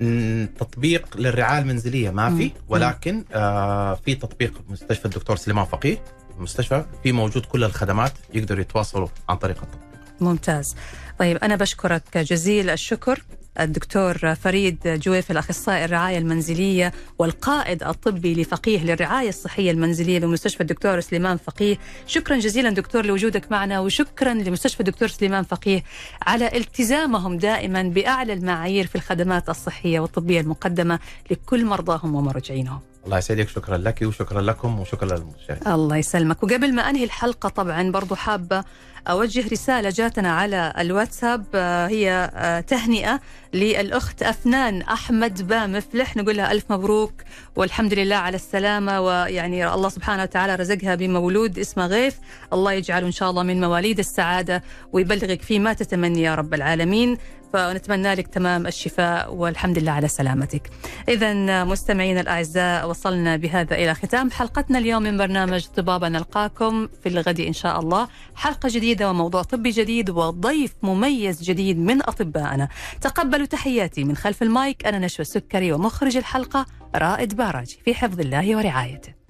م، 0.00 0.46
تطبيق 0.46 1.16
للرعاية 1.16 1.58
المنزلية 1.62 2.10
ما. 2.10 2.36
في 2.36 2.50
ولكن 2.68 3.24
آه 3.32 3.94
في 3.94 4.14
تطبيق 4.14 4.60
مستشفى 4.68 5.04
الدكتور 5.04 5.36
سليمان 5.36 5.64
فقيه 5.64 5.98
المستشفى 6.38 6.84
في 7.02 7.12
موجود 7.12 7.46
كل 7.46 7.64
الخدمات 7.64 8.12
يقدروا 8.34 8.60
يتواصلوا 8.60 9.08
عن 9.28 9.36
طريق 9.36 9.56
التطبيق 9.62 9.91
ممتاز. 10.20 10.76
طيب 11.18 11.36
أنا 11.36 11.56
بشكرك 11.56 12.18
جزيل 12.18 12.70
الشكر 12.70 13.22
الدكتور 13.60 14.34
فريد 14.34 14.78
جويف 14.84 15.30
الأخصائي 15.30 15.84
الرعاية 15.84 16.18
المنزلية 16.18 16.92
والقائد 17.18 17.82
الطبي 17.82 18.42
لفقيه 18.42 18.84
للرعاية 18.84 19.28
الصحية 19.28 19.70
المنزلية 19.70 20.18
بمستشفى 20.18 20.60
الدكتور 20.60 21.00
سليمان 21.00 21.36
فقيه. 21.36 21.78
شكرا 22.06 22.36
جزيلا 22.36 22.70
دكتور 22.70 23.06
لوجودك 23.06 23.50
معنا 23.50 23.80
وشكرا 23.80 24.34
لمستشفى 24.34 24.80
الدكتور 24.80 25.08
سليمان 25.08 25.44
فقيه 25.44 25.82
على 26.22 26.56
التزامهم 26.56 27.36
دائما 27.38 27.82
بأعلى 27.82 28.32
المعايير 28.32 28.86
في 28.86 28.94
الخدمات 28.94 29.48
الصحية 29.48 30.00
والطبية 30.00 30.40
المقدمة 30.40 30.98
لكل 31.30 31.64
مرضاهم 31.64 32.14
ومرجعينهم. 32.14 32.80
الله 33.04 33.18
يسعدك 33.18 33.48
شكرا 33.48 33.78
لك 33.78 34.02
وشكرا 34.02 34.40
لكم 34.40 34.80
وشكرا 34.80 35.16
للمشاهدين. 35.16 35.72
الله 35.72 35.96
يسلمك. 35.96 36.42
وقبل 36.42 36.74
ما 36.74 36.90
أنهي 36.90 37.04
الحلقة 37.04 37.48
طبعا 37.48 37.90
برضو 37.90 38.14
حابة 38.14 38.64
أوجه 39.08 39.48
رسالة 39.52 39.90
جاتنا 39.90 40.32
على 40.32 40.72
الواتساب 40.78 41.44
آه، 41.54 41.86
هي 41.86 42.30
آه، 42.34 42.60
تهنئة 42.60 43.20
للأخت 43.54 44.22
أفنان 44.22 44.82
أحمد 44.82 45.46
بامفلح. 45.46 46.16
نقول 46.16 46.36
لها 46.36 46.52
ألف 46.52 46.64
مبروك 46.72 47.12
والحمد 47.56 47.94
لله 47.94 48.16
على 48.16 48.36
السلامة 48.36 49.00
ويعني 49.00 49.74
الله 49.74 49.88
سبحانه 49.88 50.22
وتعالى 50.22 50.54
رزقها 50.54 50.94
بمولود 50.94 51.58
اسمه 51.58 51.86
غيث. 51.86 52.16
الله 52.52 52.72
يجعله 52.72 53.06
إن 53.06 53.12
شاء 53.12 53.30
الله 53.30 53.42
من 53.42 53.60
مواليد 53.60 53.98
السعادة 53.98 54.62
ويبلغك 54.92 55.42
فيه 55.42 55.58
ما 55.58 55.72
تتمني 55.72 56.22
يا 56.22 56.34
رب 56.34 56.54
العالمين. 56.54 57.18
فنتمنى 57.52 58.14
لك 58.14 58.26
تمام 58.26 58.66
الشفاء 58.66 59.34
والحمد 59.34 59.78
لله 59.78 59.92
على 59.92 60.08
سلامتك. 60.08 60.70
إذا 61.08 61.64
مستمعينا 61.64 62.20
الأعزاء 62.20 62.88
وصلنا 62.88 63.36
بهذا 63.36 63.74
إلى 63.74 63.94
ختام 63.94 64.30
حلقتنا 64.30 64.78
اليوم 64.78 65.02
من 65.02 65.16
برنامج 65.16 65.66
طبابة 65.76 66.08
نلقاكم 66.08 66.88
في 67.02 67.08
الغد 67.08 67.40
إن 67.40 67.52
شاء 67.52 67.80
الله. 67.80 68.08
حلقة 68.34 68.68
جديدة 68.72 69.10
وموضوع 69.10 69.42
طبي 69.42 69.70
جديد 69.70 70.10
وضيف 70.10 70.72
مميز 70.82 71.42
جديد 71.42 71.78
من 71.78 72.02
أطبائنا. 72.02 72.68
تقبلوا 73.00 73.41
تحياتي 73.44 74.04
من 74.04 74.16
خلف 74.16 74.42
المايك 74.42 74.86
أنا 74.86 74.98
نشوى 74.98 75.22
السكري 75.22 75.72
ومخرج 75.72 76.16
الحلقة 76.16 76.66
رائد 76.94 77.36
باراجي 77.36 77.78
في 77.84 77.94
حفظ 77.94 78.20
الله 78.20 78.56
ورعايته. 78.56 79.22